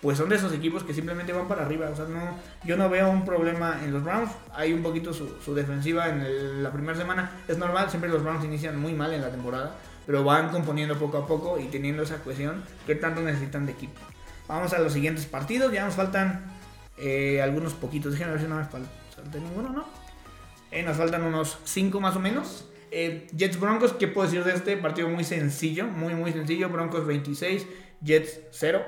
pues 0.00 0.16
son 0.16 0.30
de 0.30 0.36
esos 0.36 0.50
equipos 0.54 0.82
que 0.82 0.94
simplemente 0.94 1.34
van 1.34 1.46
para 1.46 1.62
arriba. 1.62 1.90
O 1.90 1.94
sea, 1.94 2.06
no, 2.06 2.38
yo 2.64 2.78
no 2.78 2.88
veo 2.88 3.10
un 3.10 3.26
problema 3.26 3.80
en 3.84 3.92
los 3.92 4.02
Browns. 4.02 4.30
Hay 4.54 4.72
un 4.72 4.82
poquito 4.82 5.12
su, 5.12 5.54
defensiva 5.54 6.08
en 6.08 6.62
la 6.62 6.72
primera 6.72 6.96
semana. 6.96 7.32
Es 7.46 7.58
normal, 7.58 7.90
siempre 7.90 8.08
los 8.08 8.22
Browns 8.22 8.46
inician 8.46 8.80
muy 8.80 8.94
mal 8.94 9.12
en 9.12 9.20
la 9.20 9.30
temporada. 9.30 9.76
Pero 10.06 10.24
van 10.24 10.48
componiendo 10.48 10.98
poco 10.98 11.18
a 11.18 11.26
poco 11.26 11.58
y 11.58 11.64
teniendo 11.64 12.02
esa 12.02 12.16
cohesión 12.22 12.64
que 12.86 12.94
tanto 12.94 13.20
necesitan 13.20 13.66
de 13.66 13.72
equipo. 13.72 14.00
Vamos 14.46 14.72
a 14.72 14.78
los 14.78 14.94
siguientes 14.94 15.26
partidos. 15.26 15.70
Ya 15.70 15.84
nos 15.84 15.96
faltan 15.96 16.46
eh, 16.96 17.42
algunos 17.42 17.74
poquitos. 17.74 18.12
Déjenme 18.12 18.32
ver 18.32 18.40
si 18.40 18.48
no 18.48 18.56
me 18.56 18.64
falta 18.64 18.88
ninguno, 19.38 19.68
¿no? 19.68 19.84
Eh, 20.70 20.82
nos 20.82 20.96
faltan 20.96 21.24
unos 21.24 21.58
5 21.64 22.00
más 22.00 22.16
o 22.16 22.20
menos. 22.20 22.64
Eh, 22.90 23.26
Jets 23.36 23.60
Broncos, 23.60 23.92
¿qué 23.92 24.08
puedo 24.08 24.26
decir 24.26 24.44
de 24.44 24.52
este 24.52 24.76
partido? 24.76 25.08
Muy 25.08 25.24
sencillo, 25.24 25.86
muy 25.86 26.14
muy 26.14 26.32
sencillo. 26.32 26.68
Broncos 26.68 27.06
26, 27.06 27.66
Jets 28.02 28.40
0. 28.50 28.82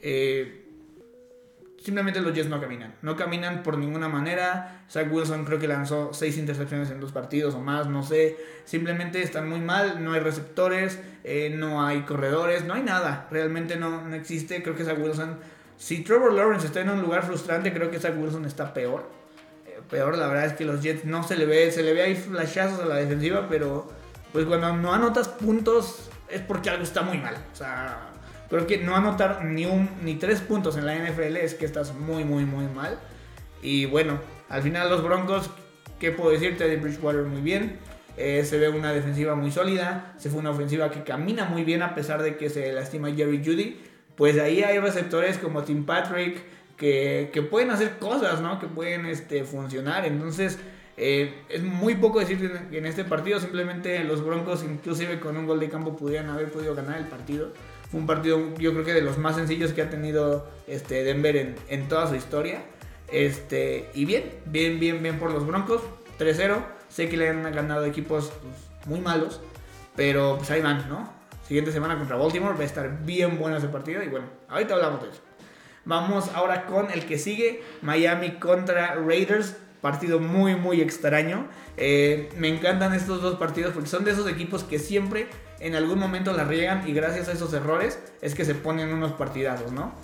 Eh, 0.00 0.64
simplemente 1.82 2.20
los 2.20 2.34
Jets 2.34 2.48
no 2.48 2.60
caminan. 2.60 2.94
No 3.02 3.16
caminan 3.16 3.62
por 3.62 3.78
ninguna 3.78 4.08
manera. 4.08 4.84
Zach 4.90 5.12
Wilson 5.12 5.44
creo 5.44 5.58
que 5.58 5.68
lanzó 5.68 6.12
6 6.12 6.38
intercepciones 6.38 6.90
en 6.90 7.00
dos 7.00 7.12
partidos 7.12 7.54
o 7.54 7.60
más, 7.60 7.88
no 7.88 8.02
sé. 8.02 8.36
Simplemente 8.64 9.22
están 9.22 9.48
muy 9.48 9.60
mal. 9.60 10.02
No 10.02 10.12
hay 10.12 10.20
receptores, 10.20 10.98
eh, 11.24 11.54
no 11.54 11.84
hay 11.84 12.02
corredores, 12.02 12.64
no 12.64 12.74
hay 12.74 12.82
nada. 12.82 13.28
Realmente 13.30 13.76
no, 13.76 14.02
no 14.02 14.14
existe. 14.14 14.62
Creo 14.62 14.74
que 14.74 14.84
Zach 14.84 14.98
Wilson. 14.98 15.38
Si 15.76 16.02
Trevor 16.02 16.32
Lawrence 16.32 16.66
está 16.66 16.80
en 16.80 16.88
un 16.88 17.02
lugar 17.02 17.22
frustrante, 17.24 17.70
creo 17.72 17.90
que 17.90 17.98
Zach 17.98 18.14
Wilson 18.16 18.46
está 18.46 18.72
peor 18.72 19.25
peor, 19.88 20.16
la 20.16 20.26
verdad 20.26 20.46
es 20.46 20.52
que 20.54 20.64
los 20.64 20.82
Jets 20.82 21.04
no 21.04 21.22
se 21.22 21.36
le 21.36 21.46
ve, 21.46 21.70
se 21.70 21.82
le 21.82 21.92
ve 21.92 22.02
ahí 22.02 22.14
flashazos 22.14 22.80
a 22.80 22.86
la 22.86 22.96
defensiva, 22.96 23.46
pero 23.48 23.88
pues 24.32 24.44
cuando 24.44 24.74
no 24.76 24.92
anotas 24.92 25.28
puntos 25.28 26.10
es 26.28 26.40
porque 26.40 26.70
algo 26.70 26.82
está 26.82 27.02
muy 27.02 27.18
mal. 27.18 27.34
O 27.52 27.56
sea, 27.56 28.10
creo 28.48 28.66
que 28.66 28.78
no 28.78 28.96
anotar 28.96 29.44
ni 29.44 29.66
un 29.66 29.88
ni 30.02 30.14
tres 30.16 30.40
puntos 30.40 30.76
en 30.76 30.86
la 30.86 30.94
NFL 30.94 31.36
es 31.36 31.54
que 31.54 31.64
estás 31.64 31.94
muy, 31.94 32.24
muy, 32.24 32.44
muy 32.44 32.66
mal. 32.66 32.98
Y 33.62 33.86
bueno, 33.86 34.20
al 34.48 34.62
final 34.62 34.90
los 34.90 35.02
Broncos, 35.02 35.50
¿qué 35.98 36.12
puedo 36.12 36.30
decirte 36.30 36.68
de 36.68 36.76
Bridgewater? 36.76 37.22
Muy 37.22 37.40
bien. 37.40 37.78
Eh, 38.16 38.44
se 38.44 38.58
ve 38.58 38.68
una 38.68 38.92
defensiva 38.92 39.34
muy 39.34 39.50
sólida. 39.50 40.14
Se 40.18 40.30
fue 40.30 40.40
una 40.40 40.50
ofensiva 40.50 40.90
que 40.90 41.02
camina 41.02 41.46
muy 41.46 41.64
bien 41.64 41.82
a 41.82 41.94
pesar 41.94 42.22
de 42.22 42.36
que 42.36 42.50
se 42.50 42.72
lastima 42.72 43.12
Jerry 43.12 43.42
Judy. 43.44 43.80
Pues 44.16 44.38
ahí 44.38 44.62
hay 44.62 44.78
receptores 44.78 45.36
como 45.36 45.62
Tim 45.62 45.84
Patrick, 45.84 46.42
que, 46.76 47.48
pueden 47.50 47.70
hacer 47.70 47.98
cosas, 47.98 48.40
¿no? 48.40 48.58
Que 48.58 48.66
pueden 48.66 49.06
este, 49.06 49.44
funcionar. 49.44 50.04
Entonces, 50.04 50.58
eh, 50.96 51.42
es 51.48 51.62
muy 51.62 51.94
poco 51.96 52.20
decir 52.20 52.38
que 52.70 52.78
en 52.78 52.86
este 52.86 53.04
partido. 53.04 53.40
Simplemente 53.40 54.02
los 54.04 54.24
Broncos, 54.24 54.64
inclusive 54.64 55.20
con 55.20 55.36
un 55.36 55.46
gol 55.46 55.60
de 55.60 55.68
campo, 55.68 55.96
pudieran 55.96 56.30
haber 56.30 56.50
podido 56.50 56.74
ganar 56.74 56.98
el 56.98 57.06
partido. 57.06 57.52
Fue 57.90 58.00
un 58.00 58.06
partido, 58.06 58.40
yo 58.58 58.72
creo 58.72 58.84
que 58.84 58.94
de 58.94 59.02
los 59.02 59.16
más 59.18 59.36
sencillos 59.36 59.72
que 59.72 59.82
ha 59.82 59.90
tenido 59.90 60.48
este, 60.66 61.04
Denver 61.04 61.54
en, 61.68 61.88
toda 61.88 62.08
su 62.08 62.16
historia. 62.16 62.62
Este, 63.12 63.90
y 63.94 64.04
bien, 64.04 64.24
bien, 64.46 64.80
bien, 64.80 65.02
bien 65.02 65.18
por 65.18 65.30
los 65.30 65.46
Broncos. 65.46 65.82
3-0. 66.18 66.56
Sé 66.88 67.08
que 67.08 67.16
le 67.16 67.28
han 67.28 67.42
ganado 67.42 67.84
equipos 67.84 68.32
pues, 68.42 68.86
muy 68.86 69.00
malos. 69.00 69.40
Pero 69.94 70.36
pues 70.36 70.50
ahí 70.50 70.60
van, 70.60 70.88
¿no? 70.88 71.10
Siguiente 71.46 71.72
semana 71.72 71.96
contra 71.96 72.16
Baltimore. 72.16 72.54
Va 72.54 72.62
a 72.62 72.64
estar 72.64 73.04
bien 73.04 73.38
bueno 73.38 73.56
ese 73.56 73.68
partido. 73.68 74.02
Y 74.02 74.08
bueno, 74.08 74.26
ahorita 74.48 74.74
hablamos 74.74 75.02
de 75.02 75.10
eso. 75.10 75.25
Vamos 75.86 76.30
ahora 76.34 76.66
con 76.66 76.90
el 76.90 77.06
que 77.06 77.16
sigue, 77.16 77.62
Miami 77.80 78.32
contra 78.32 78.96
Raiders. 78.96 79.56
Partido 79.80 80.18
muy, 80.18 80.56
muy 80.56 80.80
extraño. 80.80 81.46
Eh, 81.76 82.28
me 82.36 82.48
encantan 82.48 82.92
estos 82.92 83.22
dos 83.22 83.36
partidos 83.36 83.72
porque 83.72 83.88
son 83.88 84.04
de 84.04 84.10
esos 84.10 84.28
equipos 84.28 84.64
que 84.64 84.80
siempre 84.80 85.28
en 85.60 85.76
algún 85.76 86.00
momento 86.00 86.32
la 86.32 86.42
riegan 86.42 86.88
y 86.88 86.92
gracias 86.92 87.28
a 87.28 87.32
esos 87.32 87.52
errores 87.52 88.00
es 88.20 88.34
que 88.34 88.44
se 88.44 88.56
ponen 88.56 88.92
unos 88.92 89.12
partidazos, 89.12 89.70
¿no? 89.70 89.94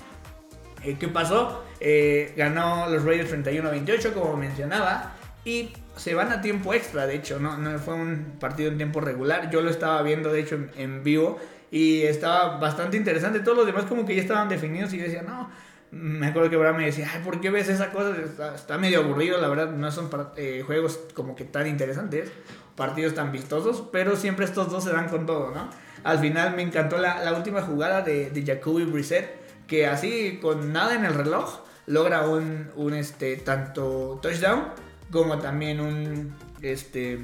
Eh, 0.85 0.97
¿Qué 1.01 1.09
pasó? 1.09 1.65
Eh, 1.81 2.33
ganó 2.37 2.89
los 2.89 3.05
Raiders 3.05 3.33
31-28, 3.33 4.13
como 4.13 4.37
mencionaba, 4.37 5.15
y 5.45 5.73
se 5.97 6.15
van 6.15 6.31
a 6.31 6.41
tiempo 6.41 6.75
extra, 6.75 7.09
de 7.09 7.17
hecho, 7.17 7.41
¿no? 7.41 7.59
no 7.59 7.77
fue 7.81 7.95
un 7.95 8.37
partido 8.39 8.71
en 8.71 8.77
tiempo 8.77 9.01
regular. 9.01 9.51
Yo 9.51 9.63
lo 9.63 9.71
estaba 9.71 10.01
viendo, 10.03 10.33
de 10.33 10.41
hecho, 10.41 10.55
en, 10.55 10.71
en 10.77 11.03
vivo 11.03 11.41
y 11.73 12.03
estaba 12.03 12.59
bastante 12.59 12.97
interesante. 12.97 13.41
Todos 13.41 13.59
los 13.59 13.67
demás, 13.67 13.87
como 13.87 14.07
que 14.07 14.15
ya 14.15 14.23
estaban 14.23 14.49
definidos 14.49 14.93
y 14.93 14.99
yo 14.99 15.05
decía, 15.05 15.23
no 15.23 15.51
me 15.93 16.27
acuerdo 16.27 16.51
que 16.51 16.57
Abraham 16.57 16.79
me 16.79 16.87
decía, 16.87 17.09
Ay, 17.13 17.21
¿por 17.23 17.41
qué 17.41 17.51
ves 17.51 17.69
esa 17.69 17.93
cosa? 17.93 18.17
Está, 18.55 18.79
medio 18.79 19.01
aburrido, 19.01 19.41
la 19.41 19.49
verdad, 19.49 19.71
no 19.71 19.93
son 19.93 20.11
eh, 20.37 20.63
juegos 20.67 20.99
como 21.15 21.37
que 21.37 21.45
tan 21.45 21.67
interesantes, 21.67 22.31
partidos 22.77 23.15
tan 23.15 23.31
vistosos, 23.31 23.85
pero 23.93 24.17
siempre 24.17 24.47
estos 24.47 24.71
dos 24.71 24.85
se 24.85 24.91
dan 24.91 25.09
con 25.09 25.27
todo, 25.27 25.53
¿no? 25.55 25.69
Al 26.03 26.19
final 26.19 26.57
me 26.57 26.63
encantó 26.63 26.99
la, 26.99 27.23
la 27.23 27.35
última 27.35 27.63
jugada 27.63 28.03
de, 28.03 28.31
de 28.31 28.45
Jacoby 28.45 28.85
Brissett, 28.85 29.31
que 29.67 29.87
así, 29.87 30.39
con 30.41 30.73
nada 30.73 30.95
en 30.95 31.05
el 31.05 31.15
reloj, 31.15 31.61
logra 31.87 32.27
un, 32.27 32.71
un 32.75 32.95
este, 32.95 33.37
tanto 33.37 34.19
touchdown 34.23 34.69
como 35.11 35.39
también 35.39 35.81
un, 35.81 36.35
este, 36.63 37.19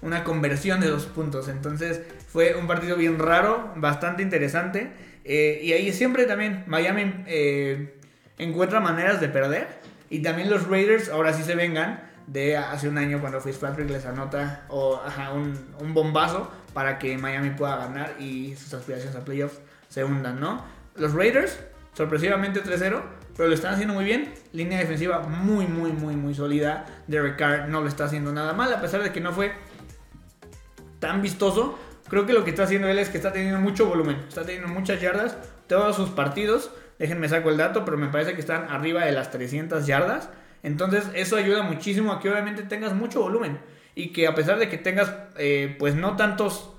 una 0.00 0.24
conversión 0.24 0.80
de 0.80 0.88
dos 0.88 1.06
puntos. 1.06 1.48
Entonces 1.48 2.02
fue 2.28 2.54
un 2.54 2.66
partido 2.66 2.96
bien 2.96 3.18
raro, 3.18 3.72
bastante 3.76 4.22
interesante. 4.22 4.92
Eh, 5.24 5.60
y 5.62 5.72
ahí 5.72 5.92
siempre 5.92 6.24
también 6.24 6.62
Miami 6.68 7.24
eh, 7.26 7.95
encuentra 8.38 8.80
maneras 8.80 9.20
de 9.20 9.28
perder. 9.28 9.68
Y 10.08 10.22
también 10.22 10.50
los 10.50 10.68
Raiders 10.68 11.08
ahora 11.08 11.32
sí 11.32 11.42
se 11.42 11.54
vengan 11.54 12.00
de 12.26 12.56
hace 12.56 12.88
un 12.88 12.98
año 12.98 13.20
cuando 13.20 13.40
Fitzpatrick 13.40 13.88
les 13.90 14.04
anota 14.06 14.64
o, 14.68 15.00
un, 15.34 15.94
bombazo 15.94 16.50
para 16.72 16.98
que 16.98 17.16
Miami 17.18 17.50
pueda 17.50 17.76
ganar 17.76 18.16
y 18.20 18.54
sus 18.56 18.74
aspiraciones 18.74 19.16
a 19.16 19.24
playoffs 19.24 19.60
se 19.88 20.04
hundan, 20.04 20.40
¿no? 20.40 20.64
Los 20.96 21.14
Raiders, 21.14 21.58
sorpresivamente 21.94 22.62
3-0, 22.62 23.02
pero 23.36 23.48
lo 23.48 23.54
están 23.54 23.74
haciendo 23.74 23.94
muy 23.94 24.04
bien. 24.04 24.34
Línea 24.52 24.78
defensiva 24.78 25.20
muy, 25.20 25.66
muy, 25.66 25.92
muy, 25.92 26.16
muy 26.16 26.34
sólida. 26.34 26.86
Derek 27.06 27.36
Carr 27.36 27.68
no 27.68 27.80
lo 27.80 27.88
está 27.88 28.04
haciendo 28.04 28.32
nada 28.32 28.52
mal, 28.52 28.72
a 28.72 28.80
pesar 28.80 29.02
de 29.02 29.12
que 29.12 29.20
no 29.20 29.32
fue 29.32 29.52
tan 30.98 31.22
vistoso. 31.22 31.78
Creo 32.08 32.24
que 32.26 32.32
lo 32.32 32.44
que 32.44 32.50
está 32.50 32.64
haciendo 32.64 32.88
él 32.88 32.98
es 32.98 33.08
que 33.08 33.16
está 33.16 33.32
teniendo 33.32 33.60
mucho 33.60 33.86
volumen, 33.86 34.16
está 34.28 34.44
teniendo 34.44 34.68
muchas 34.68 35.00
yardas, 35.00 35.36
todos 35.66 35.96
sus 35.96 36.10
partidos 36.10 36.70
Déjenme 36.98 37.28
saco 37.28 37.50
el 37.50 37.56
dato, 37.56 37.84
pero 37.84 37.96
me 37.96 38.08
parece 38.08 38.34
que 38.34 38.40
están 38.40 38.68
arriba 38.70 39.04
de 39.04 39.12
las 39.12 39.30
300 39.30 39.86
yardas. 39.86 40.30
Entonces 40.62 41.04
eso 41.14 41.36
ayuda 41.36 41.62
muchísimo 41.62 42.12
a 42.12 42.20
que 42.20 42.30
obviamente 42.30 42.62
tengas 42.62 42.94
mucho 42.94 43.20
volumen. 43.20 43.58
Y 43.94 44.12
que 44.12 44.26
a 44.26 44.34
pesar 44.34 44.58
de 44.58 44.68
que 44.68 44.78
tengas 44.78 45.12
eh, 45.38 45.76
pues 45.78 45.94
no 45.94 46.16
tantos, 46.16 46.70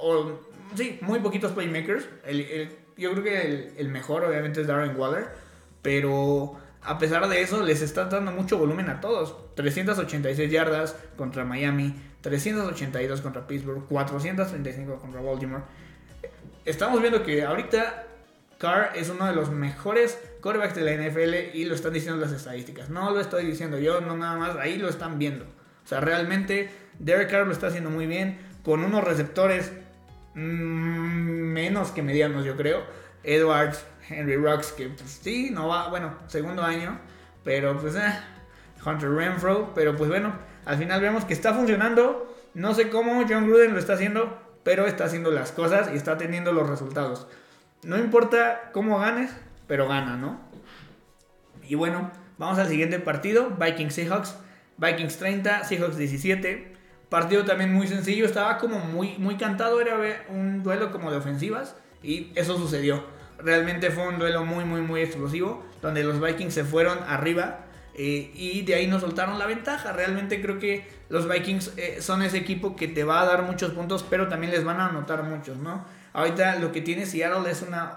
o, 0.00 0.40
sí, 0.74 0.98
muy 1.02 1.20
poquitos 1.20 1.52
playmakers, 1.52 2.08
el, 2.24 2.70
yo 2.96 3.12
creo 3.12 3.22
que 3.22 3.72
el, 3.76 3.88
mejor 3.88 4.24
obviamente 4.24 4.60
es 4.60 4.66
Darren 4.66 4.96
Waller, 4.98 5.28
pero 5.82 6.56
a 6.82 6.98
pesar 6.98 7.28
de 7.28 7.42
eso 7.42 7.62
les 7.62 7.80
está 7.80 8.06
dando 8.06 8.32
mucho 8.32 8.58
volumen 8.58 8.88
a 8.88 9.00
todos. 9.00 9.36
386 9.54 10.50
yardas 10.50 10.96
contra 11.16 11.44
Miami, 11.44 11.94
382 12.22 13.20
contra 13.20 13.46
Pittsburgh, 13.46 13.86
435 13.88 14.98
contra 14.98 15.20
Baltimore. 15.20 15.62
Estamos 16.64 17.00
viendo 17.00 17.22
que 17.22 17.44
ahorita 17.44 18.07
Carr 18.58 18.90
es 18.96 19.08
uno 19.08 19.26
de 19.26 19.34
los 19.34 19.50
mejores 19.50 20.18
quarterbacks 20.40 20.74
de 20.74 20.82
la 20.82 20.92
NFL 20.92 21.56
y 21.56 21.64
lo 21.64 21.74
están 21.74 21.92
diciendo 21.92 22.20
las 22.20 22.32
estadísticas. 22.32 22.90
No 22.90 23.10
lo 23.12 23.20
estoy 23.20 23.46
diciendo 23.46 23.78
yo, 23.78 24.00
no 24.00 24.16
nada 24.16 24.36
más, 24.36 24.56
ahí 24.56 24.78
lo 24.78 24.88
están 24.88 25.18
viendo. 25.18 25.44
O 25.44 25.88
sea, 25.88 26.00
realmente 26.00 26.68
Derek 26.98 27.30
Carr 27.30 27.46
lo 27.46 27.52
está 27.52 27.68
haciendo 27.68 27.90
muy 27.90 28.06
bien 28.06 28.38
con 28.64 28.84
unos 28.84 29.04
receptores 29.04 29.72
mm, 30.34 30.40
menos 30.40 31.92
que 31.92 32.02
medianos, 32.02 32.44
yo 32.44 32.56
creo. 32.56 32.82
Edwards, 33.22 33.84
Henry 34.08 34.36
Rocks, 34.36 34.72
que 34.72 34.88
pues 34.88 35.20
sí, 35.22 35.50
no 35.50 35.68
va, 35.68 35.88
bueno, 35.88 36.18
segundo 36.26 36.62
año, 36.62 36.98
pero 37.44 37.78
pues 37.78 37.94
eh, 37.94 38.12
Hunter 38.84 39.10
Renfro, 39.10 39.72
pero 39.74 39.96
pues 39.96 40.10
bueno, 40.10 40.32
al 40.64 40.78
final 40.78 41.00
vemos 41.00 41.24
que 41.24 41.32
está 41.34 41.54
funcionando. 41.54 42.34
No 42.54 42.74
sé 42.74 42.88
cómo 42.88 43.24
John 43.28 43.46
Gruden 43.46 43.72
lo 43.72 43.78
está 43.78 43.92
haciendo, 43.92 44.36
pero 44.64 44.86
está 44.86 45.04
haciendo 45.04 45.30
las 45.30 45.52
cosas 45.52 45.90
y 45.92 45.96
está 45.96 46.18
teniendo 46.18 46.52
los 46.52 46.68
resultados. 46.68 47.28
No 47.82 47.98
importa 47.98 48.70
cómo 48.72 48.98
ganes, 48.98 49.30
pero 49.66 49.88
gana, 49.88 50.16
¿no? 50.16 50.40
Y 51.68 51.74
bueno, 51.74 52.10
vamos 52.38 52.58
al 52.58 52.68
siguiente 52.68 52.98
partido, 52.98 53.50
Vikings 53.50 53.94
Seahawks. 53.94 54.36
Vikings 54.78 55.16
30, 55.18 55.64
Seahawks 55.64 55.96
17. 55.96 56.72
Partido 57.08 57.44
también 57.44 57.72
muy 57.72 57.86
sencillo, 57.88 58.26
estaba 58.26 58.58
como 58.58 58.78
muy, 58.78 59.16
muy 59.18 59.36
cantado, 59.36 59.80
era 59.80 59.96
un 60.28 60.62
duelo 60.62 60.90
como 60.92 61.10
de 61.10 61.16
ofensivas 61.16 61.74
y 62.02 62.32
eso 62.34 62.56
sucedió. 62.58 63.04
Realmente 63.38 63.90
fue 63.90 64.08
un 64.08 64.18
duelo 64.18 64.44
muy, 64.44 64.64
muy, 64.64 64.82
muy 64.82 65.00
explosivo, 65.00 65.64
donde 65.80 66.04
los 66.04 66.20
Vikings 66.20 66.52
se 66.52 66.64
fueron 66.64 66.98
arriba 67.06 67.60
eh, 67.94 68.30
y 68.34 68.62
de 68.62 68.74
ahí 68.74 68.86
nos 68.86 69.00
soltaron 69.00 69.38
la 69.38 69.46
ventaja. 69.46 69.92
Realmente 69.92 70.42
creo 70.42 70.58
que 70.58 70.86
los 71.08 71.28
Vikings 71.28 71.72
eh, 71.76 71.98
son 72.00 72.22
ese 72.22 72.36
equipo 72.36 72.76
que 72.76 72.88
te 72.88 73.04
va 73.04 73.22
a 73.22 73.26
dar 73.26 73.42
muchos 73.42 73.72
puntos, 73.72 74.04
pero 74.08 74.28
también 74.28 74.52
les 74.52 74.64
van 74.64 74.80
a 74.80 74.88
anotar 74.88 75.22
muchos, 75.22 75.56
¿no? 75.56 75.84
Ahorita 76.12 76.56
lo 76.56 76.72
que 76.72 76.80
tiene 76.80 77.06
Seattle 77.06 77.50
es 77.50 77.62
una 77.62 77.96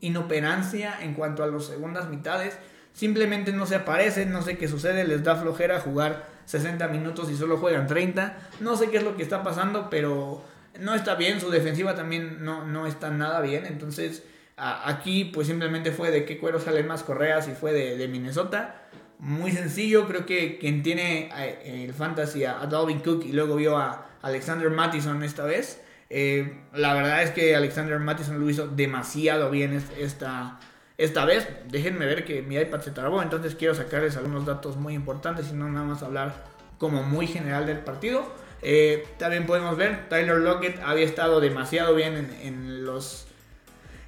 inoperancia 0.00 0.98
en 1.02 1.14
cuanto 1.14 1.42
a 1.42 1.46
las 1.46 1.66
segundas 1.66 2.08
mitades. 2.08 2.58
Simplemente 2.92 3.52
no 3.52 3.66
se 3.66 3.76
aparecen, 3.76 4.32
no 4.32 4.42
sé 4.42 4.58
qué 4.58 4.68
sucede, 4.68 5.04
les 5.04 5.22
da 5.22 5.36
flojera 5.36 5.80
jugar 5.80 6.26
60 6.46 6.88
minutos 6.88 7.30
y 7.30 7.36
solo 7.36 7.56
juegan 7.58 7.86
30. 7.86 8.36
No 8.60 8.76
sé 8.76 8.90
qué 8.90 8.96
es 8.96 9.04
lo 9.04 9.16
que 9.16 9.22
está 9.22 9.42
pasando, 9.42 9.88
pero 9.90 10.42
no 10.78 10.94
está 10.94 11.14
bien. 11.14 11.40
Su 11.40 11.50
defensiva 11.50 11.94
también 11.94 12.44
no, 12.44 12.66
no 12.66 12.86
está 12.86 13.10
nada 13.10 13.40
bien. 13.40 13.66
Entonces, 13.66 14.24
aquí 14.56 15.24
pues 15.24 15.46
simplemente 15.46 15.92
fue 15.92 16.10
de 16.10 16.24
qué 16.24 16.38
cuero 16.38 16.60
salen 16.60 16.86
más 16.86 17.02
correas 17.02 17.48
y 17.48 17.52
fue 17.52 17.72
de, 17.72 18.08
Minnesota. 18.08 18.82
Muy 19.18 19.52
sencillo, 19.52 20.06
creo 20.06 20.24
que 20.24 20.58
quien 20.58 20.82
tiene 20.82 21.30
eh, 21.36 21.84
el 21.84 21.92
fantasy 21.92 22.44
a, 22.44 22.54
Dalvin 22.66 23.00
Cook 23.00 23.24
y 23.26 23.32
luego 23.32 23.56
vio 23.56 23.76
a 23.76 24.06
Alexander 24.22 24.70
Mattison 24.70 25.22
esta 25.22 25.44
vez. 25.44 25.82
Eh, 26.12 26.60
la 26.74 26.92
verdad 26.92 27.22
es 27.22 27.30
que 27.30 27.54
Alexander 27.54 28.00
Mattison 28.00 28.40
lo 28.40 28.50
hizo 28.50 28.66
demasiado 28.66 29.48
bien 29.48 29.80
esta, 29.96 30.58
esta 30.98 31.24
vez, 31.24 31.48
déjenme 31.68 32.04
ver 32.04 32.24
que 32.24 32.42
mi 32.42 32.56
iPad 32.56 32.80
se 32.80 32.90
trabó, 32.90 33.22
entonces 33.22 33.54
quiero 33.54 33.76
sacarles 33.76 34.16
algunos 34.16 34.44
datos 34.44 34.76
muy 34.76 34.94
importantes 34.94 35.48
y 35.50 35.54
no 35.54 35.68
nada 35.70 35.86
más 35.86 36.02
hablar 36.02 36.34
como 36.78 37.04
muy 37.04 37.28
general 37.28 37.64
del 37.66 37.78
partido. 37.78 38.24
Eh, 38.60 39.06
también 39.18 39.46
podemos 39.46 39.76
ver, 39.76 40.08
Tyler 40.08 40.38
Lockett 40.38 40.80
había 40.82 41.06
estado 41.06 41.40
demasiado 41.40 41.94
bien 41.94 42.36
en, 42.42 42.84
los, 42.84 43.28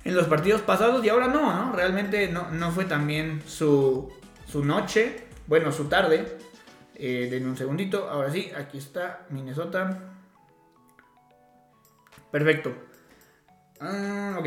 en 0.05 0.17
los 0.17 0.27
partidos 0.27 0.61
pasados 0.61 1.05
y 1.05 1.09
ahora 1.09 1.29
no, 1.29 1.55
¿no? 1.55 1.73
Realmente 1.73 2.29
no, 2.29 2.51
no 2.51 2.73
fue 2.73 2.85
tan 2.85 3.07
bien 3.07 3.43
su, 3.47 4.13
su 4.47 4.65
noche, 4.65 5.25
bueno, 5.47 5.71
su 5.71 5.85
tarde. 5.85 6.37
Eh, 6.97 7.29
denme 7.31 7.49
un 7.49 7.57
segundito, 7.57 8.11
ahora 8.11 8.31
sí, 8.31 8.51
aquí 8.57 8.79
está 8.79 9.25
Minnesota. 9.31 10.12
Perfecto. 12.33 12.75
Ah, 13.81 14.37
ok. 14.41 14.47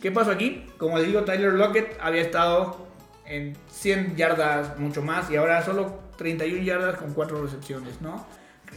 ¿Qué 0.00 0.12
pasó 0.12 0.32
aquí? 0.32 0.66
Como 0.76 0.98
les 0.98 1.06
digo, 1.06 1.22
Tyler 1.22 1.54
Lockett 1.54 1.96
había 2.00 2.20
estado 2.20 2.86
en 3.24 3.56
100 3.70 4.16
yardas, 4.16 4.78
mucho 4.78 5.02
más, 5.02 5.30
y 5.30 5.36
ahora 5.36 5.64
solo 5.64 6.00
31 6.18 6.62
yardas 6.62 6.98
con 6.98 7.14
4 7.14 7.42
recepciones, 7.42 8.00
¿no? 8.00 8.26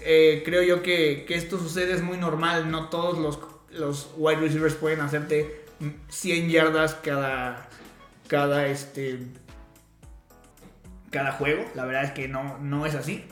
Eh, 0.02 0.44
creo 0.46 0.64
yo 0.64 0.82
que, 0.82 1.26
esto 1.30 1.58
sucede, 1.58 1.94
es 1.94 2.04
muy 2.04 2.18
normal, 2.18 2.72
no 2.72 2.90
todos 2.90 3.18
los, 3.18 3.40
los 3.72 4.12
wide 4.18 4.40
receivers 4.40 4.76
pueden 4.76 5.02
hacerte 5.02 5.66
100 6.10 6.50
yardas 6.50 6.96
cada, 6.96 7.68
cada, 8.28 8.68
este, 8.68 9.20
cada 11.10 11.34
juego, 11.34 11.66
la 11.76 11.86
verdad 11.86 12.06
es 12.06 12.12
que 12.12 12.28
no, 12.28 12.58
no 12.60 12.86
es 12.86 12.96
así. 12.96 13.26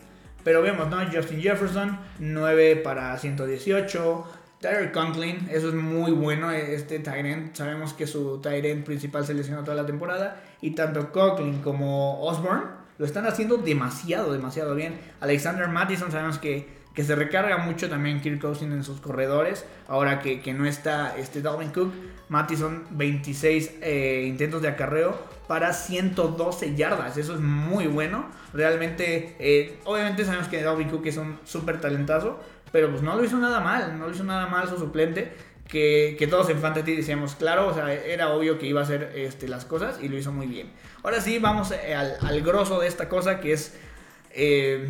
Pero 0.43 0.61
vemos, 0.61 0.87
¿no? 0.89 0.97
Justin 1.11 1.41
Jefferson, 1.41 1.99
9 2.19 2.77
para 2.77 3.17
118, 3.17 4.36
Tyler 4.59 4.91
Conklin, 4.91 5.47
eso 5.51 5.69
es 5.69 5.75
muy 5.75 6.11
bueno, 6.11 6.51
este 6.51 6.99
Tyrant. 6.99 7.55
Sabemos 7.55 7.93
que 7.93 8.07
su 8.07 8.39
Tyrant 8.39 8.83
principal 8.83 9.25
se 9.25 9.33
lesionó 9.35 9.63
toda 9.63 9.75
la 9.75 9.85
temporada. 9.85 10.41
Y 10.61 10.71
tanto 10.71 11.11
Conklin 11.11 11.61
como 11.61 12.21
Osborne 12.21 12.63
lo 12.97 13.05
están 13.05 13.27
haciendo 13.27 13.57
demasiado, 13.57 14.33
demasiado 14.33 14.73
bien. 14.73 14.99
Alexander 15.19 15.67
Mattison, 15.67 16.11
sabemos 16.11 16.39
que, 16.39 16.67
que 16.95 17.03
se 17.03 17.15
recarga 17.15 17.59
mucho 17.59 17.87
también 17.87 18.19
Kirk 18.19 18.41
Cousins 18.41 18.73
en 18.73 18.83
sus 18.83 18.99
corredores. 18.99 19.65
Ahora 19.87 20.21
que, 20.21 20.53
no 20.53 20.65
está 20.65 21.15
este 21.15 21.43
Dalvin 21.43 21.69
Cook, 21.69 21.93
Mattison 22.29 22.85
26 22.89 23.75
eh, 23.81 24.25
intentos 24.27 24.63
de 24.63 24.69
acarreo 24.69 25.15
para 25.47 25.73
112 25.73 26.75
yardas. 26.75 27.17
Eso 27.17 27.35
es 27.35 27.39
muy 27.39 27.85
bueno. 27.85 28.25
Realmente, 28.53 29.35
eh, 29.37 29.79
obviamente 29.85 30.25
sabemos 30.25 30.47
que 30.47 30.63
Dalvin 30.63 30.89
Cook 30.89 31.05
es 31.05 31.17
un 31.17 31.37
súper 31.45 31.79
talentazo 31.79 32.39
pero 32.71 32.89
pues 32.89 33.01
no 33.01 33.15
lo 33.15 33.23
hizo 33.23 33.37
nada 33.37 33.59
mal, 33.59 33.97
no 33.97 34.07
lo 34.07 34.13
hizo 34.13 34.23
nada 34.23 34.47
mal 34.47 34.67
su 34.67 34.77
suplente, 34.77 35.33
que, 35.67 36.15
que 36.17 36.27
todos 36.27 36.49
en 36.49 36.59
Fantasy 36.59 36.95
decíamos, 36.95 37.35
claro, 37.35 37.67
o 37.67 37.73
sea, 37.73 37.93
era 37.93 38.29
obvio 38.29 38.57
que 38.57 38.65
iba 38.65 38.81
a 38.81 38.83
hacer 38.83 39.11
este, 39.15 39.47
las 39.47 39.65
cosas 39.65 39.99
y 40.01 40.07
lo 40.07 40.17
hizo 40.17 40.31
muy 40.31 40.47
bien. 40.47 40.71
Ahora 41.03 41.21
sí, 41.21 41.39
vamos 41.39 41.71
eh, 41.71 41.93
al, 41.93 42.17
al 42.21 42.41
grosso 42.41 42.79
de 42.79 42.87
esta 42.87 43.09
cosa, 43.09 43.39
que 43.39 43.53
es 43.53 43.73
eh, 44.31 44.89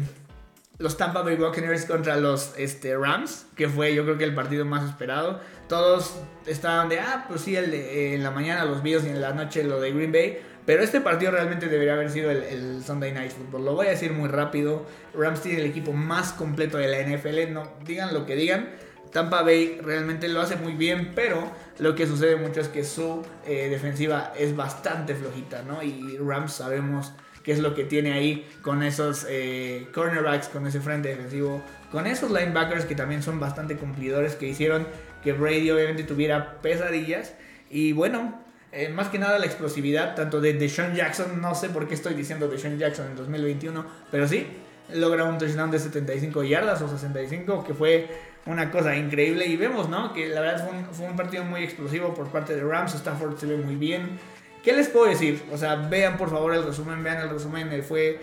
los 0.77 0.97
Tampa 0.97 1.23
Bay 1.23 1.35
Buccaneers 1.35 1.85
contra 1.85 2.17
los 2.17 2.53
este, 2.57 2.95
Rams, 2.95 3.47
que 3.55 3.67
fue 3.67 3.95
yo 3.95 4.03
creo 4.03 4.17
que 4.17 4.23
el 4.23 4.35
partido 4.35 4.65
más 4.65 4.87
esperado. 4.87 5.39
Todos 5.67 6.15
estaban 6.45 6.87
de, 6.89 6.99
ah, 6.99 7.25
pues 7.27 7.41
sí, 7.41 7.55
el 7.55 7.71
de, 7.71 8.13
en 8.13 8.23
la 8.23 8.31
mañana 8.31 8.63
los 8.65 8.83
Bills 8.83 9.03
y 9.05 9.09
en 9.09 9.21
la 9.21 9.33
noche 9.33 9.63
lo 9.63 9.79
de 9.79 9.91
Green 9.91 10.11
Bay. 10.11 10.39
Pero 10.67 10.83
este 10.83 10.99
partido 10.99 11.31
realmente 11.31 11.69
debería 11.69 11.93
haber 11.93 12.11
sido 12.11 12.29
el, 12.29 12.83
Sunday 12.83 13.13
Night 13.13 13.31
Football. 13.31 13.63
Lo 13.63 13.73
voy 13.73 13.87
a 13.87 13.91
decir 13.91 14.11
muy 14.11 14.27
rápido. 14.27 14.85
Rams 15.13 15.41
tiene 15.41 15.61
el 15.61 15.65
equipo 15.65 15.93
más 15.93 16.33
completo 16.33 16.77
de 16.77 16.89
la 16.89 16.99
NFL. 16.99 17.53
No 17.53 17.71
digan 17.85 18.13
lo 18.13 18.25
que 18.25 18.35
digan. 18.35 18.67
Tampa 19.13 19.43
Bay 19.43 19.79
realmente 19.81 20.27
lo 20.27 20.41
hace 20.41 20.57
muy 20.57 20.73
bien, 20.73 21.13
pero 21.15 21.49
lo 21.79 21.95
que 21.95 22.05
sucede 22.05 22.35
mucho 22.35 22.59
es 22.59 22.67
que 22.67 22.83
su 22.83 23.25
eh, 23.45 23.69
defensiva 23.69 24.33
es 24.37 24.57
bastante 24.57 25.15
flojita, 25.15 25.61
¿no? 25.61 25.81
Y 25.81 26.17
Rams 26.17 26.51
sabemos 26.51 27.13
qué 27.43 27.53
es 27.53 27.59
lo 27.59 27.73
que 27.73 27.85
tiene 27.85 28.11
ahí 28.11 28.45
con 28.61 28.83
esos 28.83 29.25
eh, 29.29 29.87
cornerbacks, 29.93 30.49
con 30.49 30.67
ese 30.67 30.81
frente 30.81 31.07
defensivo, 31.07 31.61
con 31.93 32.07
esos 32.07 32.29
linebackers 32.29 32.83
que 32.83 32.93
también 32.93 33.23
son 33.23 33.39
bastante 33.39 33.77
cumplidores, 33.77 34.35
que 34.35 34.47
hicieron 34.49 34.85
que 35.23 35.31
Brady 35.31 35.71
obviamente 35.71 36.03
tuviera 36.03 36.61
pesadillas. 36.61 37.35
Y 37.69 37.93
bueno, 37.93 38.46
eh, 38.71 38.89
más 38.89 39.09
que 39.09 39.19
nada 39.19 39.39
la 39.39 39.45
explosividad, 39.45 40.15
tanto 40.15 40.41
de 40.41 40.53
Deshaun 40.53 40.93
Jackson, 40.93 41.41
no 41.41 41.55
sé 41.55 41.69
por 41.69 41.87
qué 41.87 41.93
estoy 41.93 42.13
diciendo 42.13 42.47
Deshaun 42.47 42.77
Jackson 42.77 43.07
en 43.07 43.15
2021, 43.15 43.85
pero 44.11 44.27
sí, 44.27 44.45
logra 44.93 45.23
un 45.25 45.37
touchdown 45.37 45.71
de 45.71 45.79
75 45.79 46.43
yardas 46.43 46.81
o 46.81 46.87
65, 46.87 47.63
que 47.63 47.73
fue 47.73 48.07
una 48.45 48.71
cosa 48.71 48.95
increíble. 48.95 49.45
Y 49.45 49.57
vemos, 49.57 49.89
¿no? 49.89 50.13
Que 50.13 50.27
la 50.29 50.41
verdad 50.41 50.67
fue 50.91 51.07
un, 51.07 51.15
partido 51.15 51.43
muy 51.43 51.63
explosivo 51.63 52.13
por 52.13 52.27
parte 52.29 52.55
de 52.55 52.63
Rams. 52.63 52.95
Stafford 52.95 53.37
se 53.37 53.45
ve 53.45 53.57
muy 53.57 53.75
bien. 53.75 54.19
¿Qué 54.63 54.73
les 54.73 54.87
puedo 54.89 55.05
decir? 55.07 55.43
O 55.51 55.57
sea, 55.57 55.75
vean 55.75 56.17
por 56.17 56.29
favor 56.29 56.53
el 56.53 56.63
resumen, 56.63 57.03
vean 57.03 57.21
el 57.21 57.29
resumen. 57.29 57.71
Eh, 57.71 57.81
fue, 57.81 58.19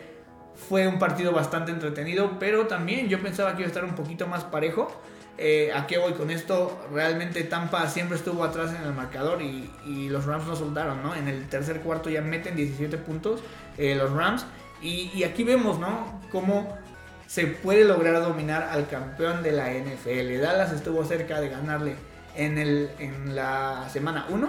fue 0.68 0.86
un 0.86 0.98
partido 0.98 1.32
bastante 1.32 1.72
entretenido, 1.72 2.38
pero 2.38 2.66
también 2.66 3.08
yo 3.08 3.22
pensaba 3.22 3.52
que 3.52 3.62
iba 3.62 3.66
a 3.66 3.68
estar 3.68 3.84
un 3.84 3.94
poquito 3.94 4.26
más 4.26 4.44
parejo. 4.44 4.90
Eh, 5.36 5.72
¿A 5.74 5.86
qué 5.86 5.98
voy 5.98 6.12
con 6.12 6.30
esto? 6.30 6.86
Realmente 6.92 7.42
Tampa 7.42 7.88
siempre 7.88 8.16
estuvo 8.16 8.44
atrás 8.44 8.72
en 8.74 8.86
el 8.86 8.92
marcador 8.92 9.42
y, 9.42 10.08
los 10.08 10.26
Rams 10.26 10.46
no 10.46 10.54
soltaron, 10.54 11.02
¿no? 11.02 11.14
En 11.14 11.28
el 11.28 11.48
tercer 11.48 11.80
cuarto 11.80 12.08
ya 12.08 12.20
meten 12.20 12.54
17 12.54 12.98
puntos 12.98 13.40
eh, 13.76 13.94
los 13.94 14.12
Rams. 14.12 14.46
Y, 14.80 15.22
aquí 15.24 15.44
vemos, 15.44 15.78
¿no? 15.78 16.20
Cómo 16.30 16.78
se 17.26 17.46
puede 17.46 17.84
lograr 17.84 18.20
dominar 18.22 18.64
al 18.64 18.86
campeón 18.86 19.42
de 19.42 19.52
la 19.52 19.72
NFL. 19.72 20.40
Dallas 20.40 20.72
estuvo 20.72 21.04
cerca 21.04 21.40
de 21.40 21.48
ganarle 21.48 21.96
en, 22.36 22.58
el, 22.58 22.90
en 22.98 23.34
la 23.34 23.88
semana 23.90 24.26
1 24.28 24.48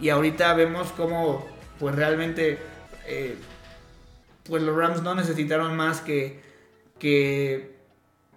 y 0.00 0.08
ahorita 0.08 0.54
vemos 0.54 0.90
cómo 0.92 1.46
pues 1.78 1.94
realmente 1.94 2.58
eh, 3.06 3.36
pues 4.44 4.62
los 4.62 4.76
Rams 4.76 5.02
no 5.02 5.14
necesitaron 5.14 5.76
más 5.76 6.00
que, 6.00 6.40
que 6.98 7.73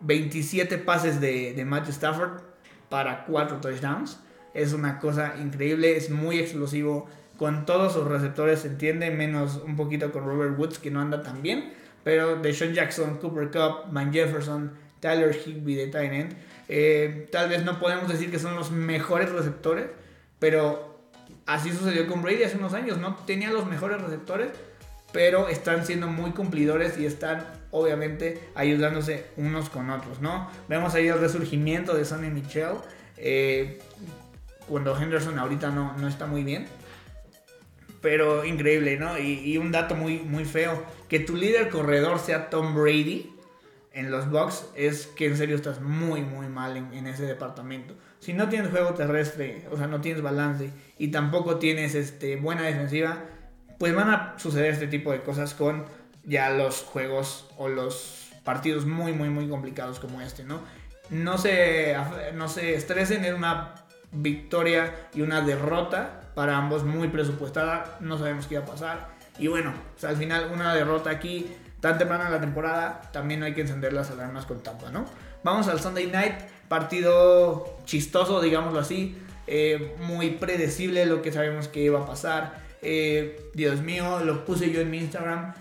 27 0.02 0.78
pases 0.80 1.20
de, 1.22 1.54
de 1.54 1.66
Matthew 1.66 1.92
Stafford 1.92 2.42
para 2.90 3.26
4 3.26 3.58
touchdowns. 3.58 4.20
es 4.54 4.74
una 4.74 5.00
cosa 5.00 5.36
increíble, 5.40 5.98
es 5.98 6.10
muy 6.10 6.40
explosivo. 6.40 7.08
Con 7.38 7.66
todos 7.66 7.94
sus 7.94 8.06
receptores 8.06 8.62
se 8.62 8.70
entiende, 8.70 9.12
menos 9.12 9.62
un 9.64 9.76
poquito 9.76 10.12
con 10.12 10.26
Robert 10.26 10.58
Woods 10.58 10.80
que 10.80 10.90
no 10.90 11.02
anda 11.02 11.22
tan 11.22 11.44
bien. 11.44 11.74
Pero 12.04 12.38
de 12.38 12.54
Sean 12.54 12.74
Jackson, 12.74 13.18
Cooper 13.18 13.52
Cup, 13.52 13.92
Van 13.92 14.12
Jefferson, 14.12 14.72
Tyler 15.00 15.36
Higby 15.36 15.76
de 15.76 15.88
Tight 15.88 16.34
eh, 16.70 17.30
tal 17.32 17.50
vez 17.50 17.64
no 17.64 17.80
podemos 17.80 18.10
decir 18.10 18.30
que 18.30 18.40
son 18.40 18.56
los 18.56 18.72
mejores 18.72 19.32
receptores, 19.32 19.88
pero 20.40 21.00
así 21.46 21.72
sucedió 21.72 22.08
con 22.08 22.22
Brady 22.22 22.44
hace 22.44 22.58
unos 22.58 22.74
años. 22.74 22.98
No 22.98 23.16
tenía 23.26 23.52
los 23.52 23.66
mejores 23.68 24.02
receptores, 24.02 24.50
pero 25.12 25.48
están 25.48 25.86
siendo 25.86 26.08
muy 26.08 26.32
cumplidores 26.32 26.98
y 26.98 27.06
están 27.06 27.46
obviamente 27.72 28.40
ayudándose 28.56 29.26
unos 29.38 29.70
con 29.70 29.90
otros, 29.90 30.22
¿no? 30.22 30.50
Vemos 30.68 30.94
ahí 30.96 31.08
el 31.08 31.20
resurgimiento 31.20 31.94
de 31.96 32.06
Sonny 32.06 32.30
Michel, 32.30 32.76
eh, 33.18 33.80
cuando 34.68 35.00
Henderson 35.00 35.38
ahorita 35.40 35.72
no, 35.72 35.96
no 35.98 36.08
está 36.08 36.26
muy 36.26 36.44
bien. 36.44 36.68
Pero 38.02 38.46
increíble, 38.46 38.98
¿no? 38.98 39.18
Y, 39.18 39.58
un 39.58 39.72
dato 39.72 39.96
muy, 39.96 40.20
muy 40.20 40.46
feo, 40.46 40.84
que 41.10 41.20
tu 41.20 41.36
líder 41.36 41.70
corredor 41.70 42.20
sea 42.20 42.50
Tom 42.50 42.76
Brady 42.76 43.34
en 43.92 44.12
los 44.12 44.30
Bucks 44.30 44.68
es 44.76 45.08
que 45.08 45.26
en 45.26 45.36
serio 45.36 45.56
estás 45.56 45.82
muy, 45.82 46.22
muy 46.22 46.48
mal 46.48 46.78
en, 46.78 46.94
en, 46.94 47.08
ese 47.08 47.24
departamento. 47.24 47.96
Si 48.20 48.34
no 48.34 48.50
tienes 48.50 48.70
juego 48.70 48.94
terrestre, 48.94 49.66
o 49.72 49.78
sea, 49.78 49.88
no 49.88 50.00
tienes 50.00 50.22
balance 50.22 50.70
y 51.00 51.08
tampoco 51.08 51.58
tienes 51.58 51.96
este, 51.96 52.36
buena 52.36 52.62
defensiva, 52.62 53.24
pues 53.80 53.96
van 53.96 54.10
a 54.10 54.36
suceder 54.38 54.74
este 54.74 54.88
tipo 54.88 55.12
de 55.12 55.22
cosas 55.22 55.54
con 55.54 55.86
ya 56.28 56.52
los 56.52 56.84
juegos 56.84 57.48
o 57.58 57.70
los 57.70 58.30
partidos 58.44 58.86
muy, 58.86 59.14
muy, 59.14 59.30
muy 59.30 59.50
complicados 59.50 60.00
como 60.00 60.22
este, 60.22 60.44
¿no? 60.44 60.62
No 61.10 61.38
se, 61.38 61.96
no 62.36 62.48
se 62.48 62.76
estresen, 62.76 63.26
es 63.26 63.34
una 63.34 63.74
victoria 64.12 64.94
y 65.14 65.22
una 65.22 65.42
derrota 65.42 66.22
para 66.36 66.58
ambos 66.58 66.84
muy 66.84 67.08
presupuestada, 67.08 67.98
no 68.00 68.18
sabemos 68.18 68.46
qué 68.46 68.60
va 68.60 68.66
a 68.66 68.68
pasar. 68.68 69.08
Y 69.40 69.48
bueno, 69.48 69.74
al 70.04 70.18
final 70.18 70.52
una 70.54 70.76
derrota 70.76 71.10
aquí 71.10 71.48
tan 71.80 71.98
temprana 71.98 72.26
en 72.26 72.32
la 72.32 72.42
temporada, 72.42 73.02
también 73.12 73.44
hay 73.44 73.54
que 73.54 73.62
encender 73.62 73.94
las 73.94 74.12
alarmas 74.12 74.46
con 74.46 74.62
Tampa, 74.62 74.92
¿no? 74.92 75.06
Vamos 75.44 75.68
al 75.68 75.80
Sunday 75.80 76.08
Night, 76.08 76.36
partido 76.68 77.78
chistoso, 77.86 78.42
digámoslo 78.42 78.80
así, 78.80 79.18
eh, 79.46 79.96
muy 80.02 80.32
predecible 80.32 81.06
lo 81.06 81.22
que 81.22 81.32
sabemos 81.32 81.68
que 81.68 81.82
iba 81.82 82.02
a 82.02 82.06
pasar. 82.06 82.60
Eh, 82.82 83.50
Dios 83.54 83.82
mío, 83.82 84.20
lo 84.20 84.46
puse 84.46 84.72
yo 84.72 84.82
en 84.82 84.92
mi 84.92 84.98
Instagram. 84.98 85.54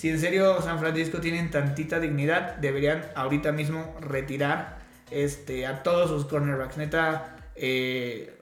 Si 0.00 0.08
en 0.08 0.18
serio 0.18 0.62
San 0.62 0.78
Francisco 0.78 1.20
tienen 1.20 1.50
tantita 1.50 2.00
dignidad, 2.00 2.56
deberían 2.56 3.04
ahorita 3.14 3.52
mismo 3.52 3.94
retirar 4.00 4.78
este, 5.10 5.66
a 5.66 5.82
todos 5.82 6.08
sus 6.08 6.24
cornerbacks. 6.24 6.78
Neta, 6.78 7.36
eh, 7.54 8.40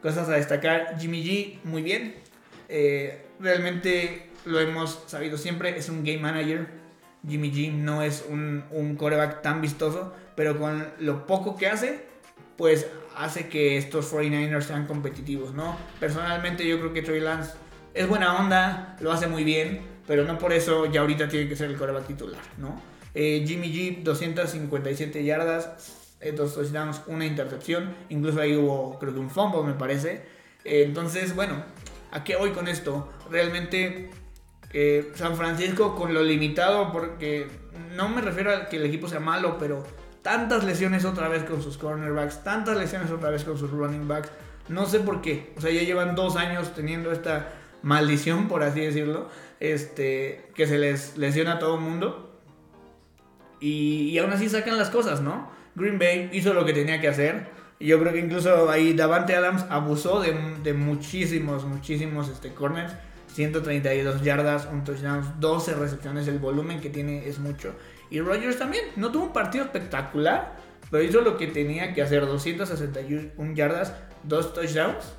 cosas 0.00 0.26
a 0.30 0.32
destacar. 0.32 0.98
Jimmy 0.98 1.22
G, 1.22 1.58
muy 1.64 1.82
bien. 1.82 2.14
Eh, 2.70 3.26
realmente 3.38 4.30
lo 4.46 4.58
hemos 4.58 5.04
sabido 5.06 5.36
siempre, 5.36 5.76
es 5.76 5.90
un 5.90 6.02
game 6.02 6.20
manager. 6.20 6.66
Jimmy 7.28 7.52
G 7.52 7.70
no 7.70 8.00
es 8.00 8.24
un, 8.26 8.64
un 8.70 8.96
coreback 8.96 9.42
tan 9.42 9.60
vistoso, 9.60 10.14
pero 10.34 10.58
con 10.58 10.82
lo 10.98 11.26
poco 11.26 11.58
que 11.58 11.66
hace, 11.66 12.06
pues 12.56 12.86
hace 13.18 13.50
que 13.50 13.76
estos 13.76 14.10
49ers 14.10 14.62
sean 14.62 14.86
competitivos, 14.86 15.52
¿no? 15.52 15.76
Personalmente 16.00 16.66
yo 16.66 16.78
creo 16.78 16.94
que 16.94 17.02
Trey 17.02 17.20
Lance 17.20 17.52
es 17.92 18.08
buena 18.08 18.38
onda, 18.38 18.96
lo 19.00 19.12
hace 19.12 19.26
muy 19.26 19.44
bien, 19.44 19.97
pero 20.08 20.24
no 20.24 20.38
por 20.38 20.54
eso 20.54 20.86
ya 20.86 21.02
ahorita 21.02 21.28
tiene 21.28 21.48
que 21.48 21.54
ser 21.54 21.70
el 21.70 21.76
coreback 21.76 22.06
titular, 22.06 22.40
¿no? 22.56 22.80
Eh, 23.14 23.44
Jimmy 23.46 23.70
G, 23.70 24.02
257 24.02 25.22
yardas, 25.22 26.16
eh, 26.20 26.32
dos 26.32 26.58
una 27.06 27.26
intercepción, 27.26 27.94
incluso 28.08 28.40
ahí 28.40 28.56
hubo 28.56 28.98
creo 28.98 29.12
que 29.12 29.20
un 29.20 29.30
fumble 29.30 29.62
me 29.62 29.74
parece. 29.74 30.22
Eh, 30.64 30.82
entonces, 30.86 31.36
bueno, 31.36 31.62
¿a 32.10 32.24
qué 32.24 32.36
voy 32.36 32.50
con 32.50 32.68
esto? 32.68 33.12
Realmente 33.30 34.10
San 35.14 35.36
Francisco 35.36 35.94
con 35.94 36.12
lo 36.12 36.22
limitado, 36.22 36.90
porque 36.90 37.46
no 37.94 38.08
me 38.08 38.22
refiero 38.22 38.54
a 38.54 38.68
que 38.68 38.76
el 38.76 38.86
equipo 38.86 39.08
sea 39.08 39.20
malo, 39.20 39.56
pero 39.58 39.84
tantas 40.22 40.64
lesiones 40.64 41.04
otra 41.04 41.28
vez 41.28 41.44
con 41.44 41.62
sus 41.62 41.76
cornerbacks, 41.76 42.44
tantas 42.44 42.76
lesiones 42.76 43.10
otra 43.10 43.30
vez 43.30 43.44
con 43.44 43.58
sus 43.58 43.70
running 43.70 44.08
backs. 44.08 44.30
No 44.68 44.86
sé 44.86 45.00
por 45.00 45.22
qué. 45.22 45.52
O 45.56 45.60
sea, 45.60 45.70
ya 45.70 45.82
llevan 45.82 46.14
dos 46.14 46.36
años 46.36 46.74
teniendo 46.74 47.12
esta 47.12 47.48
maldición, 47.82 48.48
por 48.48 48.62
así 48.62 48.80
decirlo, 48.80 49.28
este, 49.60 50.50
que 50.54 50.66
se 50.66 50.78
les 50.78 51.16
lesiona 51.16 51.54
a 51.54 51.58
todo 51.58 51.76
el 51.76 51.80
mundo. 51.80 52.40
Y, 53.60 54.16
aún 54.18 54.32
así 54.32 54.48
sacan 54.48 54.78
las 54.78 54.90
cosas, 54.90 55.20
¿no? 55.20 55.50
Green 55.74 55.98
Bay 55.98 56.30
hizo 56.32 56.54
lo 56.54 56.64
que 56.64 56.72
tenía 56.72 57.00
que 57.00 57.08
hacer. 57.08 57.46
Yo 57.80 57.98
creo 58.00 58.12
que 58.12 58.20
incluso 58.20 58.70
ahí 58.70 58.92
Davante 58.92 59.34
Adams 59.36 59.64
abusó 59.68 60.20
de, 60.20 60.74
muchísimos, 60.74 61.64
muchísimos 61.64 62.28
este, 62.28 62.52
corners. 62.52 62.92
132 63.34 64.22
yardas, 64.22 64.68
un 64.72 64.82
touchdown, 64.82 65.34
12 65.38 65.74
recepciones. 65.74 66.26
El 66.26 66.38
volumen 66.38 66.80
que 66.80 66.90
tiene 66.90 67.28
es 67.28 67.38
mucho. 67.38 67.74
Y 68.10 68.20
Rodgers 68.20 68.58
también, 68.58 68.84
no 68.96 69.12
tuvo 69.12 69.24
un 69.24 69.32
partido 69.32 69.64
espectacular, 69.64 70.56
pero 70.90 71.04
hizo 71.04 71.20
lo 71.20 71.36
que 71.36 71.46
tenía 71.46 71.92
que 71.94 72.02
hacer, 72.02 72.26
261 72.26 73.54
yardas, 73.54 73.94
dos 74.24 74.54
touchdowns. 74.54 75.12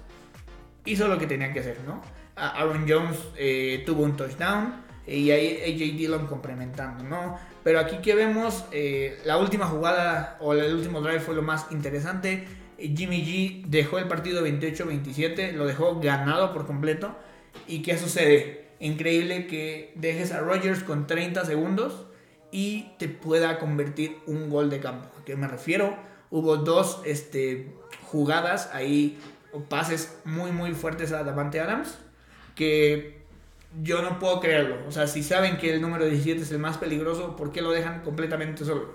Hizo 0.86 1.08
lo 1.08 1.18
que 1.18 1.28
tenía 1.28 1.54
que 1.54 1.60
hacer, 1.60 1.78
¿no? 1.86 2.02
Aaron 2.40 2.86
Jones 2.88 3.18
eh, 3.36 3.84
tuvo 3.86 4.04
un 4.04 4.16
touchdown 4.16 4.84
y 5.06 5.32
ahí 5.32 5.60
AJ 5.62 5.98
Dillon 5.98 6.28
complementando, 6.28 7.04
¿no? 7.04 7.38
Pero 7.64 7.80
aquí 7.80 7.98
que 7.98 8.16
vemos, 8.16 8.66
eh, 8.72 9.20
la 9.26 9.38
última 9.38 9.66
jugada 9.66 10.38
o 10.40 10.54
el 10.54 10.74
último 10.74 11.02
drive 11.02 11.20
fue 11.20 11.36
lo 11.36 11.42
más 11.42 11.68
interesante. 11.72 12.48
Jimmy 12.78 13.24
G 13.24 13.66
dejó 13.66 13.98
el 13.98 14.08
partido 14.08 14.46
28-27, 14.46 15.54
lo 15.54 15.66
dejó 15.66 16.00
ganado 16.00 16.54
por 16.54 16.66
completo. 16.66 17.16
¿Y 17.68 17.82
qué 17.82 17.98
sucede? 17.98 18.70
Increíble 18.80 19.48
que 19.48 19.92
dejes 19.96 20.32
a 20.32 20.40
Rodgers 20.40 20.84
con 20.84 21.08
30 21.08 21.44
segundos 21.46 22.06
y 22.52 22.92
te 22.98 23.10
pueda 23.10 23.60
convertir 23.60 24.18
un 24.26 24.50
gol 24.50 24.70
de 24.70 24.80
campo. 24.80 25.08
¿A 25.20 25.26
qué 25.26 25.36
me 25.36 25.48
refiero? 25.48 25.98
Hubo 26.32 26.58
dos 26.58 27.02
este, 27.06 27.74
jugadas 28.06 28.70
ahí, 28.74 29.20
pases 29.68 30.20
muy, 30.24 30.52
muy 30.52 30.74
fuertes 30.74 31.12
a 31.12 31.24
Davante 31.24 31.60
Adams, 31.60 31.98
que 32.60 33.22
yo 33.82 34.02
no 34.02 34.20
puedo 34.20 34.42
creerlo. 34.42 34.86
O 34.86 34.92
sea, 34.92 35.08
si 35.08 35.24
saben 35.24 35.58
que 35.58 35.74
el 35.74 35.82
número 35.82 36.06
17 36.06 36.42
es 36.42 36.52
el 36.52 36.60
más 36.60 36.78
peligroso, 36.78 37.38
¿por 37.38 37.54
qué 37.54 37.62
lo 37.62 37.72
dejan 37.72 38.02
completamente 38.02 38.66
solo? 38.66 38.90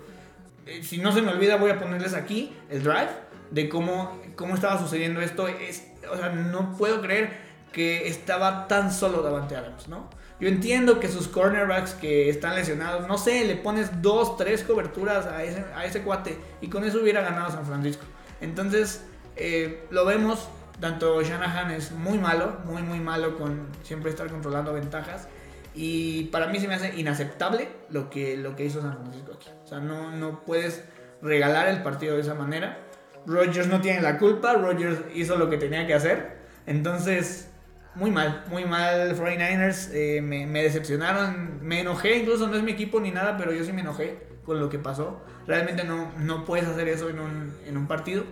Eh, 0.67 0.83
si 0.83 0.99
no 0.99 1.11
se 1.11 1.23
me 1.23 1.31
olvida, 1.31 1.55
voy 1.57 1.71
a 1.71 1.79
ponerles 1.79 2.13
aquí 2.13 2.53
el 2.69 2.83
drive 2.83 3.09
de 3.49 3.67
cómo, 3.67 4.21
cómo 4.35 4.53
estaba 4.53 4.79
sucediendo 4.79 5.19
esto. 5.19 5.47
Es, 5.47 5.87
o 6.11 6.15
sea, 6.15 6.29
no 6.29 6.77
puedo 6.77 7.01
creer 7.01 7.31
que 7.73 8.07
estaba 8.07 8.67
tan 8.67 8.93
solo 8.93 9.23
Davante 9.23 9.55
Adams, 9.55 9.87
¿no? 9.87 10.11
Yo 10.39 10.47
entiendo 10.47 10.99
que 10.99 11.07
sus 11.07 11.27
cornerbacks 11.27 11.93
que 11.93 12.29
están 12.29 12.53
lesionados, 12.53 13.07
no 13.07 13.17
sé, 13.17 13.45
le 13.45 13.55
pones 13.55 14.03
dos, 14.03 14.37
tres 14.37 14.61
coberturas 14.61 15.25
a 15.25 15.43
ese, 15.43 15.65
a 15.73 15.85
ese 15.85 16.03
cuate 16.03 16.37
y 16.61 16.67
con 16.67 16.83
eso 16.83 17.01
hubiera 17.01 17.21
ganado 17.21 17.49
San 17.49 17.65
Francisco. 17.65 18.05
Entonces, 18.41 19.03
eh, 19.37 19.87
lo 19.89 20.05
vemos, 20.05 20.49
tanto 20.79 21.21
Shanahan 21.21 21.71
es 21.71 21.91
muy 21.91 22.17
malo, 22.17 22.59
muy, 22.65 22.81
muy 22.81 22.99
malo 22.99 23.37
con 23.37 23.67
siempre 23.83 24.09
estar 24.09 24.27
controlando 24.29 24.73
ventajas. 24.73 25.27
Y 25.73 26.25
para 26.25 26.47
mí 26.47 26.59
se 26.59 26.67
me 26.67 26.75
hace 26.75 26.95
inaceptable 26.97 27.67
lo 27.89 28.09
que, 28.09 28.37
lo 28.37 28.55
que 28.55 28.65
hizo 28.65 28.81
San 28.81 28.97
Francisco 28.97 29.33
aquí. 29.35 29.49
O 29.63 29.67
sea, 29.67 29.79
no, 29.79 30.11
no 30.11 30.45
puedes 30.45 30.83
regalar 31.21 31.67
el 31.67 31.83
partido 31.83 32.15
de 32.15 32.21
esa 32.21 32.33
manera. 32.33 32.79
Rogers 33.25 33.67
no 33.67 33.81
tiene 33.81 34.01
la 34.01 34.17
culpa, 34.17 34.53
Rogers 34.53 34.99
hizo 35.13 35.37
lo 35.37 35.49
que 35.49 35.57
tenía 35.57 35.85
que 35.85 35.93
hacer. 35.93 36.37
Entonces, 36.65 37.49
muy 37.95 38.11
mal, 38.11 38.43
muy 38.49 38.65
mal 38.65 39.17
49ers. 39.17 39.89
Eh, 39.93 40.21
me, 40.21 40.63
decepcionaron, 40.63 41.59
me 41.61 41.81
enojé, 41.81 42.19
incluso 42.19 42.47
no 42.47 42.55
es 42.55 42.63
mi 42.63 42.71
equipo 42.71 42.99
ni 42.99 43.11
nada, 43.11 43.37
pero 43.37 43.51
yo 43.51 43.63
sí 43.63 43.73
me 43.73 43.81
enojé 43.81 44.19
con 44.45 44.59
lo 44.59 44.69
que 44.69 44.79
pasó. 44.79 45.21
Realmente 45.47 45.83
no, 45.83 46.11
no 46.19 46.45
puedes 46.45 46.67
hacer 46.67 46.87
eso 46.87 47.09
en 47.09 47.19
un, 47.19 47.53
en 47.65 47.77
un 47.77 47.87
partido. 47.87 48.23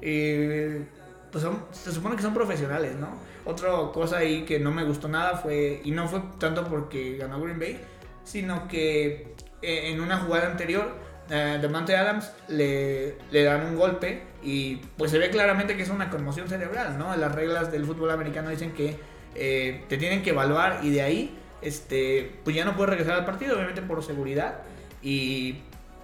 Eh, 0.00 0.86
pues 1.30 1.44
se 1.72 1.92
supone 1.92 2.16
que 2.16 2.22
son 2.22 2.34
profesionales, 2.34 2.96
¿no? 2.96 3.08
Otra 3.44 3.70
cosa 3.92 4.18
ahí 4.18 4.44
que 4.44 4.58
no 4.58 4.70
me 4.70 4.84
gustó 4.84 5.08
nada 5.08 5.36
fue, 5.36 5.80
y 5.84 5.90
no 5.90 6.08
fue 6.08 6.22
tanto 6.38 6.64
porque 6.64 7.16
ganó 7.16 7.40
Green 7.40 7.58
Bay, 7.58 7.80
sino 8.24 8.68
que 8.68 9.34
eh, 9.62 9.90
en 9.90 10.00
una 10.00 10.18
jugada 10.18 10.50
anterior, 10.50 10.94
eh, 11.30 11.60
Adams 11.96 12.32
le, 12.48 13.16
le 13.30 13.44
dan 13.44 13.66
un 13.66 13.76
golpe 13.76 14.22
y 14.42 14.76
pues 14.96 15.10
se 15.10 15.18
ve 15.18 15.30
claramente 15.30 15.76
que 15.76 15.82
es 15.82 15.88
una 15.88 16.10
conmoción 16.10 16.48
cerebral, 16.48 16.98
¿no? 16.98 17.14
Las 17.16 17.34
reglas 17.34 17.70
del 17.70 17.84
fútbol 17.84 18.10
americano 18.10 18.50
dicen 18.50 18.72
que 18.72 18.98
eh, 19.34 19.84
te 19.88 19.96
tienen 19.96 20.22
que 20.22 20.30
evaluar 20.30 20.80
y 20.82 20.90
de 20.90 21.02
ahí, 21.02 21.38
este, 21.62 22.38
pues 22.42 22.56
ya 22.56 22.64
no 22.64 22.74
puedes 22.74 22.90
regresar 22.90 23.14
al 23.14 23.24
partido, 23.24 23.54
obviamente 23.56 23.82
por 23.82 24.02
seguridad. 24.02 24.62
Y 25.02 25.60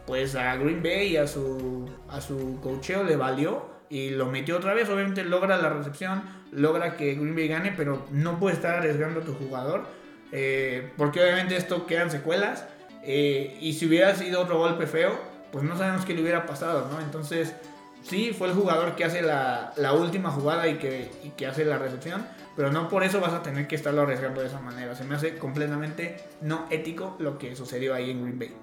pues 0.06 0.36
a 0.36 0.56
Green 0.56 0.82
Bay 0.82 1.08
y 1.08 1.16
a 1.16 1.26
su, 1.26 1.88
a 2.08 2.20
su 2.20 2.60
cocheo 2.62 3.02
le 3.02 3.16
valió 3.16 3.75
y 3.88 4.10
lo 4.10 4.26
metió 4.26 4.56
otra 4.56 4.74
vez. 4.74 4.88
Obviamente 4.88 5.24
logra 5.24 5.56
la 5.56 5.70
recepción, 5.70 6.22
logra 6.52 6.96
que 6.96 7.14
Green 7.14 7.34
Bay 7.34 7.48
gane, 7.48 7.72
pero 7.76 8.06
no 8.10 8.38
puede 8.38 8.56
estar 8.56 8.76
arriesgando 8.76 9.20
a 9.20 9.24
tu 9.24 9.34
jugador. 9.34 9.86
Eh, 10.32 10.92
porque 10.96 11.20
obviamente 11.20 11.56
esto 11.56 11.86
quedan 11.86 12.10
secuelas. 12.10 12.66
Eh, 13.02 13.56
y 13.60 13.74
si 13.74 13.86
hubiera 13.86 14.14
sido 14.14 14.40
otro 14.40 14.58
golpe 14.58 14.86
feo, 14.86 15.18
pues 15.52 15.64
no 15.64 15.76
sabemos 15.76 16.04
qué 16.04 16.14
le 16.14 16.22
hubiera 16.22 16.46
pasado, 16.46 16.88
¿no? 16.90 17.00
Entonces 17.00 17.54
sí, 18.02 18.34
fue 18.36 18.48
el 18.48 18.54
jugador 18.54 18.96
que 18.96 19.04
hace 19.04 19.22
la, 19.22 19.72
última 19.92 20.30
jugada 20.30 20.68
y 20.68 20.74
que, 20.74 21.10
y 21.22 21.30
que 21.30 21.46
hace 21.46 21.64
la 21.64 21.78
recepción, 21.78 22.26
pero 22.56 22.72
no 22.72 22.88
por 22.88 23.04
eso 23.04 23.20
vas 23.20 23.32
a 23.32 23.42
tener 23.42 23.66
que 23.66 23.76
estarlo 23.76 24.02
arriesgando 24.02 24.40
de 24.40 24.48
esa 24.48 24.60
manera. 24.60 24.94
Se 24.94 25.04
me 25.04 25.14
hace 25.14 25.38
completamente 25.38 26.16
no 26.40 26.66
ético 26.70 27.16
lo 27.18 27.38
que 27.38 27.54
sucedió 27.56 27.94
ahí 27.94 28.10
en 28.10 28.22
Green 28.22 28.38
Bay. 28.38 28.54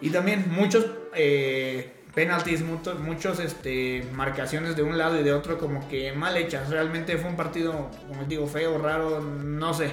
Y 0.00 0.10
también 0.10 0.46
muchos 0.50 0.86
eh, 1.14 2.01
penalties, 2.14 2.62
muchos, 2.62 2.98
muchos 3.00 3.40
este, 3.40 4.06
marcaciones 4.12 4.76
de 4.76 4.82
un 4.82 4.98
lado 4.98 5.18
y 5.18 5.22
de 5.22 5.32
otro 5.32 5.58
como 5.58 5.88
que 5.88 6.12
mal 6.12 6.36
hechas. 6.36 6.68
Realmente 6.68 7.16
fue 7.16 7.30
un 7.30 7.36
partido, 7.36 7.90
como 8.08 8.24
digo, 8.24 8.46
feo, 8.46 8.78
raro, 8.78 9.20
no 9.20 9.72
sé. 9.74 9.92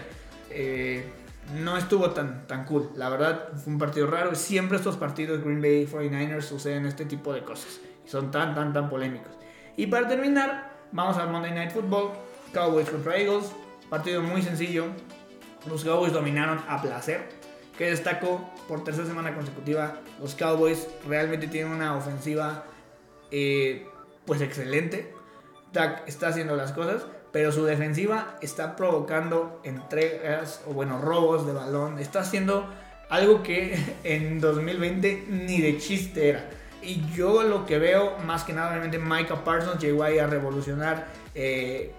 Eh, 0.49 1.05
no 1.57 1.77
estuvo 1.77 2.11
tan, 2.11 2.45
tan 2.47 2.65
cool. 2.65 2.91
La 2.95 3.09
verdad, 3.09 3.49
fue 3.63 3.73
un 3.73 3.79
partido 3.79 4.07
raro. 4.07 4.35
Siempre 4.35 4.77
estos 4.77 4.97
partidos 4.97 5.43
Green 5.43 5.61
Bay 5.61 5.87
49ers 5.87 6.41
suceden 6.41 6.85
este 6.85 7.05
tipo 7.05 7.33
de 7.33 7.43
cosas. 7.43 7.79
Y 8.05 8.09
son 8.09 8.31
tan, 8.31 8.53
tan, 8.53 8.73
tan 8.73 8.89
polémicos. 8.89 9.31
Y 9.77 9.87
para 9.87 10.07
terminar, 10.07 10.73
vamos 10.91 11.17
al 11.17 11.29
Monday 11.29 11.51
Night 11.51 11.71
Football. 11.71 12.11
Cowboys 12.53 12.89
contra 12.89 13.17
Eagles. 13.17 13.51
Partido 13.89 14.21
muy 14.21 14.41
sencillo. 14.41 14.85
Los 15.67 15.83
Cowboys 15.83 16.13
dominaron 16.13 16.59
a 16.67 16.81
placer. 16.81 17.38
Que 17.79 17.89
destacó 17.89 18.47
por 18.67 18.83
tercera 18.83 19.07
semana 19.07 19.33
consecutiva. 19.33 19.95
Los 20.21 20.35
Cowboys 20.35 20.87
realmente 21.07 21.47
tienen 21.47 21.73
una 21.73 21.97
ofensiva 21.97 22.65
eh, 23.31 23.87
pues 24.25 24.41
excelente. 24.41 25.11
Dak 25.73 26.07
está 26.07 26.27
haciendo 26.27 26.55
las 26.55 26.73
cosas 26.73 27.07
pero 27.31 27.51
su 27.51 27.65
defensiva 27.65 28.37
está 28.41 28.75
provocando 28.75 29.61
entregas 29.63 30.61
o 30.67 30.73
bueno, 30.73 30.99
robos 30.99 31.45
de 31.45 31.53
balón, 31.53 31.99
está 31.99 32.21
haciendo 32.21 32.67
algo 33.09 33.43
que 33.43 33.77
en 34.03 34.39
2020 34.39 35.25
ni 35.29 35.61
de 35.61 35.77
chiste 35.77 36.29
era. 36.29 36.49
Y 36.81 37.05
yo 37.13 37.43
lo 37.43 37.65
que 37.65 37.77
veo, 37.77 38.17
más 38.19 38.45
que 38.45 38.53
nada, 38.53 38.69
obviamente 38.69 38.97
Micah 38.99 39.43
Parsons 39.43 39.81
llegó 39.81 40.03
ahí 40.03 40.17
a 40.17 40.27
revolucionar 40.27 41.07
eh, 41.35 41.91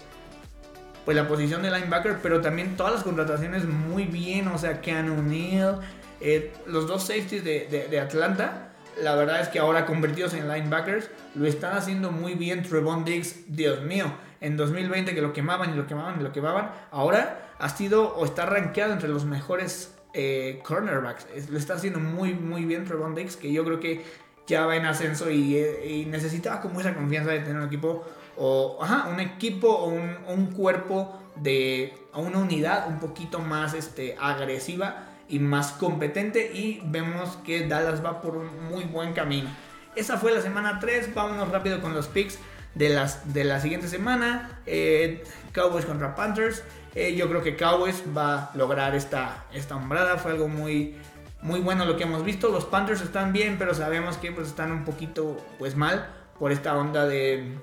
pues 1.05 1.17
la 1.17 1.27
posición 1.29 1.63
de 1.63 1.71
linebacker, 1.71 2.19
pero 2.23 2.41
también 2.41 2.77
todas 2.77 2.95
las 2.95 3.03
contrataciones 3.03 3.65
muy 3.65 4.05
bien, 4.05 4.49
o 4.49 4.59
sea, 4.59 4.81
Keanu 4.81 5.19
O'Neill, 5.19 5.77
eh, 6.21 6.53
los 6.67 6.87
dos 6.87 7.03
safeties 7.05 7.45
de, 7.45 7.89
de 7.91 8.01
Atlanta, 8.01 8.73
la 9.01 9.15
verdad 9.15 9.41
es 9.41 9.49
que 9.49 9.59
ahora 9.59 9.87
convertidos 9.87 10.35
en 10.35 10.49
linebackers, 10.49 11.11
lo 11.35 11.47
están 11.47 11.77
haciendo 11.77 12.11
muy 12.11 12.35
bien 12.35 12.63
Trevon 12.63 13.05
Diggs, 13.05 13.45
Dios 13.49 13.83
mío 13.83 14.13
en 14.41 14.57
2020 14.57 15.15
que 15.15 15.21
lo 15.21 15.33
quemaban 15.33 15.73
y 15.73 15.77
lo 15.77 15.87
quemaban 15.87 16.21
y 16.21 16.23
lo 16.23 16.33
quemaban, 16.33 16.71
ahora 16.91 17.51
ha 17.59 17.69
sido 17.69 18.15
o 18.15 18.25
está 18.25 18.47
rankeado 18.47 18.93
entre 18.93 19.09
los 19.09 19.25
mejores 19.25 19.95
eh, 20.15 20.61
cornerbacks. 20.65 21.27
Lo 21.51 21.59
está 21.59 21.75
haciendo 21.75 22.01
muy, 22.01 22.35
muy 22.35 22.65
bien 22.65 22.85
Trevon 22.85 23.15
Diggs, 23.15 23.37
que 23.37 23.53
yo 23.53 23.65
creo 23.65 23.81
que 23.81 24.05
ya 24.47 24.67
va 24.67 24.77
en 24.77 24.87
ascenso 24.87 25.29
eh, 25.29 25.87
y, 25.87 26.07
necesitaba 26.07 26.61
como 26.61 26.81
esa 26.81 26.95
confianza 26.95 27.31
de 27.31 27.41
tener 27.41 27.57
un 27.57 27.67
equipo 27.67 28.07
o 28.43 28.79
ajá, 28.83 29.09
un 29.13 29.21
equipo 29.21 29.69
o 29.69 29.89
un, 29.89 30.47
cuerpo 30.47 31.15
de 31.37 31.93
una 32.15 32.39
unidad 32.39 32.89
un 32.89 32.99
poquito 32.99 33.39
más 33.39 33.75
este, 33.75 34.17
agresiva 34.19 35.09
y 35.29 35.39
más 35.39 35.73
competente 35.73 36.51
y 36.53 36.81
vemos 36.85 37.37
que 37.45 37.69
Dallas 37.69 38.03
va 38.05 38.23
por 38.23 38.37
un 38.37 38.71
muy 38.71 38.85
buen 38.85 39.13
camino. 39.13 39.51
Esa 39.95 40.17
fue 40.17 40.33
la 40.33 40.41
semana 40.41 40.79
3, 40.81 41.15
vámonos 41.15 41.51
rápido 41.51 41.83
con 41.83 41.93
los 41.93 42.09
picks 42.09 42.39
de, 42.75 42.89
las, 42.89 43.35
de 43.35 43.45
la 43.45 43.61
siguiente 43.61 43.89
semana. 43.89 44.59
Eh, 44.65 45.23
Cowboys 45.53 45.85
contra 45.85 46.15
Panthers. 46.15 46.65
Eh, 46.95 47.15
yo 47.15 47.29
creo 47.29 47.43
que 47.43 47.57
Cowboys 47.57 48.03
va 48.17 48.45
a 48.45 48.57
lograr 48.57 48.95
esta, 48.95 49.45
esta 49.53 49.77
hombrada. 49.77 50.17
Fue 50.17 50.33
algo 50.33 50.49
muy, 50.49 50.97
muy 51.43 51.61
bueno 51.61 51.85
lo 51.85 51.99
que 51.99 52.05
hemos 52.05 52.25
visto. 52.25 52.49
Los 52.49 52.65
Panthers 52.65 53.03
están 53.03 53.35
bien, 53.35 53.57
pero 53.59 53.75
sabemos 53.75 54.17
que 54.17 54.33
pues, 54.33 54.49
están 54.49 54.73
un 54.73 54.85
poquito 54.85 55.37
pues, 55.59 55.77
mal 55.77 56.09
por 56.39 56.53
esta 56.53 56.77
onda 56.77 57.07
de, 57.07 57.59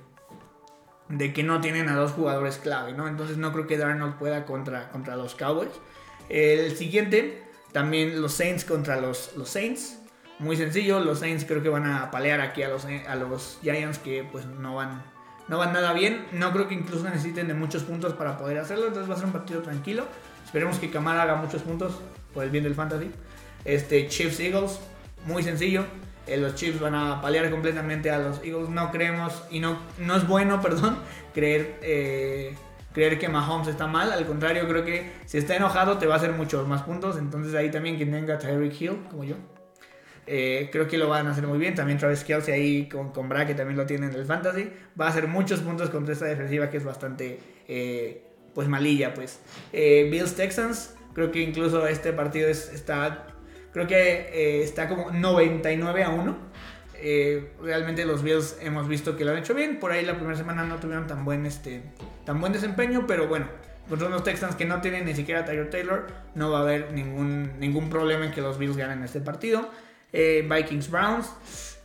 de 1.09 1.33
que 1.33 1.43
no 1.43 1.61
tienen 1.61 1.89
a 1.89 1.95
dos 1.95 2.11
jugadores 2.11 2.57
clave. 2.57 2.93
¿no? 2.93 3.07
Entonces 3.07 3.37
no 3.37 3.53
creo 3.53 3.67
que 3.67 3.77
Darnold 3.77 4.15
pueda 4.15 4.45
contra, 4.45 4.89
contra 4.89 5.15
los 5.15 5.35
Cowboys. 5.35 5.71
El 6.29 6.75
siguiente, 6.75 7.43
también 7.71 8.21
los 8.21 8.33
Saints 8.33 8.65
contra 8.65 8.99
los, 8.99 9.35
los 9.35 9.49
Saints 9.49 9.99
muy 10.39 10.55
sencillo. 10.55 10.99
Los 10.99 11.19
Saints 11.19 11.45
creo 11.45 11.63
que 11.63 11.69
van 11.69 11.85
a 11.85 12.11
palear 12.11 12.41
aquí 12.41 12.63
a 12.63 12.69
los, 12.69 12.85
a 12.85 13.15
los 13.15 13.59
Giants 13.61 13.97
que 13.99 14.27
pues 14.29 14.45
no 14.45 14.75
van, 14.75 15.03
no 15.47 15.57
van 15.57 15.73
nada 15.73 15.93
bien. 15.93 16.25
No 16.31 16.51
creo 16.53 16.67
que 16.67 16.75
incluso 16.75 17.03
necesiten 17.09 17.47
de 17.47 17.53
muchos 17.53 17.83
puntos 17.83 18.13
para 18.13 18.37
poder 18.37 18.57
hacerlo. 18.59 18.87
Entonces 18.87 19.09
va 19.09 19.15
a 19.15 19.17
ser 19.17 19.25
un 19.27 19.33
partido 19.33 19.61
tranquilo. 19.61 20.05
Esperemos 20.45 20.77
que 20.77 20.89
Kamara 20.89 21.23
haga 21.23 21.35
muchos 21.35 21.61
puntos 21.61 21.99
por 22.33 22.43
el 22.43 22.49
bien 22.49 22.63
del 22.63 22.75
fantasy. 22.75 23.11
Este 23.65 24.07
Chiefs 24.07 24.39
Eagles, 24.39 24.79
muy 25.25 25.43
sencillo. 25.43 25.85
Eh, 26.27 26.37
los 26.37 26.55
Chiefs 26.55 26.79
van 26.79 26.93
a 26.93 27.21
palear 27.21 27.49
completamente 27.49 28.11
a 28.11 28.19
los 28.19 28.43
Eagles. 28.43 28.69
No 28.69 28.91
creemos 28.91 29.43
y 29.49 29.59
no, 29.59 29.79
no 29.99 30.15
es 30.15 30.27
bueno, 30.27 30.61
perdón, 30.61 30.97
creer, 31.33 31.77
eh, 31.81 32.55
creer 32.93 33.17
que 33.17 33.29
Mahomes 33.29 33.67
está 33.67 33.87
mal. 33.87 34.11
Al 34.11 34.25
contrario, 34.25 34.67
creo 34.67 34.83
que 34.83 35.11
si 35.25 35.37
está 35.37 35.55
enojado 35.55 35.97
te 35.97 36.05
va 36.05 36.15
a 36.15 36.17
hacer 36.17 36.33
muchos 36.33 36.67
más 36.67 36.83
puntos. 36.83 37.17
Entonces 37.17 37.55
ahí 37.55 37.71
también 37.71 37.95
quien 37.95 38.11
tenga 38.11 38.37
Tyreek 38.37 38.81
Hill, 38.81 38.97
como 39.09 39.23
yo, 39.23 39.35
eh, 40.25 40.69
creo 40.71 40.87
que 40.87 40.97
lo 40.97 41.07
van 41.07 41.27
a 41.27 41.31
hacer 41.31 41.47
muy 41.47 41.57
bien. 41.57 41.75
También 41.75 41.97
Travis 41.97 42.23
Kelsey 42.23 42.53
ahí 42.53 42.89
con, 42.89 43.11
con 43.11 43.29
Bra, 43.29 43.45
que 43.45 43.55
también 43.55 43.77
lo 43.77 43.85
tiene 43.85 44.07
en 44.07 44.13
el 44.13 44.25
Fantasy. 44.25 44.69
Va 44.99 45.07
a 45.07 45.09
hacer 45.09 45.27
muchos 45.27 45.61
puntos 45.61 45.89
contra 45.89 46.13
esta 46.13 46.25
defensiva 46.25 46.69
que 46.69 46.77
es 46.77 46.83
bastante, 46.83 47.39
pues, 48.53 48.67
malilla, 48.67 49.13
pues. 49.13 49.39
Bills 49.71 50.35
Texans, 50.35 50.95
creo 51.13 51.31
que 51.31 51.41
incluso 51.41 51.87
este 51.87 52.11
partido 52.11 52.49
está, 52.49 53.27
creo 53.71 53.87
que 53.87 54.63
está 54.63 54.87
como 54.87 55.11
99 55.11 56.03
a 56.03 56.09
1. 56.09 56.37
realmente 57.63 58.05
los 58.05 58.23
Bills 58.23 58.57
hemos 58.61 58.87
visto 58.87 59.15
que 59.15 59.25
lo 59.25 59.31
han 59.31 59.37
hecho 59.37 59.53
bien. 59.53 59.79
Por 59.79 59.91
ahí 59.91 60.05
la 60.05 60.15
primera 60.15 60.37
semana 60.37 60.63
no 60.63 60.77
tuvieron 60.77 61.07
tan 61.07 61.25
buen, 61.25 61.45
este, 61.45 61.81
tan 62.25 62.39
buen 62.39 62.53
desempeño, 62.53 63.05
pero 63.07 63.27
bueno. 63.27 63.47
Contra 63.89 64.07
unos 64.07 64.23
Texans 64.23 64.55
que 64.55 64.65
no 64.65 64.81
tienen 64.81 65.05
ni 65.05 65.15
siquiera 65.15 65.45
Tyler 65.45 65.69
Taylor, 65.69 66.07
no 66.35 66.51
va 66.51 66.59
a 66.59 66.61
haber 66.63 66.91
ningún, 66.91 67.57
ningún 67.57 67.89
problema 67.89 68.25
en 68.25 68.33
que 68.33 68.41
los 68.41 68.57
Bills 68.57 68.75
ganen 68.75 69.01
este 69.03 69.21
partido. 69.21 69.69
Eh, 70.11 70.47
Vikings 70.49 70.89
Browns. 70.91 71.29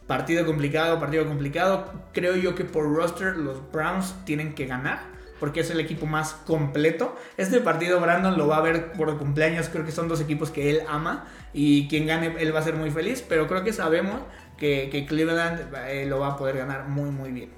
Partido 0.06 0.44
complicado, 0.44 0.98
partido 0.98 1.26
complicado. 1.26 1.92
Creo 2.12 2.34
yo 2.34 2.56
que 2.56 2.64
por 2.64 2.92
roster 2.92 3.36
los 3.36 3.70
Browns 3.70 4.14
tienen 4.24 4.54
que 4.54 4.66
ganar 4.66 5.11
porque 5.42 5.58
es 5.58 5.70
el 5.70 5.80
equipo 5.80 6.06
más 6.06 6.34
completo. 6.34 7.16
Este 7.36 7.60
partido 7.60 7.98
Brandon 7.98 8.38
lo 8.38 8.46
va 8.46 8.58
a 8.58 8.60
ver 8.60 8.92
por 8.92 9.18
cumpleaños, 9.18 9.68
creo 9.68 9.84
que 9.84 9.90
son 9.90 10.06
dos 10.06 10.20
equipos 10.20 10.52
que 10.52 10.70
él 10.70 10.82
ama 10.88 11.24
y 11.52 11.88
quien 11.88 12.06
gane 12.06 12.36
él 12.38 12.54
va 12.54 12.60
a 12.60 12.62
ser 12.62 12.76
muy 12.76 12.92
feliz, 12.92 13.24
pero 13.28 13.48
creo 13.48 13.64
que 13.64 13.72
sabemos 13.72 14.20
que, 14.56 15.04
Cleveland 15.08 15.74
eh, 15.88 16.06
lo 16.06 16.20
va 16.20 16.28
a 16.28 16.36
poder 16.36 16.58
ganar 16.58 16.86
muy 16.86 17.10
muy 17.10 17.32
bien. 17.32 17.50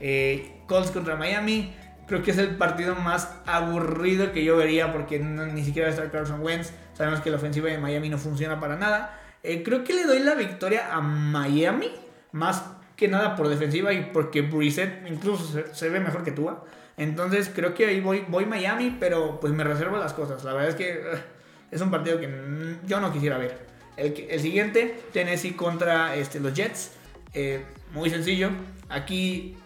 Eh, 0.00 0.60
Colts 0.66 0.90
contra 0.90 1.16
Miami, 1.16 1.72
creo 2.06 2.22
que 2.22 2.32
es 2.32 2.36
el 2.36 2.56
partido 2.56 2.94
más 2.94 3.34
aburrido 3.46 4.32
que 4.32 4.44
yo 4.44 4.58
vería 4.58 4.92
porque 4.92 5.18
ni 5.18 5.64
siquiera 5.64 5.88
va 5.88 5.94
a 5.94 5.94
estar 5.94 6.10
Carson 6.12 6.42
Wentz, 6.42 6.72
sabemos 6.92 7.20
que 7.20 7.30
la 7.30 7.36
ofensiva 7.36 7.70
de 7.70 7.78
Miami 7.78 8.10
no 8.10 8.18
funciona 8.18 8.60
para 8.60 8.76
nada. 8.76 9.18
Eh, 9.42 9.62
creo 9.62 9.82
que 9.82 9.94
le 9.94 10.04
doy 10.04 10.18
la 10.18 10.34
victoria 10.34 10.92
a 10.92 11.00
Miami, 11.00 11.90
más 12.32 12.64
que 12.96 13.08
nada 13.08 13.34
por 13.34 13.48
defensiva 13.48 13.94
y 13.94 14.10
porque 14.12 14.42
Brissett 14.42 15.08
incluso 15.08 15.64
se, 15.72 15.88
ve 15.88 16.00
mejor 16.00 16.22
que 16.22 16.32
Tua. 16.32 16.66
Entonces 17.00 17.50
creo 17.52 17.72
que 17.72 17.86
ahí 17.86 17.98
voy, 18.02 18.26
voy 18.28 18.44
Miami, 18.44 18.94
pero 19.00 19.40
pues 19.40 19.54
me 19.54 19.64
reservo 19.64 19.96
las 19.96 20.12
cosas. 20.12 20.44
La 20.44 20.52
verdad 20.52 20.68
es 20.68 20.74
que 20.74 21.00
es 21.70 21.80
un 21.80 21.90
partido 21.90 22.20
que 22.20 22.28
yo 22.86 23.00
no 23.00 23.10
quisiera 23.10 23.38
ver. 23.38 23.56
El, 23.96 24.38
siguiente, 24.38 25.00
Tennessee 25.10 25.52
contra 25.52 26.14
este, 26.14 26.40
los 26.40 26.52
Jets. 26.52 26.92
Eh, 27.32 27.64
muy 27.92 28.10
sencillo. 28.10 28.50
Aquí 28.90 29.56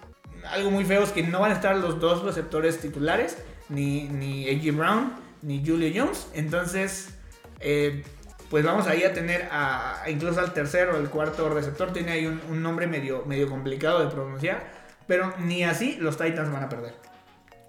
algo 0.49 0.71
muy 0.71 0.85
feo 0.85 1.03
es 1.03 1.11
que 1.11 1.25
no 1.25 1.41
van 1.41 1.51
a 1.51 1.55
estar 1.55 1.77
los 1.77 1.99
dos 1.99 2.23
receptores 2.23 2.79
titulares, 2.79 3.37
ni, 3.69 4.05
ni 4.05 4.49
A.J. 4.49 4.71
Brown, 4.71 5.15
ni 5.43 5.61
Julio 5.67 5.91
Jones. 5.93 6.29
Entonces, 6.35 7.19
eh, 7.59 8.05
pues 8.49 8.65
vamos 8.65 8.87
ahí 8.87 9.03
a 9.03 9.13
tener 9.13 9.49
a, 9.51 10.05
incluso 10.07 10.39
al 10.39 10.53
tercero 10.53 10.95
o 10.95 10.99
el 10.99 11.11
cuarto 11.11 11.49
receptor. 11.49 11.93
Tiene 11.93 12.13
ahí 12.13 12.27
un, 12.27 12.63
nombre 12.63 12.87
medio, 12.87 13.25
medio 13.27 13.49
complicado 13.49 14.05
de 14.05 14.15
pronunciar. 14.15 14.85
Pero 15.09 15.35
ni 15.39 15.65
así 15.65 15.97
los 15.99 16.17
Titans 16.17 16.53
van 16.53 16.63
a 16.63 16.69
perder. 16.69 16.95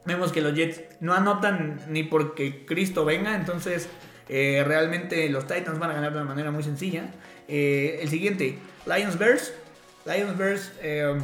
Vemos 0.06 0.32
que 0.32 0.41
los 0.41 0.53
Jets 0.53 0.82
no 0.99 1.14
anotan 1.14 1.82
ni 1.89 2.03
porque 2.03 2.66
Cristo 2.66 3.06
venga. 3.06 3.36
Entonces 3.36 3.89
eh, 4.30 4.64
realmente 4.66 5.30
los 5.30 5.47
Titans 5.47 5.80
van 5.80 5.91
a 5.91 5.93
ganar 5.93 6.12
de 6.12 6.18
una 6.18 6.28
manera 6.28 6.51
muy 6.51 6.64
sencilla. 6.64 7.12
Eh, 7.47 7.99
el 8.01 8.10
siguiente, 8.10 8.58
Lions 8.86 9.18
Bears. 9.18 9.53
Lions 10.06 10.38
Bears, 10.38 10.72
eh, 10.82 11.18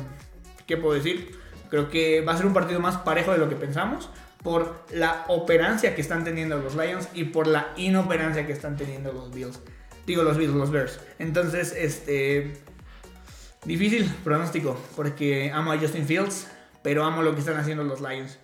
¿qué 0.65 0.77
puedo 0.77 0.95
decir? 0.95 1.37
Creo 1.69 1.89
que 1.89 2.21
va 2.21 2.33
a 2.33 2.37
ser 2.37 2.45
un 2.45 2.53
partido 2.53 2.79
más 2.79 2.97
parejo 2.97 3.31
de 3.31 3.37
lo 3.37 3.47
que 3.47 3.55
pensamos 3.55 4.09
por 4.43 4.85
la 4.91 5.23
operancia 5.27 5.93
que 5.95 6.01
están 6.01 6.23
teniendo 6.23 6.57
los 6.57 6.75
Lions 6.75 7.07
y 7.13 7.25
por 7.25 7.47
la 7.47 7.73
inoperancia 7.77 8.45
que 8.47 8.53
están 8.53 8.75
teniendo 8.75 9.13
los 9.13 9.31
Bills. 9.31 9.59
Digo 10.05 10.23
los 10.23 10.37
Bills, 10.37 10.53
los 10.53 10.71
Bears. 10.71 10.99
Entonces, 11.19 11.73
este. 11.77 12.57
Difícil 13.63 14.11
pronóstico, 14.23 14.75
porque 14.95 15.51
amo 15.53 15.71
a 15.71 15.77
Justin 15.77 16.07
Fields, 16.07 16.47
pero 16.81 17.03
amo 17.05 17.21
lo 17.21 17.35
que 17.35 17.41
están 17.41 17.57
haciendo 17.57 17.83
los 17.83 18.01
Lions. 18.01 18.39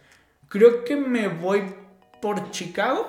Creo 0.50 0.86
que 0.86 0.96
me 0.96 1.28
voy 1.28 1.62
por 2.22 2.52
Chicago, 2.52 3.08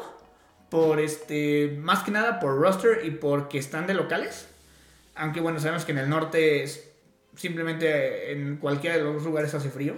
por 0.70 0.99
este. 1.01 1.78
Más 1.80 2.03
que 2.03 2.11
nada 2.11 2.41
por 2.41 2.59
roster 2.59 3.05
y 3.05 3.12
porque 3.12 3.59
están 3.59 3.86
de 3.86 3.95
locales. 3.95 4.49
Aunque 5.14 5.41
bueno, 5.41 5.61
sabemos 5.61 5.84
que 5.84 5.93
en 5.93 5.99
el 5.99 6.09
norte 6.09 6.62
es 6.62 6.91
simplemente 7.36 8.32
en 8.32 8.57
cualquiera 8.57 8.97
de 8.97 9.05
los 9.05 9.22
lugares 9.22 9.55
hace 9.55 9.70
frío. 9.70 9.95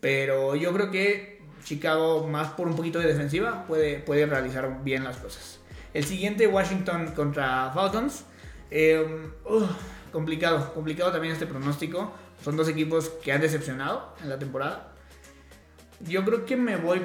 Pero 0.00 0.54
yo 0.56 0.72
creo 0.72 0.90
que 0.90 1.42
Chicago, 1.64 2.26
más 2.26 2.52
por 2.52 2.66
un 2.66 2.76
poquito 2.76 2.98
de 2.98 3.06
defensiva, 3.06 3.66
puede, 3.66 3.98
puede 3.98 4.26
realizar 4.26 4.82
bien 4.82 5.04
las 5.04 5.18
cosas. 5.18 5.58
El 5.92 6.04
siguiente, 6.04 6.46
Washington 6.46 7.12
contra 7.14 7.70
Falcons. 7.72 8.24
Eh, 8.70 9.28
complicado, 10.12 10.72
complicado 10.72 11.12
también 11.12 11.32
este 11.32 11.46
pronóstico. 11.46 12.12
Son 12.42 12.56
dos 12.56 12.68
equipos 12.68 13.08
que 13.22 13.32
han 13.32 13.40
decepcionado 13.40 14.14
en 14.22 14.28
la 14.28 14.38
temporada. 14.38 14.92
Yo 16.00 16.24
creo 16.24 16.46
que 16.46 16.56
me 16.56 16.76
voy 16.76 17.02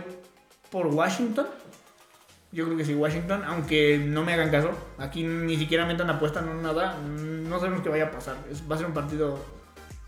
por 0.71 0.87
Washington. 0.87 1.47
Yo 2.51 2.65
creo 2.65 2.77
que 2.77 2.85
sí, 2.85 2.93
Washington, 2.93 3.43
aunque 3.45 3.97
no 3.97 4.23
me 4.23 4.33
hagan 4.33 4.51
caso. 4.51 4.71
Aquí 4.97 5.23
ni 5.23 5.57
siquiera 5.57 5.85
metan 5.85 6.09
apuesta, 6.09 6.41
no 6.41 6.53
nada. 6.53 6.97
No 6.99 7.59
sabemos 7.59 7.81
qué 7.81 7.89
vaya 7.89 8.05
a 8.05 8.11
pasar. 8.11 8.35
va 8.69 8.75
a 8.75 8.77
ser 8.77 8.87
un 8.87 8.93
partido 8.93 9.39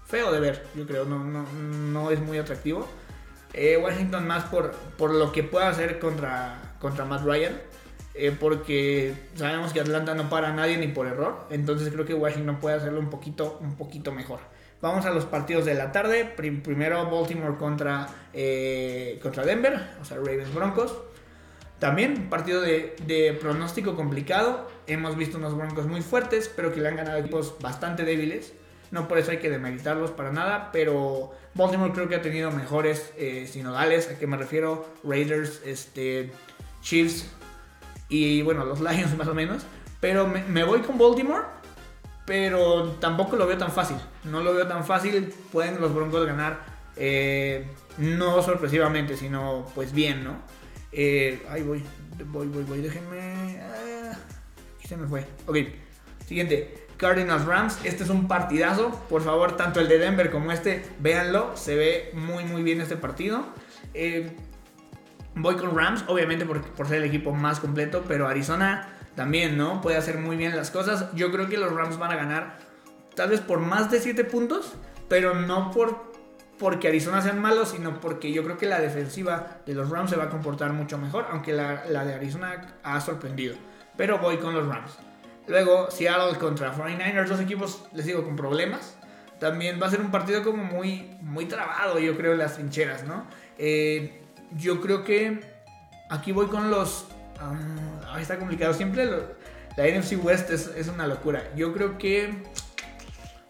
feo 0.06 0.32
de 0.32 0.40
ver, 0.40 0.68
yo 0.76 0.86
creo. 0.86 1.06
No, 1.06 1.24
no, 1.24 1.44
no 1.52 2.12
es 2.12 2.20
muy 2.20 2.38
atractivo. 2.38 2.88
Eh, 3.54 3.78
Washington 3.78 4.28
más 4.28 4.44
por, 4.46 4.72
por 4.98 5.12
lo 5.12 5.32
que 5.32 5.42
pueda 5.42 5.70
hacer 5.70 5.98
contra, 5.98 6.76
contra 6.80 7.06
Matt 7.06 7.24
Ryan. 7.24 7.54
Eh, 8.14 8.36
porque 8.40 9.14
sabemos 9.36 9.74
que 9.74 9.82
Atlanta 9.82 10.16
no 10.16 10.30
para 10.30 10.50
a 10.50 10.54
nadie 10.54 10.78
ni 10.78 10.88
por 10.88 11.08
error. 11.08 11.48
Entonces 11.50 11.92
creo 11.92 12.06
que 12.06 12.14
Washington 12.14 12.60
puede 12.60 12.76
hacerlo 12.78 13.00
un 13.00 13.10
poquito, 13.10 13.58
un 13.62 13.76
poquito 13.76 14.12
mejor. 14.12 14.40
Vamos 14.86 15.08
a 15.08 15.10
los 15.10 15.26
partidos 15.26 15.66
de 15.66 15.74
la 15.74 15.92
tarde. 15.92 16.26
primero 16.26 17.10
Baltimore 17.10 17.58
contra, 17.58 18.08
eh, 18.34 19.18
contra 19.20 19.44
Denver, 19.44 19.82
o 20.00 20.06
sea, 20.06 20.18
Ravens 20.18 20.54
Broncos. 20.54 20.96
También 21.80 22.30
partido 22.30 22.62
de, 22.62 22.96
de, 23.08 23.34
pronóstico 23.34 23.96
complicado. 23.96 24.70
Hemos 24.86 25.18
visto 25.18 25.40
unos 25.40 25.58
Broncos 25.58 25.88
muy 25.88 26.04
fuertes, 26.04 26.52
pero 26.56 26.72
que 26.72 26.82
le 26.82 26.90
han 26.90 26.98
ganado 26.98 27.18
equipos 27.18 27.56
bastante 27.60 28.06
débiles. 28.06 28.54
No 28.92 29.08
por 29.08 29.18
eso 29.18 29.32
hay 29.32 29.40
que 29.40 29.50
demeritarlos 29.50 30.12
para 30.12 30.32
nada, 30.32 30.70
pero 30.72 31.32
Baltimore 31.56 31.92
creo 31.92 32.08
que 32.08 32.18
ha 32.18 32.22
tenido 32.22 32.52
mejores 32.52 33.12
eh, 33.18 33.50
sinodales. 33.52 34.12
¿A 34.12 34.20
qué 34.20 34.28
me 34.28 34.38
refiero? 34.38 34.88
Raiders, 35.04 35.64
este, 35.66 36.32
Chiefs, 36.84 37.28
y 38.08 38.44
bueno, 38.44 38.64
los 38.66 38.80
Lions 38.88 39.18
más 39.18 39.28
o 39.28 39.34
menos. 39.34 39.64
Pero 40.00 40.28
me, 40.28 40.64
voy 40.64 40.82
con 40.82 41.00
Baltimore, 41.00 41.42
pero 42.26 42.96
tampoco 43.00 43.36
lo 43.36 43.48
veo 43.48 43.58
tan 43.58 43.72
fácil. 43.72 43.98
No 44.24 44.42
lo 44.42 44.54
veo 44.54 44.68
tan 44.68 44.86
fácil. 44.86 45.34
Pueden 45.52 45.80
los 45.80 45.94
Broncos 45.94 46.26
ganar, 46.26 46.60
eh, 46.96 47.68
no 47.98 48.42
sorpresivamente, 48.42 49.16
sino 49.16 49.66
pues 49.76 49.94
bien, 49.94 50.24
¿no? 50.24 50.38
Eh, 50.92 51.46
ahí 51.50 51.62
voy, 51.62 51.84
voy, 52.26 52.48
voy, 52.48 52.64
voy, 52.64 52.82
déjenme. 52.82 53.60
Ah, 53.62 54.18
se 54.84 54.98
me 54.98 55.08
fue. 55.08 55.26
Ok, 55.46 55.58
siguiente. 56.26 56.82
Cardinals 56.98 57.46
Rams, 57.46 57.80
este 57.84 58.04
es 58.04 58.10
un 58.10 58.28
partidazo. 58.28 58.90
Por 59.10 59.22
favor, 59.22 59.58
tanto 59.58 59.82
el 59.82 59.88
de 59.90 59.98
Denver 59.98 60.32
como 60.32 60.52
este, 60.52 60.84
véanlo. 61.00 61.52
Se 61.56 61.76
ve 61.76 62.12
muy, 62.14 62.46
muy 62.46 62.64
bien 62.64 62.80
este 62.82 62.96
partido. 62.96 63.46
Eh, 63.94 64.36
Voy 65.38 65.56
con 65.58 65.76
Rams, 65.76 66.06
obviamente 66.08 66.46
por, 66.46 66.62
por 66.62 66.88
ser 66.88 67.00
el 67.00 67.04
equipo 67.04 67.34
más 67.34 67.60
completo, 67.60 68.06
pero 68.08 68.28
Arizona 68.28 68.88
también, 69.16 69.58
¿no? 69.58 69.82
Puede 69.82 69.98
hacer 69.98 70.18
muy 70.18 70.36
bien 70.36 70.56
las 70.56 70.72
cosas. 70.72 71.08
Yo 71.14 71.32
creo 71.32 71.48
que 71.48 71.58
los 71.58 71.72
Rams 71.72 71.98
van 71.98 72.12
a 72.12 72.16
ganar 72.16 72.58
tal 73.16 73.30
vez 73.30 73.42
por 73.42 73.60
más 73.60 73.90
de 73.92 74.00
7 74.00 74.24
puntos, 74.26 74.74
pero 75.08 75.36
no 75.36 75.72
por 75.72 76.14
porque 76.58 76.88
Arizona 76.88 77.22
sean 77.22 77.40
malos, 77.40 77.70
sino 77.70 78.00
porque 78.00 78.32
yo 78.32 78.44
creo 78.44 78.58
que 78.58 78.66
la 78.66 78.80
defensiva 78.80 79.58
de 79.66 79.74
los 79.74 79.90
Rams 79.90 80.10
se 80.10 80.16
va 80.16 80.26
a 80.26 80.30
comportar 80.30 80.72
mucho 80.72 80.98
mejor, 80.98 81.28
aunque 81.30 81.52
la, 81.52 81.86
la 81.90 82.06
de 82.06 82.14
Arizona 82.14 82.78
ha 82.82 83.02
sorprendido. 83.02 83.56
Pero 83.98 84.20
voy 84.20 84.38
con 84.38 84.54
los 84.54 84.66
Rams. 84.66 84.98
Luego, 85.48 85.92
Seattle 85.92 86.38
contra 86.40 86.74
49ers, 86.74 87.28
dos 87.28 87.40
equipos, 87.40 87.84
les 87.94 88.06
digo, 88.06 88.24
con 88.24 88.36
problemas. 88.36 88.98
También 89.40 89.82
va 89.82 89.88
a 89.88 89.90
ser 89.90 90.02
un 90.02 90.12
partido 90.12 90.44
como 90.44 90.64
muy, 90.64 91.18
muy 91.22 91.46
trabado, 91.46 92.00
yo 92.00 92.16
creo, 92.16 92.34
en 92.34 92.40
las 92.40 92.56
trincheras, 92.56 93.04
¿no? 93.04 93.28
Eh, 93.58 94.22
yo 94.56 94.82
creo 94.82 95.04
que 95.04 95.42
aquí 96.10 96.32
voy 96.32 96.48
con 96.48 96.72
los... 96.72 97.08
Ah, 97.40 98.18
está 98.20 98.38
complicado. 98.38 98.74
Siempre 98.74 99.06
la 99.06 99.88
NFC 99.88 100.24
West 100.24 100.50
es, 100.52 100.88
una 100.88 101.08
locura. 101.08 101.44
Yo 101.56 101.74
creo 101.74 101.98
que 101.98 102.34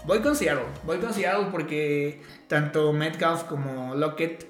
voy 0.06 0.20
con 0.20 0.36
Seattle. 0.36 0.66
Voy 0.84 0.98
con 0.98 1.14
Seattle 1.14 1.48
porque 1.52 2.22
tanto 2.48 2.94
Metcalf 2.94 3.44
como 3.44 3.96
Lockett, 3.96 4.48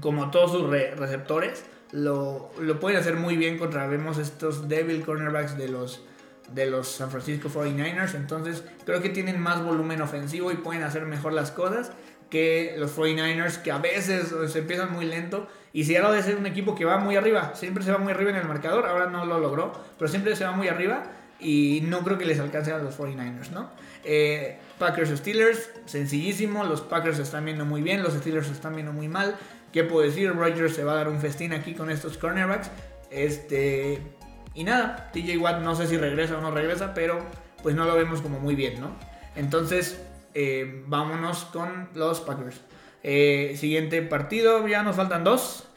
como 0.00 0.30
todos 0.30 0.52
sus 0.52 0.68
receptores, 0.68 1.64
lo, 1.92 2.50
pueden 2.80 2.98
hacer 2.98 3.16
muy 3.16 3.36
bien 3.36 3.56
contra, 3.56 3.86
vemos 3.86 4.18
estos 4.18 4.68
Devil 4.68 5.04
Cornerbacks 5.04 5.56
de 5.56 5.68
los, 5.68 6.04
de 6.52 6.66
los 6.66 6.88
San 6.88 7.10
Francisco 7.10 7.48
49ers. 7.48 8.14
Entonces 8.16 8.64
creo 8.84 9.00
que 9.00 9.10
tienen 9.10 9.40
más 9.40 9.62
volumen 9.62 10.02
ofensivo 10.02 10.50
y 10.50 10.56
pueden 10.56 10.82
hacer 10.82 11.06
mejor 11.06 11.32
las 11.32 11.52
cosas 11.52 11.92
que 12.30 12.74
los 12.78 12.96
49ers, 12.96 13.62
que 13.62 13.70
a 13.70 13.78
veces 13.78 14.34
se 14.48 14.58
empiezan 14.58 14.92
muy 14.92 15.06
lento. 15.06 15.48
Y 15.72 15.84
si 15.84 15.94
de 15.94 16.22
ser 16.22 16.36
un 16.36 16.46
equipo 16.46 16.74
que 16.74 16.84
va 16.84 16.98
muy 16.98 17.16
arriba, 17.16 17.52
siempre 17.54 17.82
se 17.82 17.90
va 17.90 17.98
muy 17.98 18.12
arriba 18.12 18.30
en 18.30 18.36
el 18.36 18.46
marcador, 18.46 18.86
ahora 18.86 19.06
no 19.06 19.24
lo 19.24 19.40
logró, 19.40 19.72
pero 19.98 20.08
siempre 20.08 20.36
se 20.36 20.44
va 20.44 20.52
muy 20.52 20.68
arriba 20.68 21.04
y 21.40 21.82
no 21.84 22.00
creo 22.00 22.16
que 22.16 22.24
les 22.24 22.38
alcance 22.38 22.72
a 22.72 22.78
los 22.78 22.96
49ers, 22.96 23.50
¿no? 23.50 23.70
Eh, 24.04 24.58
Packers 24.78 25.10
Steelers, 25.18 25.70
sencillísimo, 25.86 26.64
los 26.64 26.80
Packers 26.80 27.18
están 27.18 27.44
viendo 27.44 27.64
muy 27.64 27.82
bien, 27.82 28.02
los 28.02 28.14
Steelers 28.14 28.50
están 28.50 28.74
viendo 28.74 28.92
muy 28.92 29.08
mal. 29.08 29.36
¿Qué 29.72 29.82
puedo 29.82 30.06
decir? 30.06 30.32
Rodgers 30.32 30.74
se 30.74 30.84
va 30.84 30.92
a 30.92 30.96
dar 30.96 31.08
un 31.08 31.20
festín 31.20 31.52
aquí 31.52 31.74
con 31.74 31.90
estos 31.90 32.18
cornerbacks. 32.18 32.70
Este, 33.10 34.00
y 34.54 34.64
nada, 34.64 35.10
TJ 35.12 35.36
Watt 35.38 35.60
no 35.60 35.74
sé 35.74 35.86
si 35.86 35.96
regresa 35.96 36.38
o 36.38 36.40
no 36.40 36.50
regresa, 36.50 36.94
pero 36.94 37.18
pues 37.62 37.74
no 37.74 37.84
lo 37.84 37.94
vemos 37.96 38.20
como 38.20 38.38
muy 38.38 38.54
bien, 38.54 38.80
¿no? 38.80 38.94
Entonces, 39.36 40.00
eh, 40.34 40.82
vámonos 40.86 41.44
con 41.46 41.88
los 41.94 42.20
Packers. 42.20 42.60
Eh, 43.02 43.54
siguiente 43.58 44.02
partido, 44.02 44.66
ya 44.66 44.82
nos 44.82 44.96
faltan 44.96 45.22
dos. 45.22 45.68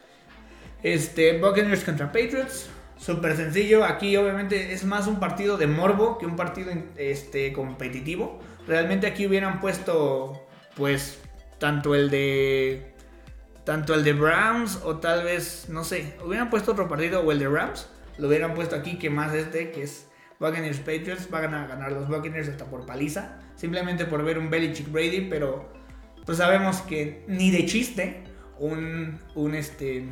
Este, 0.82 1.38
Buccaneers 1.40 1.84
contra 1.84 2.08
Patriots. 2.08 2.70
Súper 2.98 3.36
sencillo. 3.36 3.86
Aquí 3.86 4.18
obviamente 4.18 4.74
es 4.74 4.84
más 4.84 5.06
un 5.06 5.20
partido 5.20 5.58
de 5.58 5.68
morbo 5.68 6.18
que 6.18 6.26
un 6.26 6.36
partido 6.36 6.72
este, 6.98 7.54
competitivo. 7.54 8.40
Realmente 8.68 9.06
aquí 9.06 9.28
hubieran 9.28 9.60
puesto, 9.60 10.48
pues, 10.76 11.20
tanto 11.60 11.94
el 11.96 12.10
de... 12.10 12.94
Tanto 13.64 13.94
el 13.94 14.06
de 14.06 14.14
Browns 14.14 14.80
o 14.86 14.96
tal 14.98 15.26
vez, 15.26 15.66
no 15.68 15.84
sé, 15.84 16.16
hubieran 16.26 16.50
puesto 16.50 16.72
otro 16.72 16.88
partido 16.88 17.20
o 17.20 17.34
el 17.34 17.40
de 17.40 17.50
Rams. 17.50 17.90
Lo 18.18 18.30
hubieran 18.30 18.54
puesto 18.54 18.78
aquí 18.78 18.98
que 18.98 19.10
más 19.10 19.34
este, 19.34 19.72
que 19.72 19.84
es 19.84 20.08
Buccaneers 20.40 20.80
Patriots. 20.80 21.30
Van 21.30 21.54
a 21.54 21.68
ganar 21.68 21.92
los 21.92 22.08
Buccaneers 22.08 22.48
hasta 22.48 22.64
por 22.64 22.86
paliza 22.86 23.40
simplemente 23.58 24.06
por 24.06 24.24
ver 24.24 24.40
un 24.40 24.50
Belichick 24.50 24.90
Brady, 24.90 25.28
pero 25.30 25.70
pues 26.26 26.38
sabemos 26.38 26.78
que 26.82 27.26
ni 27.28 27.52
de 27.52 27.66
chiste 27.66 28.24
un, 28.60 29.20
un 29.36 29.56
este 29.56 30.06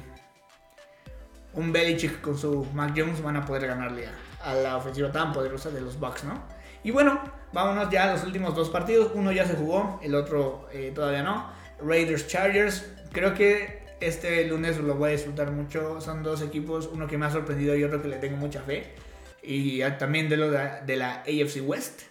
un 1.54 1.72
Belichick 1.72 2.20
con 2.22 2.38
su 2.38 2.66
Mac 2.74 2.94
Jones 2.96 3.22
van 3.22 3.38
a 3.38 3.46
poder 3.46 3.68
ganarle 3.68 4.08
a, 4.44 4.54
la 4.56 4.78
ofensiva 4.78 5.12
tan 5.12 5.32
poderosa 5.32 5.70
de 5.70 5.82
los 5.82 5.98
Bucks, 6.00 6.24
¿no? 6.26 6.44
Y 6.84 6.92
bueno, 6.92 7.20
vámonos 7.54 7.90
ya 7.90 8.10
a 8.10 8.14
los 8.14 8.24
últimos 8.24 8.56
dos 8.56 8.70
partidos. 8.70 9.12
Uno 9.16 9.32
ya 9.32 9.46
se 9.46 9.56
jugó, 9.56 10.00
el 10.04 10.14
otro 10.14 10.68
eh, 10.72 10.92
todavía 10.94 11.24
no. 11.24 11.50
Raiders 11.82 12.28
Chargers. 12.28 12.86
Creo 13.12 13.34
que 13.34 13.84
este 14.02 14.46
lunes 14.48 14.78
lo 14.78 14.96
voy 14.96 15.10
a 15.10 15.12
disfrutar 15.14 15.52
mucho. 15.52 16.00
Son 16.02 16.22
dos 16.22 16.42
equipos, 16.42 16.90
uno 16.92 17.08
que 17.08 17.18
me 17.18 17.26
ha 17.26 17.32
sorprendido 17.32 17.76
y 17.76 17.84
otro 17.84 18.02
que 18.02 18.10
le 18.10 18.18
tengo 18.18 18.38
mucha 18.38 18.62
fe. 18.62 18.94
Y 19.42 19.82
también 19.98 20.30
de 20.30 20.38
lo 20.38 20.52
de 20.52 20.96
la 20.96 21.22
AFC 21.22 21.62
West. 21.64 22.02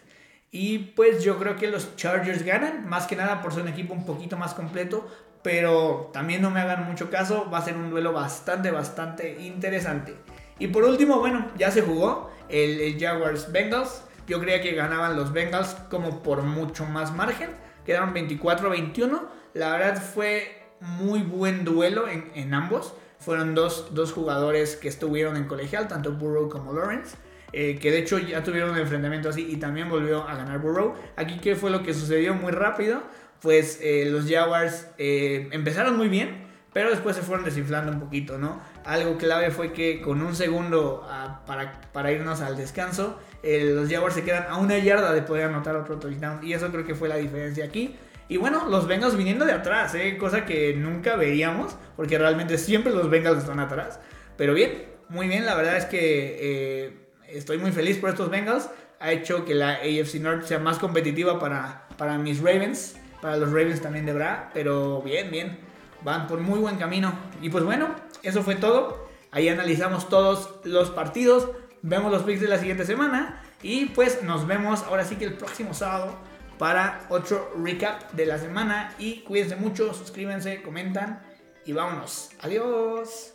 Y 0.56 0.78
pues 0.78 1.24
yo 1.24 1.36
creo 1.40 1.56
que 1.56 1.66
los 1.66 1.96
Chargers 1.96 2.44
ganan, 2.44 2.88
más 2.88 3.08
que 3.08 3.16
nada 3.16 3.42
por 3.42 3.52
ser 3.52 3.64
un 3.64 3.70
equipo 3.70 3.92
un 3.92 4.06
poquito 4.06 4.36
más 4.36 4.54
completo, 4.54 5.04
pero 5.42 6.10
también 6.12 6.42
no 6.42 6.52
me 6.52 6.60
hagan 6.60 6.86
mucho 6.86 7.10
caso, 7.10 7.50
va 7.52 7.58
a 7.58 7.64
ser 7.64 7.76
un 7.76 7.90
duelo 7.90 8.12
bastante, 8.12 8.70
bastante 8.70 9.36
interesante. 9.40 10.14
Y 10.60 10.68
por 10.68 10.84
último, 10.84 11.18
bueno, 11.18 11.50
ya 11.58 11.72
se 11.72 11.82
jugó 11.82 12.30
el, 12.48 12.96
Jaguars 13.00 13.50
Bengals. 13.50 14.04
Yo 14.28 14.38
creía 14.38 14.62
que 14.62 14.76
ganaban 14.76 15.16
los 15.16 15.32
Bengals 15.32 15.74
como 15.90 16.22
por 16.22 16.42
mucho 16.42 16.86
más 16.86 17.12
margen. 17.12 17.50
Quedaron 17.84 18.14
24-21. 18.14 19.22
La 19.54 19.70
verdad 19.70 20.00
fue 20.00 20.68
muy 20.78 21.22
buen 21.22 21.64
duelo 21.64 22.06
en, 22.06 22.30
en 22.36 22.54
ambos. 22.54 22.94
Fueron 23.18 23.56
dos, 23.56 23.92
dos, 23.92 24.12
jugadores 24.12 24.76
que 24.76 24.86
estuvieron 24.86 25.36
en 25.36 25.48
colegial, 25.48 25.88
tanto 25.88 26.12
Burrow 26.12 26.48
como 26.48 26.72
Lawrence. 26.72 27.16
Eh, 27.56 27.78
que 27.80 27.92
de 27.92 27.98
hecho 27.98 28.18
ya 28.18 28.42
tuvieron 28.42 28.70
un 28.70 28.78
enfrentamiento 28.78 29.28
así 29.28 29.46
y 29.48 29.58
también 29.58 29.88
volvió 29.88 30.28
a 30.28 30.34
ganar 30.34 30.58
Burrow. 30.58 30.96
Aquí, 31.14 31.38
¿qué 31.38 31.54
fue 31.54 31.70
lo 31.70 31.84
que 31.84 31.94
sucedió 31.94 32.34
muy 32.34 32.50
rápido? 32.50 33.00
Pues 33.40 33.78
eh, 33.80 34.06
los 34.10 34.28
Jaguars 34.28 34.88
eh, 34.98 35.48
empezaron 35.52 35.96
muy 35.96 36.08
bien, 36.08 36.48
pero 36.72 36.90
después 36.90 37.14
se 37.14 37.22
fueron 37.22 37.44
desinflando 37.44 37.92
un 37.92 38.00
poquito, 38.00 38.38
¿no? 38.38 38.60
Algo 38.84 39.16
clave 39.18 39.52
fue 39.52 39.72
que 39.72 40.00
con 40.00 40.20
un 40.20 40.34
segundo 40.34 41.06
ah, 41.08 41.42
para, 41.46 41.80
para, 41.92 42.10
irnos 42.10 42.40
al 42.40 42.56
descanso, 42.56 43.20
los 43.44 43.88
Jaguars 43.88 44.16
se 44.16 44.24
quedan 44.24 44.46
a 44.48 44.56
una 44.56 44.76
yarda 44.78 45.12
de 45.12 45.22
poder 45.22 45.44
anotar 45.44 45.76
otro 45.76 46.00
touchdown. 46.00 46.44
Y 46.44 46.54
eso 46.54 46.72
creo 46.72 46.84
que 46.84 46.96
fue 46.96 47.08
la 47.08 47.18
diferencia 47.18 47.64
aquí. 47.64 47.94
Y 48.26 48.36
bueno, 48.36 48.68
los 48.68 48.88
Bengals 48.88 49.16
viniendo 49.16 49.44
de 49.44 49.52
atrás, 49.52 49.94
cosa 50.18 50.44
que 50.44 50.74
nunca 50.74 51.14
veíamos, 51.14 51.76
porque 51.94 52.18
realmente 52.18 52.58
siempre 52.58 52.92
los 52.92 53.08
Bengals 53.08 53.38
están 53.38 53.60
atrás. 53.60 54.00
Pero 54.36 54.54
bien, 54.54 54.86
muy 55.08 55.28
bien, 55.28 55.46
la 55.46 55.54
verdad 55.54 55.76
es 55.76 55.84
que 55.84 57.03
estoy 57.36 57.58
muy 57.58 57.72
feliz 57.72 57.98
por 57.98 58.10
estos 58.10 58.30
Bengals. 58.30 58.68
Ha 59.00 59.12
hecho 59.12 59.44
que 59.44 59.54
la 59.54 59.74
AFC 59.74 60.14
North 60.20 60.44
sea 60.44 60.58
más 60.58 60.78
competitiva 60.78 61.38
para, 61.38 61.88
para 61.96 62.16
mis 62.18 62.38
Ravens, 62.38 62.96
para 63.20 63.36
los 63.36 63.50
Ravens 63.50 63.80
también 63.80 64.06
de 64.06 64.12
Bra, 64.12 64.50
pero 64.54 65.02
bien, 65.02 65.30
bien, 65.30 65.58
van 66.02 66.26
por 66.26 66.40
muy 66.40 66.58
buen 66.58 66.76
camino. 66.76 67.12
Y 67.42 67.50
pues 67.50 67.64
bueno, 67.64 67.88
eso 68.22 68.42
fue 68.42 68.54
todo. 68.54 69.08
Ahí 69.30 69.48
analizamos 69.48 70.08
todos 70.08 70.60
los 70.64 70.90
partidos, 70.90 71.50
vemos 71.82 72.12
los 72.12 72.22
picks 72.22 72.40
de 72.40 72.48
la 72.48 72.58
siguiente 72.58 72.86
semana 72.86 73.42
y 73.62 73.86
pues 73.86 74.22
nos 74.22 74.46
vemos 74.46 74.84
ahora 74.84 75.04
sí 75.04 75.16
que 75.16 75.24
el 75.24 75.34
próximo 75.34 75.74
sábado 75.74 76.16
para 76.58 77.04
otro 77.08 77.52
recap 77.60 78.12
de 78.12 78.26
la 78.26 78.38
semana 78.38 78.94
y 78.98 79.22
cuídense 79.22 79.56
mucho, 79.56 79.92
suscríbanse, 79.92 80.62
comentan 80.62 81.20
y 81.66 81.72
vámonos. 81.72 82.30
Adiós. 82.40 83.33